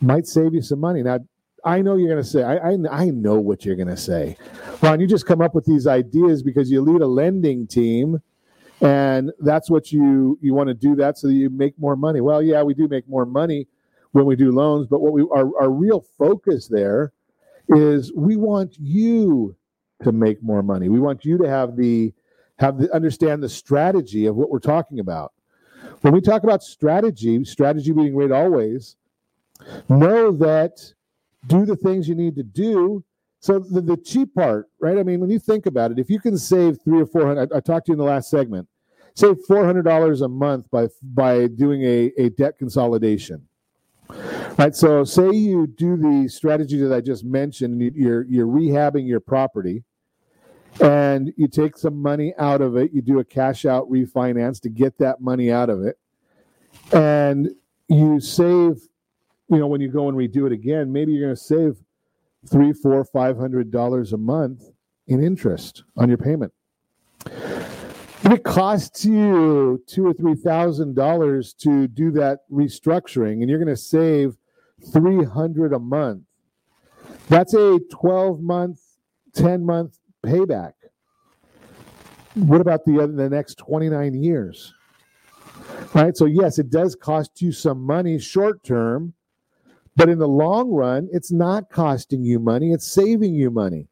Might 0.00 0.26
save 0.26 0.54
you 0.54 0.62
some 0.62 0.80
money. 0.80 1.02
Now, 1.02 1.18
I 1.64 1.82
know 1.82 1.96
you're 1.96 2.08
going 2.08 2.22
to 2.22 2.28
say, 2.28 2.42
I, 2.42 2.56
I, 2.56 2.76
I 2.90 3.04
know 3.10 3.38
what 3.38 3.64
you're 3.64 3.76
going 3.76 3.88
to 3.88 3.96
say. 3.96 4.36
Ron, 4.82 4.98
you 5.00 5.06
just 5.06 5.26
come 5.26 5.42
up 5.42 5.54
with 5.54 5.66
these 5.66 5.86
ideas 5.86 6.42
because 6.42 6.70
you 6.70 6.80
lead 6.80 7.02
a 7.02 7.06
lending 7.06 7.66
team 7.66 8.22
and 8.80 9.30
that's 9.40 9.70
what 9.70 9.92
you 9.92 10.38
you 10.40 10.54
want 10.54 10.68
to 10.68 10.74
do 10.74 10.94
that 10.96 11.18
so 11.18 11.26
that 11.26 11.34
you 11.34 11.50
make 11.50 11.78
more 11.78 11.96
money 11.96 12.20
well 12.20 12.42
yeah 12.42 12.62
we 12.62 12.74
do 12.74 12.88
make 12.88 13.08
more 13.08 13.26
money 13.26 13.66
when 14.12 14.24
we 14.24 14.36
do 14.36 14.50
loans 14.50 14.86
but 14.86 15.00
what 15.00 15.12
we 15.12 15.22
our, 15.22 15.50
our 15.60 15.70
real 15.70 16.00
focus 16.18 16.68
there 16.68 17.12
is 17.68 18.12
we 18.14 18.36
want 18.36 18.76
you 18.78 19.54
to 20.02 20.12
make 20.12 20.42
more 20.42 20.62
money 20.62 20.88
we 20.88 21.00
want 21.00 21.24
you 21.24 21.36
to 21.36 21.48
have 21.48 21.76
the 21.76 22.12
have 22.58 22.78
the 22.78 22.92
understand 22.94 23.42
the 23.42 23.48
strategy 23.48 24.26
of 24.26 24.34
what 24.34 24.50
we're 24.50 24.58
talking 24.58 24.98
about 24.98 25.32
when 26.00 26.12
we 26.12 26.20
talk 26.20 26.42
about 26.42 26.62
strategy 26.62 27.44
strategy 27.44 27.92
being 27.92 28.14
great 28.14 28.32
always 28.32 28.96
know 29.88 30.32
that 30.32 30.80
do 31.46 31.64
the 31.64 31.76
things 31.76 32.08
you 32.08 32.14
need 32.14 32.36
to 32.36 32.42
do 32.42 33.04
so 33.40 33.58
the, 33.58 33.80
the 33.80 33.96
cheap 33.96 34.34
part, 34.34 34.68
right? 34.80 34.98
I 34.98 35.02
mean, 35.02 35.18
when 35.18 35.30
you 35.30 35.38
think 35.38 35.64
about 35.64 35.90
it, 35.90 35.98
if 35.98 36.10
you 36.10 36.20
can 36.20 36.36
save 36.36 36.78
three 36.84 37.00
or 37.00 37.06
four 37.06 37.26
hundred, 37.26 37.52
I, 37.52 37.56
I 37.56 37.60
talked 37.60 37.86
to 37.86 37.90
you 37.90 37.94
in 37.94 37.98
the 37.98 38.04
last 38.04 38.28
segment, 38.28 38.68
save 39.14 39.36
four 39.48 39.64
hundred 39.64 39.84
dollars 39.84 40.20
a 40.20 40.28
month 40.28 40.70
by 40.70 40.88
by 41.02 41.46
doing 41.46 41.82
a, 41.82 42.12
a 42.18 42.28
debt 42.30 42.58
consolidation. 42.58 43.46
Right. 44.58 44.74
So 44.74 45.04
say 45.04 45.30
you 45.30 45.66
do 45.66 45.96
the 45.96 46.28
strategy 46.28 46.78
that 46.80 46.92
I 46.92 47.00
just 47.00 47.24
mentioned, 47.24 47.80
you're 47.94 48.24
you're 48.24 48.46
rehabbing 48.46 49.08
your 49.08 49.20
property 49.20 49.84
and 50.80 51.32
you 51.36 51.48
take 51.48 51.76
some 51.76 52.00
money 52.00 52.34
out 52.38 52.60
of 52.60 52.76
it, 52.76 52.92
you 52.92 53.02
do 53.02 53.18
a 53.18 53.24
cash 53.24 53.64
out 53.64 53.90
refinance 53.90 54.60
to 54.60 54.68
get 54.68 54.98
that 54.98 55.20
money 55.20 55.50
out 55.50 55.70
of 55.70 55.82
it. 55.82 55.98
And 56.92 57.50
you 57.88 58.20
save, 58.20 58.80
you 59.50 59.58
know, 59.58 59.66
when 59.66 59.80
you 59.80 59.88
go 59.90 60.08
and 60.08 60.16
redo 60.16 60.46
it 60.46 60.52
again, 60.52 60.92
maybe 60.92 61.12
you're 61.12 61.26
going 61.26 61.36
to 61.36 61.42
save 61.42 61.76
three, 62.48 62.72
four, 62.72 63.04
five 63.04 63.36
hundred 63.36 63.70
dollars 63.70 64.12
a 64.12 64.16
month 64.16 64.62
in 65.08 65.22
interest 65.22 65.82
on 65.96 66.08
your 66.08 66.18
payment. 66.18 66.52
If 67.26 68.32
it 68.32 68.44
costs 68.44 69.04
you 69.04 69.82
two 69.86 70.06
or 70.06 70.12
three 70.12 70.36
thousand 70.36 70.94
dollars 70.94 71.52
to 71.54 71.88
do 71.88 72.10
that 72.12 72.40
restructuring, 72.50 73.40
and 73.40 73.50
you're 73.50 73.58
going 73.58 73.68
to 73.68 73.76
save 73.76 74.36
three 74.92 75.24
hundred 75.24 75.72
a 75.72 75.78
month, 75.78 76.22
that's 77.28 77.54
a 77.54 77.80
twelve 77.90 78.40
month, 78.40 78.80
ten 79.34 79.64
month 79.66 79.98
payback. 80.24 80.72
What 82.34 82.60
about 82.60 82.84
the 82.84 83.00
other, 83.02 83.12
the 83.12 83.28
next 83.28 83.56
twenty 83.56 83.88
nine 83.88 84.14
years? 84.14 84.72
Right. 85.92 86.16
So 86.16 86.26
yes, 86.26 86.58
it 86.58 86.70
does 86.70 86.94
cost 86.94 87.42
you 87.42 87.50
some 87.50 87.80
money 87.80 88.18
short 88.20 88.62
term 88.62 89.14
but 90.00 90.08
in 90.08 90.18
the 90.18 90.26
long 90.26 90.70
run, 90.70 91.10
it's 91.12 91.30
not 91.30 91.68
costing 91.68 92.24
you 92.24 92.38
money, 92.38 92.72
it's 92.72 92.90
saving 92.90 93.34
you 93.34 93.50
money. 93.50 93.86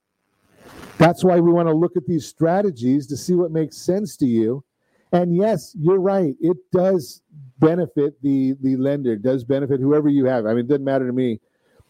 That's 0.97 1.23
why 1.23 1.39
we 1.39 1.53
want 1.53 1.69
to 1.69 1.75
look 1.75 1.99
at 1.99 2.07
these 2.07 2.27
strategies 2.27 3.07
to 3.09 3.17
see 3.19 3.35
what 3.35 3.51
makes 3.51 3.77
sense 3.77 4.17
to 4.17 4.27
you. 4.27 4.65
And 5.13 5.37
yes, 5.37 5.77
you're 5.79 6.01
right. 6.01 6.35
It 6.41 6.57
does 6.73 7.21
benefit 7.59 8.23
the 8.23 8.57
the 8.63 8.77
lender, 8.77 9.17
does 9.17 9.45
benefit 9.45 9.81
whoever 9.81 10.09
you 10.09 10.25
have. 10.25 10.47
I 10.47 10.55
mean, 10.55 10.61
it 10.61 10.69
doesn't 10.69 10.85
matter 10.85 11.07
to 11.07 11.13
me 11.13 11.41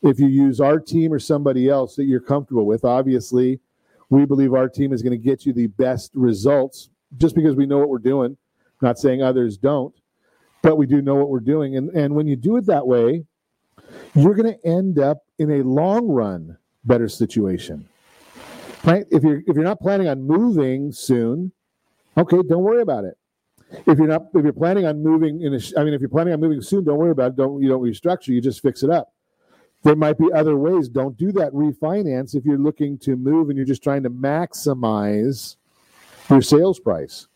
if 0.02 0.18
you 0.18 0.26
use 0.26 0.60
our 0.60 0.80
team 0.80 1.12
or 1.12 1.20
somebody 1.20 1.68
else 1.68 1.94
that 1.94 2.06
you're 2.06 2.18
comfortable 2.18 2.66
with. 2.66 2.84
Obviously, 2.84 3.60
we 4.10 4.24
believe 4.24 4.52
our 4.52 4.68
team 4.68 4.92
is 4.92 5.00
going 5.00 5.12
to 5.12 5.24
get 5.24 5.46
you 5.46 5.52
the 5.52 5.68
best 5.68 6.10
results 6.16 6.90
just 7.18 7.36
because 7.36 7.54
we 7.54 7.66
know 7.66 7.78
what 7.78 7.88
we're 7.88 7.98
doing. 7.98 8.36
not 8.82 8.98
saying 8.98 9.22
others 9.22 9.56
don't, 9.56 9.94
but 10.60 10.76
we 10.76 10.86
do 10.86 11.02
know 11.02 11.14
what 11.14 11.28
we're 11.28 11.38
doing. 11.38 11.76
And 11.76 11.90
and 11.90 12.16
when 12.16 12.26
you 12.26 12.34
do 12.34 12.56
it 12.56 12.66
that 12.66 12.84
way, 12.84 13.24
you're 14.14 14.34
going 14.34 14.52
to 14.52 14.66
end 14.66 14.98
up 14.98 15.18
in 15.38 15.60
a 15.60 15.62
long 15.62 16.06
run 16.08 16.56
better 16.84 17.08
situation. 17.08 17.88
Right? 18.84 19.06
If 19.10 19.22
you're 19.22 19.42
if 19.46 19.54
you're 19.54 19.64
not 19.64 19.80
planning 19.80 20.08
on 20.08 20.22
moving 20.22 20.92
soon, 20.92 21.52
okay, 22.16 22.38
don't 22.48 22.62
worry 22.62 22.82
about 22.82 23.04
it. 23.04 23.18
If 23.86 23.98
you're 23.98 24.06
not 24.06 24.26
if 24.34 24.44
you're 24.44 24.52
planning 24.52 24.86
on 24.86 25.02
moving 25.02 25.42
in 25.42 25.54
a, 25.54 25.60
I 25.76 25.84
mean 25.84 25.94
if 25.94 26.00
you're 26.00 26.08
planning 26.08 26.32
on 26.32 26.40
moving 26.40 26.62
soon, 26.62 26.84
don't 26.84 26.96
worry 26.96 27.10
about 27.10 27.32
it. 27.32 27.36
Don't 27.36 27.60
you 27.60 27.68
don't 27.68 27.82
restructure, 27.82 28.28
you 28.28 28.40
just 28.40 28.62
fix 28.62 28.82
it 28.82 28.90
up. 28.90 29.12
There 29.82 29.96
might 29.96 30.18
be 30.18 30.32
other 30.32 30.56
ways. 30.56 30.88
Don't 30.88 31.16
do 31.16 31.30
that 31.32 31.52
refinance 31.52 32.34
if 32.34 32.44
you're 32.44 32.58
looking 32.58 32.98
to 32.98 33.16
move 33.16 33.48
and 33.48 33.56
you're 33.56 33.66
just 33.66 33.82
trying 33.82 34.02
to 34.04 34.10
maximize 34.10 35.56
your 36.30 36.42
sales 36.42 36.80
price. 36.80 37.28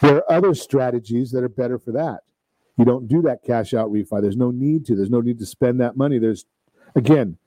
There 0.00 0.16
are 0.16 0.32
other 0.32 0.54
strategies 0.54 1.30
that 1.32 1.42
are 1.42 1.48
better 1.48 1.78
for 1.78 1.92
that. 1.92 2.20
You 2.76 2.84
don't 2.84 3.08
do 3.08 3.22
that 3.22 3.42
cash 3.42 3.72
out 3.74 3.90
refi. 3.90 4.20
There's 4.20 4.36
no 4.36 4.50
need 4.50 4.84
to. 4.86 4.94
There's 4.94 5.10
no 5.10 5.20
need 5.20 5.38
to 5.38 5.46
spend 5.46 5.80
that 5.80 5.96
money. 5.96 6.18
There's, 6.18 6.44
again, 6.94 7.38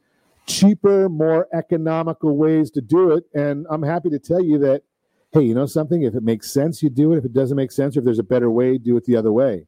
cheaper, 0.48 1.08
more 1.08 1.48
economical 1.54 2.36
ways 2.36 2.72
to 2.72 2.82
do 2.82 3.12
it. 3.12 3.26
And 3.34 3.68
I'm 3.70 3.84
happy 3.84 4.10
to 4.10 4.20
tell 4.20 4.44
you 4.44 4.58
that, 4.60 4.84
hey, 5.32 5.42
you 5.42 5.54
know 5.54 5.68
something? 5.68 6.02
If 6.02 6.16
it 6.16 6.24
makes 6.24 6.52
sense, 6.52 6.82
you 6.82 6.90
do 6.90 7.14
it. 7.14 7.18
If 7.18 7.26
it 7.26 7.34
doesn't 7.34 7.56
make 7.56 7.72
sense, 7.72 7.96
or 7.96 8.00
if 8.00 8.06
there's 8.06 8.20
a 8.20 8.24
better 8.24 8.50
way, 8.50 8.78
do 8.80 8.98
it 8.98 9.06
the 9.06 9.16
other 9.16 9.32
way. 9.32 9.68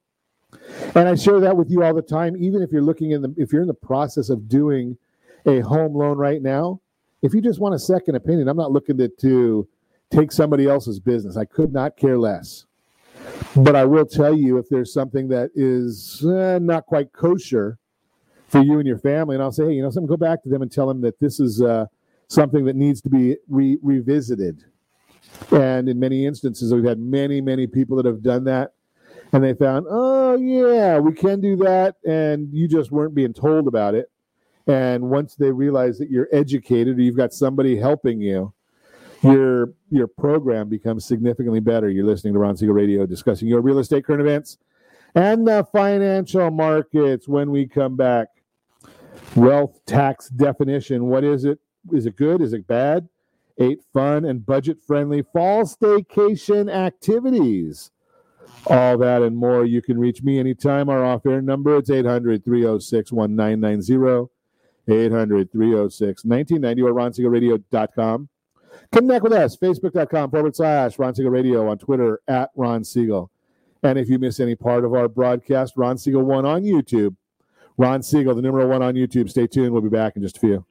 And 0.95 1.07
I 1.07 1.15
share 1.15 1.39
that 1.39 1.55
with 1.55 1.69
you 1.69 1.83
all 1.83 1.93
the 1.93 2.01
time. 2.01 2.35
Even 2.35 2.61
if 2.61 2.71
you're 2.71 2.81
looking 2.81 3.11
in 3.11 3.21
the, 3.21 3.33
if 3.37 3.53
you're 3.53 3.61
in 3.61 3.67
the 3.67 3.73
process 3.73 4.29
of 4.29 4.49
doing 4.49 4.97
a 5.45 5.59
home 5.59 5.95
loan 5.95 6.17
right 6.17 6.41
now, 6.41 6.81
if 7.21 7.33
you 7.33 7.41
just 7.41 7.59
want 7.59 7.75
a 7.75 7.79
second 7.79 8.15
opinion, 8.15 8.47
I'm 8.47 8.57
not 8.57 8.71
looking 8.71 8.97
to, 8.97 9.07
to 9.07 9.67
take 10.09 10.31
somebody 10.31 10.67
else's 10.67 10.99
business. 10.99 11.37
I 11.37 11.45
could 11.45 11.71
not 11.71 11.95
care 11.95 12.17
less. 12.17 12.65
But 13.55 13.75
I 13.75 13.85
will 13.85 14.05
tell 14.05 14.33
you 14.33 14.57
if 14.57 14.69
there's 14.69 14.93
something 14.93 15.27
that 15.29 15.51
is 15.55 16.25
eh, 16.25 16.59
not 16.61 16.85
quite 16.85 17.11
kosher 17.11 17.77
for 18.47 18.61
you 18.61 18.79
and 18.79 18.87
your 18.87 18.97
family, 18.97 19.35
and 19.35 19.43
I'll 19.43 19.51
say, 19.51 19.65
hey, 19.65 19.73
you 19.73 19.81
know, 19.81 19.89
something, 19.89 20.07
go 20.07 20.17
back 20.17 20.43
to 20.43 20.49
them 20.49 20.61
and 20.61 20.71
tell 20.71 20.87
them 20.87 21.01
that 21.01 21.19
this 21.19 21.39
is 21.39 21.61
uh, 21.61 21.85
something 22.27 22.65
that 22.65 22.75
needs 22.75 23.01
to 23.01 23.09
be 23.09 23.37
re- 23.49 23.77
revisited. 23.81 24.63
And 25.51 25.89
in 25.89 25.99
many 25.99 26.25
instances, 26.25 26.73
we've 26.73 26.85
had 26.85 26.99
many, 26.99 27.41
many 27.41 27.67
people 27.67 27.97
that 27.97 28.05
have 28.05 28.21
done 28.21 28.43
that, 28.45 28.73
and 29.33 29.43
they 29.43 29.53
found, 29.53 29.85
oh 29.89 30.37
yeah, 30.37 30.99
we 30.99 31.13
can 31.13 31.41
do 31.41 31.55
that, 31.57 31.95
and 32.05 32.49
you 32.53 32.67
just 32.67 32.91
weren't 32.91 33.15
being 33.15 33.33
told 33.33 33.67
about 33.67 33.95
it. 33.95 34.09
And 34.67 35.09
once 35.09 35.35
they 35.35 35.51
realize 35.51 35.97
that 35.97 36.09
you're 36.09 36.29
educated 36.31 36.97
or 36.97 37.01
you've 37.01 37.17
got 37.17 37.33
somebody 37.33 37.77
helping 37.77 38.21
you, 38.21 38.53
your 39.21 39.73
your 39.89 40.07
program 40.07 40.69
becomes 40.69 41.05
significantly 41.05 41.59
better. 41.59 41.89
You're 41.89 42.05
listening 42.05 42.33
to 42.33 42.39
Ron 42.39 42.57
Siegel 42.57 42.75
Radio 42.75 43.05
discussing 43.05 43.47
your 43.47 43.61
real 43.61 43.79
estate 43.79 44.05
current 44.05 44.21
events 44.21 44.57
and 45.15 45.47
the 45.47 45.65
financial 45.71 46.51
markets 46.51 47.27
when 47.27 47.51
we 47.51 47.67
come 47.67 47.95
back. 47.95 48.27
Wealth 49.35 49.79
tax 49.85 50.29
definition. 50.29 51.05
What 51.05 51.23
is 51.23 51.45
it? 51.45 51.59
Is 51.91 52.05
it 52.05 52.15
good? 52.15 52.41
Is 52.41 52.53
it 52.53 52.67
bad? 52.67 53.07
Eight 53.57 53.79
fun 53.93 54.25
and 54.25 54.45
budget 54.45 54.77
friendly 54.85 55.21
fall 55.21 55.63
staycation 55.63 56.71
activities. 56.73 57.91
All 58.67 58.97
that 58.97 59.21
and 59.21 59.37
more. 59.37 59.65
You 59.65 59.81
can 59.81 59.99
reach 59.99 60.23
me 60.23 60.39
anytime. 60.39 60.89
Our 60.89 61.03
off 61.03 61.25
air 61.25 61.41
number 61.41 61.77
it's 61.77 61.89
800 61.89 62.43
306 62.43 63.11
1990. 63.11 64.31
800 64.87 65.51
306 65.51 66.25
1990 66.25 66.81
or. 66.81 68.29
Connect 68.91 69.23
with 69.23 69.31
us, 69.31 69.55
facebook.com 69.55 70.31
forward 70.31 70.53
slash 70.53 70.99
Ron 70.99 71.15
Siegel 71.15 71.31
Radio, 71.31 71.69
on 71.69 71.77
Twitter 71.77 72.19
at 72.27 72.49
Ron 72.57 72.83
Siegel. 72.83 73.31
And 73.83 73.97
if 73.97 74.09
you 74.09 74.19
miss 74.19 74.41
any 74.41 74.53
part 74.53 74.83
of 74.83 74.93
our 74.93 75.07
broadcast, 75.07 75.75
Ron 75.77 75.97
Siegel 75.97 76.23
1 76.23 76.45
on 76.45 76.63
YouTube. 76.63 77.15
Ron 77.77 78.03
Siegel, 78.03 78.35
the 78.35 78.41
number 78.41 78.67
one 78.67 78.83
on 78.83 78.95
YouTube. 78.95 79.29
Stay 79.29 79.47
tuned. 79.47 79.71
We'll 79.71 79.81
be 79.81 79.87
back 79.87 80.17
in 80.17 80.21
just 80.21 80.37
a 80.37 80.39
few. 80.41 80.65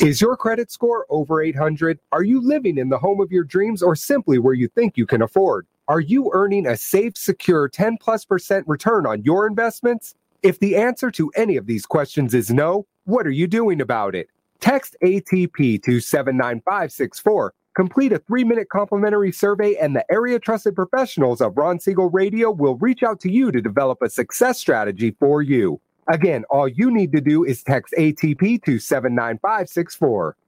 Is 0.00 0.20
your 0.20 0.36
credit 0.36 0.70
score 0.72 1.06
over 1.10 1.42
800? 1.42 1.98
Are 2.10 2.22
you 2.22 2.40
living 2.40 2.78
in 2.78 2.88
the 2.88 2.98
home 2.98 3.20
of 3.20 3.30
your 3.30 3.44
dreams 3.44 3.82
or 3.82 3.94
simply 3.94 4.38
where 4.38 4.54
you 4.54 4.68
think 4.68 4.96
you 4.96 5.06
can 5.06 5.22
afford? 5.22 5.66
Are 5.88 6.00
you 6.00 6.30
earning 6.32 6.66
a 6.66 6.76
safe, 6.76 7.18
secure 7.18 7.68
10 7.68 7.98
plus 8.00 8.24
percent 8.24 8.66
return 8.66 9.06
on 9.06 9.22
your 9.22 9.46
investments? 9.46 10.14
If 10.44 10.58
the 10.58 10.76
answer 10.76 11.10
to 11.12 11.32
any 11.36 11.56
of 11.56 11.66
these 11.66 11.86
questions 11.86 12.34
is 12.34 12.50
no, 12.50 12.86
what 13.04 13.26
are 13.26 13.30
you 13.30 13.46
doing 13.46 13.80
about 13.80 14.14
it? 14.14 14.28
Text 14.60 14.94
ATP 15.02 15.82
to 15.82 16.00
79564. 16.00 17.54
Complete 17.74 18.12
a 18.12 18.18
three 18.18 18.44
minute 18.44 18.68
complimentary 18.68 19.32
survey, 19.32 19.74
and 19.76 19.96
the 19.96 20.04
area 20.12 20.38
trusted 20.38 20.76
professionals 20.76 21.40
of 21.40 21.56
Ron 21.56 21.80
Siegel 21.80 22.10
Radio 22.10 22.50
will 22.50 22.76
reach 22.76 23.02
out 23.02 23.20
to 23.20 23.32
you 23.32 23.50
to 23.52 23.62
develop 23.62 24.02
a 24.02 24.10
success 24.10 24.60
strategy 24.60 25.16
for 25.18 25.40
you. 25.40 25.80
Again, 26.08 26.44
all 26.50 26.68
you 26.68 26.90
need 26.90 27.12
to 27.12 27.22
do 27.22 27.42
is 27.42 27.62
text 27.62 27.94
ATP 27.96 28.62
to 28.64 28.78
79564. 28.78 30.36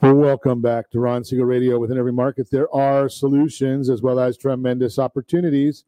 Welcome 0.00 0.60
back 0.60 0.90
to 0.90 1.00
Ron 1.00 1.24
Siegel 1.24 1.44
Radio. 1.44 1.80
Within 1.80 1.98
every 1.98 2.12
market, 2.12 2.52
there 2.52 2.72
are 2.72 3.08
solutions 3.08 3.90
as 3.90 4.00
well 4.00 4.20
as 4.20 4.38
tremendous 4.38 4.96
opportunities. 4.96 5.82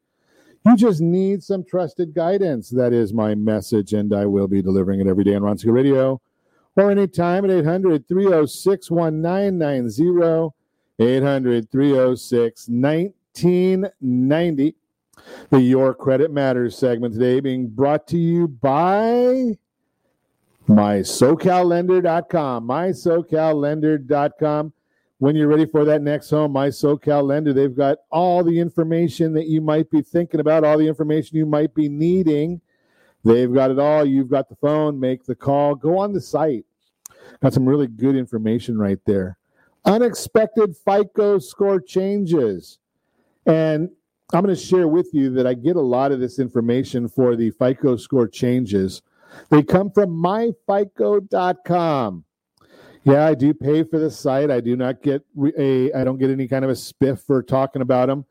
You 0.66 0.76
just 0.76 1.00
need 1.00 1.44
some 1.44 1.62
trusted 1.62 2.12
guidance. 2.12 2.70
That 2.70 2.92
is 2.92 3.14
my 3.14 3.36
message, 3.36 3.92
and 3.92 4.12
I 4.12 4.26
will 4.26 4.48
be 4.48 4.62
delivering 4.62 4.98
it 4.98 5.06
every 5.06 5.22
day 5.22 5.36
on 5.36 5.44
Ron 5.44 5.58
Siegel 5.58 5.74
Radio 5.74 6.20
or 6.74 6.90
anytime 6.90 7.44
at 7.44 7.52
800 7.52 8.08
306 8.08 8.90
1990. 8.90 10.54
800 10.98 11.70
306 11.70 12.68
1990. 12.68 14.74
The 15.50 15.60
Your 15.60 15.94
Credit 15.94 16.32
Matters 16.32 16.76
segment 16.76 17.14
today 17.14 17.38
being 17.38 17.68
brought 17.68 18.08
to 18.08 18.18
you 18.18 18.48
by 18.48 19.56
MySoCalLender.com. 20.70 22.66
MySoCalLender.com. 22.66 24.72
When 25.18 25.36
you're 25.36 25.48
ready 25.48 25.66
for 25.66 25.84
that 25.84 26.00
next 26.00 26.30
home, 26.30 26.52
My 26.52 26.68
SoCal 26.68 27.24
Lender, 27.24 27.52
they've 27.52 27.76
got 27.76 27.98
all 28.10 28.42
the 28.42 28.58
information 28.58 29.34
that 29.34 29.48
you 29.48 29.60
might 29.60 29.90
be 29.90 30.00
thinking 30.00 30.40
about, 30.40 30.64
all 30.64 30.78
the 30.78 30.88
information 30.88 31.36
you 31.36 31.44
might 31.44 31.74
be 31.74 31.90
needing. 31.90 32.62
They've 33.22 33.52
got 33.52 33.70
it 33.70 33.78
all. 33.78 34.06
You've 34.06 34.30
got 34.30 34.48
the 34.48 34.56
phone, 34.56 34.98
make 34.98 35.24
the 35.24 35.34
call, 35.34 35.74
go 35.74 35.98
on 35.98 36.14
the 36.14 36.22
site. 36.22 36.64
Got 37.42 37.52
some 37.52 37.68
really 37.68 37.86
good 37.86 38.16
information 38.16 38.78
right 38.78 38.98
there. 39.04 39.36
Unexpected 39.84 40.74
FICO 40.74 41.38
score 41.38 41.80
changes. 41.80 42.78
And 43.44 43.90
I'm 44.32 44.42
going 44.42 44.56
to 44.56 44.60
share 44.60 44.88
with 44.88 45.12
you 45.12 45.28
that 45.34 45.46
I 45.46 45.52
get 45.52 45.76
a 45.76 45.82
lot 45.82 46.12
of 46.12 46.20
this 46.20 46.38
information 46.38 47.08
for 47.08 47.36
the 47.36 47.50
FICO 47.50 47.96
score 47.96 48.26
changes. 48.26 49.02
They 49.50 49.62
come 49.62 49.90
from 49.90 50.10
myfico.com. 50.10 52.24
Yeah, 53.04 53.26
I 53.26 53.34
do 53.34 53.54
pay 53.54 53.82
for 53.82 53.98
the 53.98 54.10
site. 54.10 54.50
I 54.50 54.60
do 54.60 54.76
not 54.76 55.02
get 55.02 55.24
a 55.58 55.92
I 55.92 56.04
don't 56.04 56.18
get 56.18 56.30
any 56.30 56.46
kind 56.46 56.64
of 56.64 56.70
a 56.70 56.74
spiff 56.74 57.20
for 57.20 57.42
talking 57.42 57.82
about 57.82 58.08
them. 58.08 58.26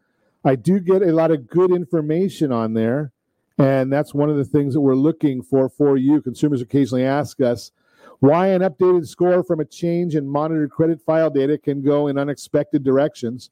I 0.46 0.56
do 0.56 0.80
get 0.80 1.02
a 1.02 1.12
lot 1.12 1.32
of 1.32 1.48
good 1.48 1.72
information 1.72 2.52
on 2.52 2.74
there, 2.74 3.12
and 3.58 3.92
that's 3.92 4.14
one 4.14 4.30
of 4.30 4.38
the 4.38 4.46
things 4.46 4.76
that 4.76 4.82
we're 4.82 4.96
looking 4.96 5.42
for 5.42 5.70
for 5.70 5.98
you. 5.98 6.22
Consumers 6.22 6.62
occasionally 6.62 7.04
ask 7.04 7.42
us 7.42 7.72
why 8.20 8.48
an 8.48 8.62
updated 8.62 9.08
score 9.08 9.44
from 9.44 9.60
a 9.60 9.66
change 9.66 10.16
in 10.16 10.28
monitored 10.28 10.72
credit 10.72 11.02
file 11.02 11.30
data 11.30 11.58
can 11.58 11.82
go 11.82 12.08
in 12.08 12.18
unexpected 12.18 12.84
directions. 12.84 13.50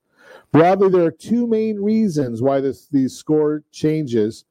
Broadly, 0.52 0.90
there 0.90 1.06
are 1.06 1.12
two 1.12 1.48
main 1.48 1.82
reasons 1.82 2.42
why 2.42 2.60
this, 2.60 2.88
these 2.88 3.14
score 3.14 3.64
changes 3.72 4.46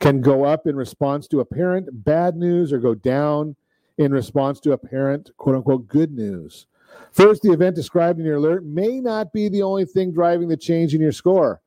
can 0.00 0.20
go 0.20 0.44
up 0.44 0.66
in 0.66 0.76
response 0.76 1.26
to 1.28 1.40
apparent 1.40 2.04
bad 2.04 2.36
news 2.36 2.72
or 2.72 2.78
go 2.78 2.94
down 2.94 3.56
in 3.98 4.12
response 4.12 4.60
to 4.60 4.72
apparent 4.72 5.30
quote 5.36 5.56
unquote 5.56 5.88
good 5.88 6.12
news. 6.12 6.66
First, 7.12 7.42
the 7.42 7.52
event 7.52 7.76
described 7.76 8.18
in 8.18 8.26
your 8.26 8.36
alert 8.36 8.64
may 8.64 9.00
not 9.00 9.32
be 9.32 9.48
the 9.48 9.62
only 9.62 9.84
thing 9.84 10.12
driving 10.12 10.48
the 10.48 10.56
change 10.56 10.94
in 10.94 11.00
your 11.00 11.12
score. 11.12 11.60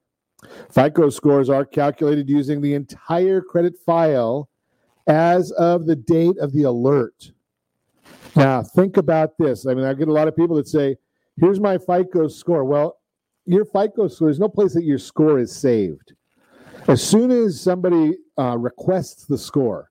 FICO 0.69 1.09
scores 1.09 1.49
are 1.49 1.65
calculated 1.65 2.29
using 2.29 2.61
the 2.61 2.73
entire 2.73 3.41
credit 3.41 3.75
file 3.85 4.49
as 5.07 5.51
of 5.51 5.85
the 5.85 5.95
date 5.95 6.37
of 6.37 6.51
the 6.53 6.63
alert. 6.63 7.31
Now, 8.35 8.61
think 8.61 8.97
about 8.97 9.37
this. 9.37 9.65
I 9.65 9.73
mean, 9.73 9.85
I 9.85 9.93
get 9.93 10.07
a 10.07 10.13
lot 10.13 10.27
of 10.27 10.35
people 10.35 10.55
that 10.57 10.67
say, 10.67 10.97
here's 11.39 11.59
my 11.59 11.77
FICO 11.77 12.27
score. 12.27 12.65
Well, 12.65 12.97
your 13.45 13.65
FICO 13.65 14.07
score, 14.07 14.27
there's 14.27 14.39
no 14.39 14.49
place 14.49 14.73
that 14.73 14.83
your 14.83 14.97
score 14.97 15.39
is 15.39 15.55
saved. 15.55 16.13
As 16.87 17.01
soon 17.01 17.31
as 17.31 17.59
somebody 17.59 18.15
uh, 18.37 18.57
requests 18.57 19.25
the 19.25 19.37
score, 19.37 19.89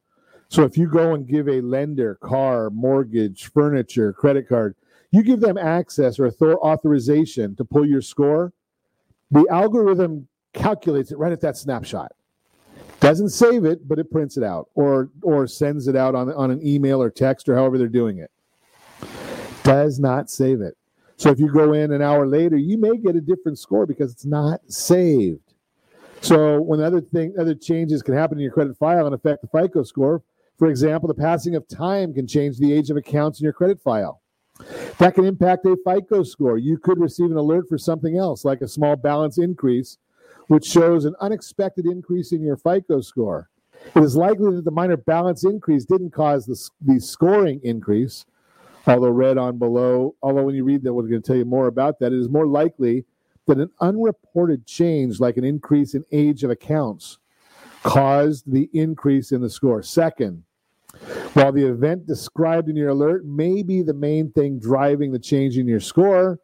so 0.49 0.62
if 0.62 0.78
you 0.78 0.88
go 0.88 1.14
and 1.14 1.26
give 1.26 1.49
a 1.49 1.61
lender, 1.61 2.14
car, 2.16 2.70
mortgage, 2.70 3.51
furniture, 3.53 4.12
credit 4.12 4.49
card, 4.49 4.76
you 5.11 5.24
give 5.24 5.40
them 5.40 5.59
access 5.59 6.20
or 6.20 6.28
author- 6.28 6.59
authorization 6.59 7.57
to 7.57 7.64
pull 7.64 7.84
your 7.84 8.01
score, 8.01 8.53
the 9.32 9.45
algorithm 9.51 10.28
calculates 10.53 11.11
it 11.11 11.18
right 11.18 11.32
at 11.32 11.40
that 11.40 11.57
snapshot. 11.57 12.12
Doesn't 13.01 13.30
save 13.30 13.64
it, 13.64 13.86
but 13.88 13.99
it 13.99 14.11
prints 14.11 14.36
it 14.36 14.45
out 14.45 14.68
or 14.74 15.11
or 15.22 15.47
sends 15.47 15.88
it 15.88 15.97
out 15.97 16.14
on, 16.14 16.32
on 16.32 16.51
an 16.51 16.64
email 16.66 17.03
or 17.03 17.11
text 17.11 17.49
or 17.49 17.57
however 17.57 17.76
they're 17.76 17.88
doing 17.88 18.18
it. 18.18 18.30
Does 19.64 19.99
not 19.99 20.30
save 20.30 20.61
it. 20.61 20.76
So 21.16 21.30
if 21.30 21.38
you 21.38 21.53
go 21.53 21.72
in 21.72 21.92
an 21.92 22.03
hour 22.03 22.26
later, 22.26 22.57
you 22.57 22.78
may 22.78 22.97
get 22.97 23.16
a 23.16 23.20
different 23.20 23.59
score 23.59 23.86
because 23.86 24.12
it's 24.12 24.24
not 24.24 24.61
saved. 24.68 25.43
So 26.20 26.60
when 26.60 26.80
other 26.80 27.00
thing 27.00 27.34
other 27.38 27.54
changes 27.54 28.02
can 28.02 28.14
happen 28.14 28.38
in 28.38 28.42
your 28.42 28.52
credit 28.52 28.76
file 28.78 29.06
and 29.06 29.14
affect 29.14 29.42
the 29.42 29.48
FICO 29.48 29.82
score, 29.82 30.22
for 30.58 30.68
example, 30.68 31.08
the 31.08 31.14
passing 31.14 31.54
of 31.56 31.66
time 31.68 32.14
can 32.14 32.26
change 32.26 32.58
the 32.58 32.72
age 32.72 32.90
of 32.90 32.96
accounts 32.96 33.40
in 33.40 33.44
your 33.44 33.52
credit 33.52 33.80
file. 33.80 34.20
That 34.98 35.14
can 35.14 35.24
impact 35.24 35.66
a 35.66 35.76
FICO 35.84 36.22
score. 36.22 36.58
You 36.58 36.78
could 36.78 37.00
receive 37.00 37.30
an 37.30 37.36
alert 37.36 37.68
for 37.68 37.76
something 37.76 38.16
else, 38.16 38.44
like 38.44 38.60
a 38.60 38.68
small 38.68 38.94
balance 38.94 39.36
increase, 39.36 39.98
which 40.46 40.64
shows 40.64 41.04
an 41.04 41.16
unexpected 41.20 41.86
increase 41.86 42.32
in 42.32 42.42
your 42.42 42.56
FICO 42.56 43.00
score. 43.00 43.50
It 43.94 44.02
is 44.02 44.16
likely 44.16 44.54
that 44.54 44.64
the 44.64 44.70
minor 44.70 44.96
balance 44.96 45.44
increase 45.44 45.84
didn't 45.84 46.12
cause 46.12 46.46
the, 46.46 46.94
the 46.94 47.00
scoring 47.00 47.60
increase, 47.64 48.24
although 48.86 49.10
read 49.10 49.36
on 49.36 49.58
below. 49.58 50.14
Although 50.22 50.44
when 50.44 50.54
you 50.54 50.64
read 50.64 50.84
that, 50.84 50.94
we're 50.94 51.02
going 51.02 51.20
to 51.20 51.26
tell 51.26 51.36
you 51.36 51.44
more 51.44 51.66
about 51.66 51.98
that. 51.98 52.12
It 52.12 52.18
is 52.18 52.28
more 52.28 52.46
likely 52.46 53.04
that 53.47 53.59
an 53.59 53.70
unreported 53.80 54.66
change, 54.66 55.20
like 55.20 55.36
an 55.36 55.45
increase 55.45 55.95
in 55.95 56.05
age 56.12 56.45
of 56.45 56.51
accounts, 56.51 57.18
caused 57.82 58.51
the 58.51 58.70
increase 58.72 59.32
in 59.32 59.40
the 59.40 59.51
score. 59.51 59.82
Second, 59.82 60.42
while 61.34 61.53
the 61.53 61.66
event 61.66 62.07
described 62.07 62.68
in 62.68 62.76
your 62.76 62.90
alert 62.90 63.24
may 63.24 63.62
be 63.62 63.82
the 63.82 63.95
main 63.95 64.30
thing 64.32 64.59
driving 64.59 65.12
the 65.12 65.18
change 65.18 65.59
in 65.59 65.66
your 65.66 65.80
score, 65.80 66.38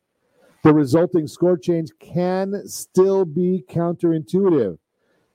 the 0.63 0.75
resulting 0.75 1.27
score 1.27 1.57
change 1.57 1.91
can 2.01 2.67
still 2.67 3.25
be 3.25 3.65
counterintuitive. 3.71 4.79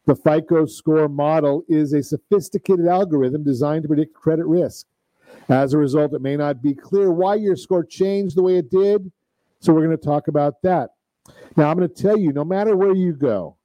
The 0.06 0.16
FICO 0.16 0.68
score 0.68 1.10
model 1.10 1.64
is 1.68 1.94
a 1.94 2.04
sophisticated 2.04 2.86
algorithm 2.86 3.44
designed 3.44 3.84
to 3.84 3.88
predict 3.88 4.14
credit 4.14 4.46
risk. 4.46 4.86
As 5.50 5.74
a 5.74 5.80
result, 5.80 6.14
it 6.14 6.22
may 6.22 6.38
not 6.38 6.62
be 6.62 6.76
clear 6.76 7.12
why 7.12 7.36
your 7.36 7.56
score 7.56 7.84
changed 7.84 8.38
the 8.38 8.44
way 8.44 8.58
it 8.58 8.70
did. 8.70 9.12
So, 9.62 9.74
we're 9.74 9.84
going 9.84 9.98
to 9.98 10.04
talk 10.04 10.28
about 10.28 10.62
that. 10.62 10.92
Now, 11.56 11.70
I'm 11.70 11.78
going 11.78 11.88
to 11.90 12.02
tell 12.02 12.18
you 12.18 12.34
no 12.34 12.44
matter 12.44 12.76
where 12.76 12.94
you 12.94 13.14
go, 13.14 13.56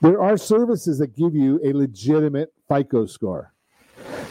there 0.00 0.20
are 0.20 0.36
services 0.36 0.98
that 0.98 1.16
give 1.16 1.34
you 1.34 1.60
a 1.64 1.72
legitimate 1.72 2.52
FICO 2.68 3.06
score. 3.06 3.52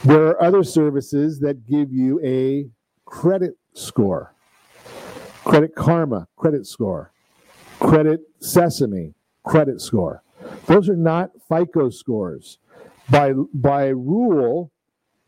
There 0.04 0.28
are 0.28 0.42
other 0.42 0.64
services 0.64 1.40
that 1.40 1.66
give 1.66 1.92
you 1.92 2.22
a 2.24 2.70
credit 3.06 3.58
score. 3.74 4.34
Credit 5.44 5.74
Karma, 5.76 6.28
credit 6.36 6.66
score. 6.66 7.12
Credit 7.80 8.22
Sesame, 8.40 9.14
credit 9.44 9.82
score. 9.82 10.24
Those 10.66 10.90
are 10.90 10.96
not 10.96 11.32
FICO 11.48 11.90
scores. 11.90 12.60
By, 13.10 13.34
by 13.54 13.88
rule, 13.88 14.72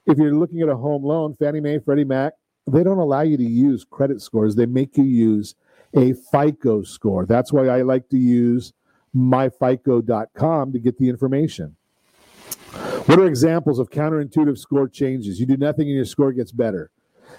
if 0.06 0.18
you're 0.18 0.36
looking 0.36 0.62
at 0.62 0.70
a 0.70 0.76
home 0.76 1.04
loan, 1.04 1.36
Fannie 1.36 1.62
Mae, 1.62 1.80
Freddie 1.80 2.04
Mac, 2.04 2.34
they 2.68 2.84
don't 2.84 2.98
allow 2.98 3.22
you 3.22 3.38
to 3.38 3.44
use 3.44 3.86
credit 3.90 4.22
scores. 4.22 4.56
They 4.56 4.66
make 4.66 4.98
you 4.98 5.04
use 5.04 5.56
a 5.96 6.14
FICO 6.14 6.84
score. 6.84 7.26
That's 7.26 7.52
why 7.52 7.68
I 7.68 7.82
like 7.82 8.10
to 8.10 8.18
use 8.18 8.74
myfico.com 9.16 10.74
to 10.74 10.80
get 10.80 10.98
the 10.98 11.10
information. 11.10 11.76
What 13.06 13.20
are 13.20 13.26
examples 13.26 13.80
of 13.80 13.90
counterintuitive 13.90 14.58
score 14.58 14.88
changes? 14.88 15.40
You 15.40 15.46
do 15.46 15.58
nothing 15.58 15.88
and 15.88 15.96
your 15.96 16.06
score 16.06 16.32
gets 16.32 16.52
better. 16.52 16.92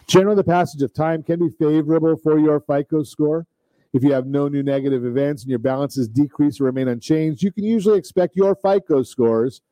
Generally, 0.07 0.37
the 0.37 0.45
passage 0.45 0.83
of 0.83 0.93
time 0.93 1.23
can 1.23 1.39
be 1.39 1.51
favorable 1.51 2.17
for 2.17 2.39
your 2.39 2.61
FICO 2.61 3.03
score. 3.03 3.47
If 3.93 4.05
you 4.05 4.13
have 4.13 4.27
no 4.27 4.49
new 4.49 4.63
negative 4.63 5.05
events 5.05 5.43
and 5.43 5.51
your 5.51 5.59
balances 5.59 6.09
decrease 6.09 6.61
or 6.61 6.65
remain 6.65 6.89
unchanged, 6.89 7.43
you 7.43 7.51
can 7.51 7.65
usually 7.65 7.99
expect 7.99 8.37
your 8.37 8.55
FICO 8.55 9.03
scores 9.03 9.63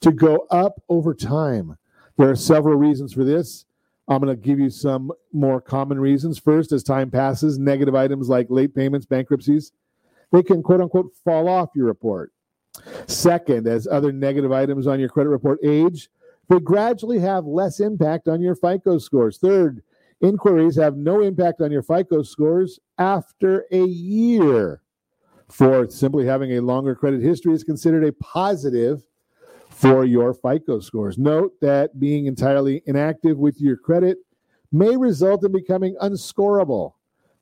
to 0.00 0.12
go 0.12 0.46
up 0.50 0.82
over 0.88 1.14
time. 1.14 1.76
There 2.16 2.30
are 2.30 2.36
several 2.36 2.76
reasons 2.76 3.12
for 3.12 3.24
this. 3.24 3.65
I'm 4.08 4.20
going 4.20 4.34
to 4.34 4.40
give 4.40 4.60
you 4.60 4.70
some 4.70 5.10
more 5.32 5.60
common 5.60 5.98
reasons. 5.98 6.38
First, 6.38 6.72
as 6.72 6.82
time 6.82 7.10
passes, 7.10 7.58
negative 7.58 7.94
items 7.94 8.28
like 8.28 8.46
late 8.50 8.74
payments, 8.74 9.06
bankruptcies, 9.06 9.72
they 10.32 10.42
can 10.42 10.62
quote 10.62 10.80
unquote 10.80 11.12
fall 11.24 11.48
off 11.48 11.70
your 11.74 11.86
report. 11.86 12.32
Second, 13.06 13.66
as 13.66 13.86
other 13.86 14.12
negative 14.12 14.52
items 14.52 14.86
on 14.86 15.00
your 15.00 15.08
credit 15.08 15.30
report 15.30 15.58
age, 15.64 16.10
they 16.48 16.60
gradually 16.60 17.18
have 17.18 17.44
less 17.46 17.80
impact 17.80 18.28
on 18.28 18.40
your 18.40 18.54
FICO 18.54 18.98
scores. 18.98 19.38
Third, 19.38 19.82
inquiries 20.20 20.76
have 20.76 20.96
no 20.96 21.20
impact 21.20 21.60
on 21.60 21.72
your 21.72 21.82
FICO 21.82 22.22
scores 22.22 22.78
after 22.98 23.66
a 23.72 23.84
year. 23.84 24.82
Fourth, 25.48 25.92
simply 25.92 26.26
having 26.26 26.52
a 26.52 26.60
longer 26.60 26.94
credit 26.94 27.22
history 27.22 27.54
is 27.54 27.64
considered 27.64 28.04
a 28.04 28.12
positive 28.12 29.04
for 29.76 30.06
your 30.06 30.32
FICO 30.32 30.80
scores. 30.80 31.18
Note 31.18 31.52
that 31.60 32.00
being 32.00 32.24
entirely 32.24 32.82
inactive 32.86 33.36
with 33.36 33.60
your 33.60 33.76
credit 33.76 34.16
may 34.72 34.96
result 34.96 35.44
in 35.44 35.52
becoming 35.52 35.94
unscorable. 36.00 36.94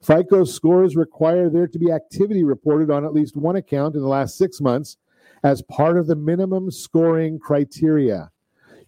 FICO 0.03 0.43
scores 0.43 0.97
require 0.97 1.49
there 1.49 1.68
to 1.68 1.78
be 1.78 1.93
activity 1.93 2.43
reported 2.43 2.91
on 2.91 3.05
at 3.05 3.14
least 3.14 3.37
one 3.37 3.55
account 3.55 3.95
in 3.95 4.01
the 4.01 4.09
last 4.09 4.37
six 4.37 4.61
months 4.61 4.97
as 5.45 5.62
part 5.62 5.97
of 5.97 6.09
the 6.09 6.16
minimum 6.16 6.72
scoring 6.72 7.39
criteria. 7.39 8.32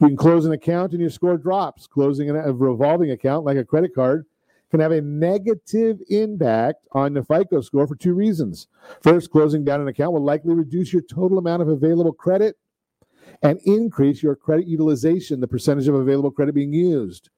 You 0.01 0.09
can 0.09 0.17
close 0.17 0.45
an 0.45 0.53
account 0.53 0.91
and 0.91 1.01
your 1.01 1.11
score 1.11 1.39
drops. 1.39 1.87
Closing 1.87 2.29
a 2.29 2.53
revolving 2.53 3.13
account, 3.13 3.45
like 3.45 3.57
a 3.57 3.65
credit 3.65 3.95
card, 3.95 4.27
can 4.73 4.81
have 4.81 4.91
a 4.91 5.01
negative 5.01 6.01
impact 6.11 6.85
on 6.91 7.15
the 7.15 7.23
FICO 7.23 7.61
score 7.61 7.87
for 7.87 7.95
two 7.95 8.13
reasons. 8.13 8.67
First, 9.03 9.31
closing 9.31 9.63
down 9.63 9.81
an 9.81 9.87
account 9.87 10.15
will 10.15 10.25
likely 10.25 10.53
reduce 10.53 10.93
your 10.93 11.03
total 11.03 11.39
amount 11.39 11.63
of 11.63 11.69
available 11.69 12.13
credit 12.13 12.57
and 13.43 13.61
increase 13.65 14.23
your 14.23 14.37
credit 14.37 14.67
utilization, 14.67 15.41
the 15.41 15.49
percentage 15.49 15.89
of 15.89 15.95
available 15.95 16.31
credit 16.31 16.55
being 16.55 16.73
used, 16.73 17.31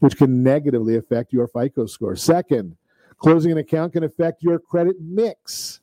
which 0.00 0.16
can 0.16 0.42
negatively 0.42 0.96
affect 0.96 1.32
your 1.32 1.46
FICO 1.48 1.86
score. 1.86 2.16
Second, 2.16 2.76
closing 3.18 3.52
an 3.52 3.58
account 3.58 3.92
can 3.92 4.04
affect 4.04 4.42
your 4.42 4.58
credit 4.58 4.96
mix. 5.00 5.80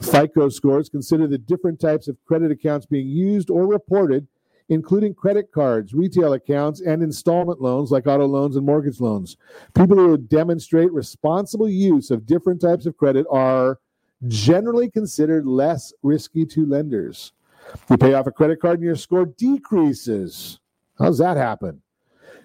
FICO 0.00 0.48
scores 0.48 0.88
consider 0.88 1.26
the 1.26 1.38
different 1.38 1.80
types 1.80 2.08
of 2.08 2.16
credit 2.24 2.50
accounts 2.50 2.86
being 2.86 3.08
used 3.08 3.50
or 3.50 3.66
reported, 3.66 4.26
including 4.68 5.14
credit 5.14 5.50
cards, 5.52 5.94
retail 5.94 6.32
accounts, 6.34 6.80
and 6.80 7.02
installment 7.02 7.60
loans 7.60 7.90
like 7.90 8.06
auto 8.06 8.26
loans 8.26 8.56
and 8.56 8.66
mortgage 8.66 9.00
loans. 9.00 9.36
People 9.74 9.96
who 9.96 10.18
demonstrate 10.18 10.92
responsible 10.92 11.68
use 11.68 12.10
of 12.10 12.26
different 12.26 12.60
types 12.60 12.86
of 12.86 12.96
credit 12.96 13.26
are 13.30 13.78
generally 14.26 14.90
considered 14.90 15.46
less 15.46 15.92
risky 16.02 16.44
to 16.44 16.66
lenders. 16.66 17.32
You 17.90 17.96
pay 17.96 18.14
off 18.14 18.26
a 18.26 18.32
credit 18.32 18.60
card 18.60 18.78
and 18.78 18.84
your 18.84 18.96
score 18.96 19.26
decreases. 19.26 20.60
How 20.98 21.06
does 21.06 21.18
that 21.18 21.36
happen? 21.36 21.82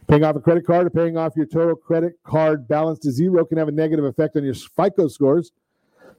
Paying 0.07 0.23
off 0.23 0.35
a 0.35 0.41
credit 0.41 0.65
card 0.65 0.87
or 0.87 0.89
paying 0.89 1.17
off 1.17 1.35
your 1.35 1.45
total 1.45 1.75
credit 1.75 2.19
card 2.23 2.67
balance 2.67 2.99
to 2.99 3.11
zero 3.11 3.45
can 3.45 3.57
have 3.57 3.67
a 3.69 3.71
negative 3.71 4.05
effect 4.05 4.35
on 4.35 4.43
your 4.43 4.53
FICO 4.53 5.07
scores. 5.07 5.51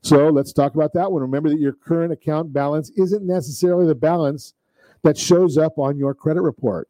So 0.00 0.28
let's 0.28 0.52
talk 0.52 0.74
about 0.74 0.92
that 0.94 1.10
one. 1.10 1.22
Remember 1.22 1.48
that 1.48 1.60
your 1.60 1.72
current 1.72 2.12
account 2.12 2.52
balance 2.52 2.90
isn't 2.96 3.26
necessarily 3.26 3.86
the 3.86 3.94
balance 3.94 4.54
that 5.02 5.16
shows 5.16 5.58
up 5.58 5.78
on 5.78 5.98
your 5.98 6.14
credit 6.14 6.42
report. 6.42 6.88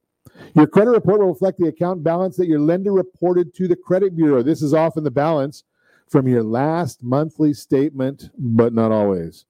Your 0.55 0.67
credit 0.67 0.91
report 0.91 1.21
will 1.21 1.29
reflect 1.29 1.59
the 1.59 1.69
account 1.69 2.03
balance 2.03 2.37
that 2.37 2.49
your 2.49 2.61
lender 2.61 2.93
reported 2.93 3.55
to 3.55 3.69
the 3.69 3.77
credit 3.77 4.17
bureau. 4.17 4.43
This 4.43 4.63
is 4.63 4.75
often 4.75 5.05
the 5.05 5.11
balance 5.11 5.65
from 6.09 6.29
your 6.29 6.43
last 6.43 7.03
monthly 7.03 7.53
statement, 7.55 8.31
but 8.37 8.73
not 8.73 8.93
always. 8.93 9.47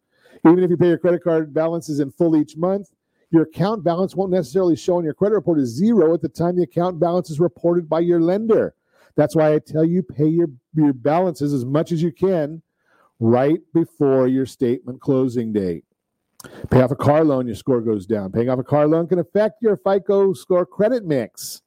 Even 0.47 0.63
if 0.63 0.71
you 0.71 0.77
pay 0.77 0.89
your 0.89 0.99
credit 0.99 1.23
card 1.23 1.55
balances 1.55 2.01
in 2.01 2.11
full 2.11 2.37
each 2.37 2.57
month, 2.57 2.89
your 3.31 3.43
account 3.43 3.83
balance 3.83 4.15
won't 4.15 4.31
necessarily 4.31 4.77
show 4.77 4.99
on 4.99 5.05
your 5.05 5.15
credit 5.15 5.35
report 5.35 5.59
as 5.59 5.69
zero 5.69 6.15
at 6.15 6.23
the 6.23 6.29
time 6.29 6.57
the 6.57 6.63
account 6.63 7.01
balance 7.01 7.31
is 7.31 7.41
reported 7.41 7.89
by 7.89 8.01
your 8.01 8.21
lender. 8.21 8.75
That's 9.17 9.35
why 9.35 9.55
I 9.55 9.59
tell 9.59 9.85
you 9.85 10.03
pay 10.03 10.29
your, 10.29 10.49
your 10.75 10.93
balances 10.93 11.53
as 11.53 11.65
much 11.65 11.93
as 11.93 12.03
you 12.03 12.13
can 12.13 12.63
right 13.21 13.61
before 13.73 14.29
your 14.29 14.47
statement 14.47 15.01
closing 15.01 15.53
date. 15.53 15.85
Pay 16.71 16.83
off 16.83 16.91
a 16.91 16.97
car 16.97 17.25
loan, 17.25 17.47
your 17.47 17.57
score 17.57 17.81
goes 17.81 18.07
down. 18.07 18.31
Paying 18.31 18.51
off 18.51 18.59
a 18.59 18.65
car 18.65 18.87
loan 18.87 19.09
can 19.09 19.19
affect 19.19 19.63
your 19.63 19.77
FICO 19.77 20.33
score 20.35 20.67
credit 20.67 21.05
mix. 21.05 21.63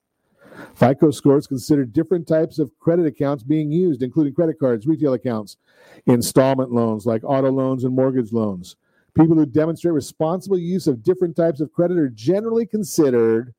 FICO 0.76 1.12
scores 1.12 1.48
consider 1.48 1.86
different 1.86 2.28
types 2.28 2.60
of 2.60 2.78
credit 2.80 3.06
accounts 3.06 3.44
being 3.44 3.72
used, 3.72 4.02
including 4.02 4.34
credit 4.34 4.60
cards, 4.60 4.88
retail 4.88 5.14
accounts, 5.14 5.58
installment 6.06 6.72
loans 6.72 7.06
like 7.06 7.24
auto 7.24 7.52
loans 7.52 7.84
and 7.84 7.96
mortgage 7.96 8.32
loans. 8.32 8.76
People 9.14 9.36
who 9.36 9.46
demonstrate 9.46 9.94
responsible 9.94 10.60
use 10.60 10.86
of 10.86 11.04
different 11.04 11.36
types 11.36 11.60
of 11.60 11.74
credit 11.74 11.98
are 11.98 12.10
generally 12.10 12.66
considered 12.66 13.54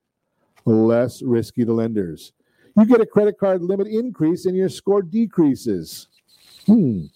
less 0.65 1.23
risky 1.23 1.65
to 1.65 1.73
lenders. 1.73 2.33
You 2.77 2.87
get 2.87 3.01
a 3.01 3.07
credit 3.07 3.39
card 3.39 3.63
limit 3.63 3.89
increase 3.89 4.47
and 4.47 4.57
your 4.57 4.69
score 4.69 5.03
decreases. 5.03 6.07
Hmm. 6.67 7.07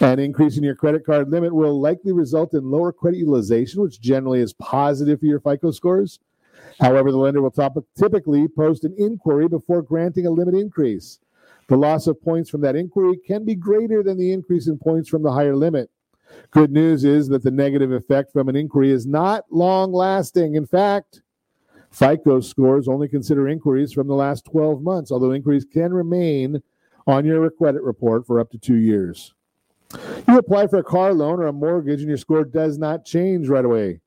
An 0.00 0.18
increase 0.18 0.56
in 0.56 0.64
your 0.64 0.74
credit 0.74 1.04
card 1.04 1.30
limit 1.30 1.54
will 1.54 1.80
likely 1.80 2.12
result 2.12 2.54
in 2.54 2.70
lower 2.70 2.92
credit 2.92 3.18
utilization, 3.18 3.82
which 3.82 4.00
generally 4.00 4.40
is 4.40 4.52
positive 4.54 5.20
for 5.20 5.26
your 5.26 5.40
FICO 5.40 5.70
scores. 5.70 6.18
However, 6.80 7.10
the 7.10 7.18
lender 7.18 7.42
will 7.42 7.50
top- 7.50 7.84
typically 7.96 8.46
post 8.48 8.84
an 8.84 8.94
inquiry 8.96 9.48
before 9.48 9.82
granting 9.82 10.26
a 10.26 10.30
limit 10.30 10.54
increase. 10.54 11.18
The 11.68 11.76
loss 11.76 12.06
of 12.06 12.22
points 12.22 12.48
from 12.48 12.60
that 12.62 12.76
inquiry 12.76 13.18
can 13.18 13.44
be 13.44 13.54
greater 13.54 14.02
than 14.02 14.16
the 14.16 14.32
increase 14.32 14.68
in 14.68 14.78
points 14.78 15.08
from 15.08 15.22
the 15.22 15.32
higher 15.32 15.56
limit. 15.56 15.90
Good 16.50 16.72
news 16.72 17.04
is 17.04 17.28
that 17.28 17.42
the 17.42 17.50
negative 17.50 17.92
effect 17.92 18.32
from 18.32 18.48
an 18.48 18.56
inquiry 18.56 18.90
is 18.90 19.06
not 19.06 19.44
long 19.50 19.92
lasting. 19.92 20.54
In 20.54 20.66
fact, 20.66 21.22
FICO 21.90 22.40
scores 22.40 22.88
only 22.88 23.08
consider 23.08 23.48
inquiries 23.48 23.92
from 23.92 24.08
the 24.08 24.14
last 24.14 24.44
12 24.44 24.82
months, 24.82 25.10
although 25.10 25.32
inquiries 25.32 25.64
can 25.64 25.92
remain 25.92 26.62
on 27.06 27.24
your 27.24 27.50
credit 27.50 27.82
report 27.82 28.26
for 28.26 28.38
up 28.38 28.50
to 28.50 28.58
two 28.58 28.76
years. 28.76 29.34
You 30.26 30.36
apply 30.38 30.66
for 30.66 30.78
a 30.78 30.84
car 30.84 31.14
loan 31.14 31.40
or 31.40 31.46
a 31.46 31.52
mortgage, 31.52 32.00
and 32.00 32.08
your 32.08 32.18
score 32.18 32.44
does 32.44 32.76
not 32.78 33.06
change 33.06 33.48
right 33.48 33.64
away. 33.64 34.00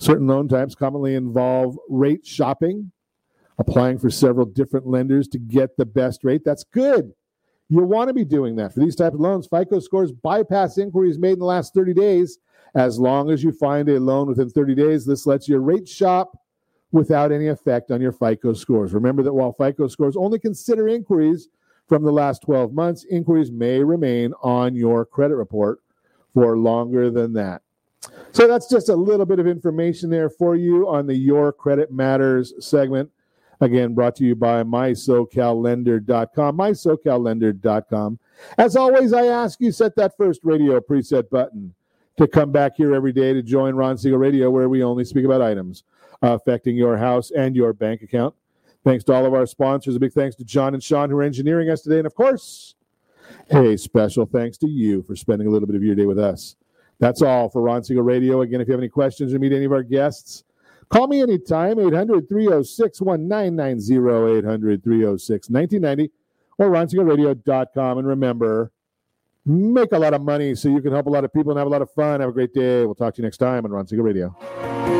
Certain 0.00 0.26
loan 0.26 0.48
types 0.48 0.74
commonly 0.74 1.14
involve 1.14 1.78
rate 1.90 2.26
shopping, 2.26 2.90
applying 3.58 3.98
for 3.98 4.08
several 4.08 4.46
different 4.46 4.86
lenders 4.86 5.28
to 5.28 5.38
get 5.38 5.76
the 5.76 5.84
best 5.84 6.24
rate. 6.24 6.40
That's 6.42 6.64
good. 6.64 7.12
You'll 7.68 7.84
want 7.84 8.08
to 8.08 8.14
be 8.14 8.24
doing 8.24 8.56
that. 8.56 8.72
For 8.72 8.80
these 8.80 8.96
type 8.96 9.12
of 9.12 9.20
loans, 9.20 9.46
FICO 9.46 9.78
scores 9.78 10.10
bypass 10.10 10.78
inquiries 10.78 11.18
made 11.18 11.34
in 11.34 11.38
the 11.38 11.44
last 11.44 11.74
30 11.74 11.92
days. 11.92 12.38
As 12.74 12.98
long 12.98 13.30
as 13.30 13.44
you 13.44 13.52
find 13.52 13.90
a 13.90 14.00
loan 14.00 14.26
within 14.26 14.48
30 14.48 14.74
days, 14.74 15.04
this 15.04 15.26
lets 15.26 15.48
you 15.48 15.58
rate 15.58 15.86
shop 15.86 16.32
without 16.92 17.30
any 17.30 17.48
effect 17.48 17.90
on 17.90 18.00
your 18.00 18.12
FICO 18.12 18.54
scores. 18.54 18.94
Remember 18.94 19.22
that 19.22 19.34
while 19.34 19.52
FICO 19.52 19.86
scores 19.86 20.16
only 20.16 20.38
consider 20.38 20.88
inquiries 20.88 21.48
from 21.88 22.02
the 22.04 22.12
last 22.12 22.40
12 22.42 22.72
months, 22.72 23.04
inquiries 23.10 23.52
may 23.52 23.84
remain 23.84 24.32
on 24.42 24.74
your 24.74 25.04
credit 25.04 25.36
report 25.36 25.80
for 26.32 26.56
longer 26.56 27.10
than 27.10 27.34
that. 27.34 27.60
So 28.32 28.46
that's 28.46 28.68
just 28.68 28.88
a 28.88 28.94
little 28.94 29.26
bit 29.26 29.38
of 29.38 29.46
information 29.46 30.08
there 30.08 30.30
for 30.30 30.56
you 30.56 30.88
on 30.88 31.06
the 31.06 31.14
Your 31.14 31.52
Credit 31.52 31.92
Matters 31.92 32.54
segment. 32.58 33.10
Again, 33.60 33.94
brought 33.94 34.16
to 34.16 34.24
you 34.24 34.34
by 34.34 34.62
mysocallender.com, 34.62 36.56
mysocallender.com. 36.56 38.18
As 38.56 38.76
always, 38.76 39.12
I 39.12 39.26
ask 39.26 39.60
you 39.60 39.70
set 39.70 39.94
that 39.96 40.16
first 40.16 40.40
radio 40.44 40.80
preset 40.80 41.28
button 41.28 41.74
to 42.16 42.26
come 42.26 42.52
back 42.52 42.76
here 42.76 42.94
every 42.94 43.12
day 43.12 43.34
to 43.34 43.42
join 43.42 43.74
Ron 43.74 43.98
Siegel 43.98 44.18
Radio, 44.18 44.50
where 44.50 44.68
we 44.68 44.82
only 44.82 45.04
speak 45.04 45.26
about 45.26 45.42
items 45.42 45.84
affecting 46.22 46.76
your 46.76 46.96
house 46.96 47.30
and 47.30 47.56
your 47.56 47.72
bank 47.72 48.02
account. 48.02 48.34
Thanks 48.84 49.04
to 49.04 49.12
all 49.12 49.26
of 49.26 49.34
our 49.34 49.46
sponsors. 49.46 49.96
A 49.96 50.00
big 50.00 50.12
thanks 50.12 50.36
to 50.36 50.44
John 50.44 50.74
and 50.74 50.82
Sean 50.82 51.10
who 51.10 51.18
are 51.18 51.22
engineering 51.22 51.68
us 51.68 51.82
today. 51.82 51.98
And 51.98 52.06
of 52.06 52.14
course, 52.14 52.74
a 53.50 53.76
special 53.76 54.24
thanks 54.26 54.56
to 54.58 54.68
you 54.68 55.02
for 55.02 55.16
spending 55.16 55.48
a 55.48 55.50
little 55.50 55.66
bit 55.66 55.76
of 55.76 55.82
your 55.82 55.94
day 55.94 56.06
with 56.06 56.18
us. 56.18 56.56
That's 57.00 57.22
all 57.22 57.48
for 57.48 57.62
Ron 57.62 57.82
Siegel 57.82 58.02
Radio. 58.02 58.42
Again, 58.42 58.60
if 58.60 58.68
you 58.68 58.72
have 58.72 58.80
any 58.80 58.90
questions 58.90 59.34
or 59.34 59.38
meet 59.38 59.52
any 59.52 59.64
of 59.64 59.72
our 59.72 59.82
guests, 59.82 60.44
call 60.90 61.08
me 61.08 61.22
anytime, 61.22 61.80
800 61.80 62.28
306 62.28 63.00
1990, 63.00 64.38
800 64.38 64.84
306 64.84 65.50
1990, 65.50 66.12
or 66.58 66.70
ronsiegelradio.com. 66.70 67.98
And 67.98 68.06
remember, 68.06 68.70
make 69.46 69.92
a 69.92 69.98
lot 69.98 70.12
of 70.12 70.20
money 70.20 70.54
so 70.54 70.68
you 70.68 70.82
can 70.82 70.92
help 70.92 71.06
a 71.06 71.10
lot 71.10 71.24
of 71.24 71.32
people 71.32 71.52
and 71.52 71.58
have 71.58 71.66
a 71.66 71.70
lot 71.70 71.82
of 71.82 71.90
fun. 71.90 72.20
Have 72.20 72.28
a 72.28 72.32
great 72.32 72.52
day. 72.52 72.84
We'll 72.84 72.94
talk 72.94 73.14
to 73.14 73.22
you 73.22 73.24
next 73.24 73.38
time 73.38 73.64
on 73.64 73.70
Ron 73.70 73.86
Siegel 73.86 74.04
Radio. 74.04 74.99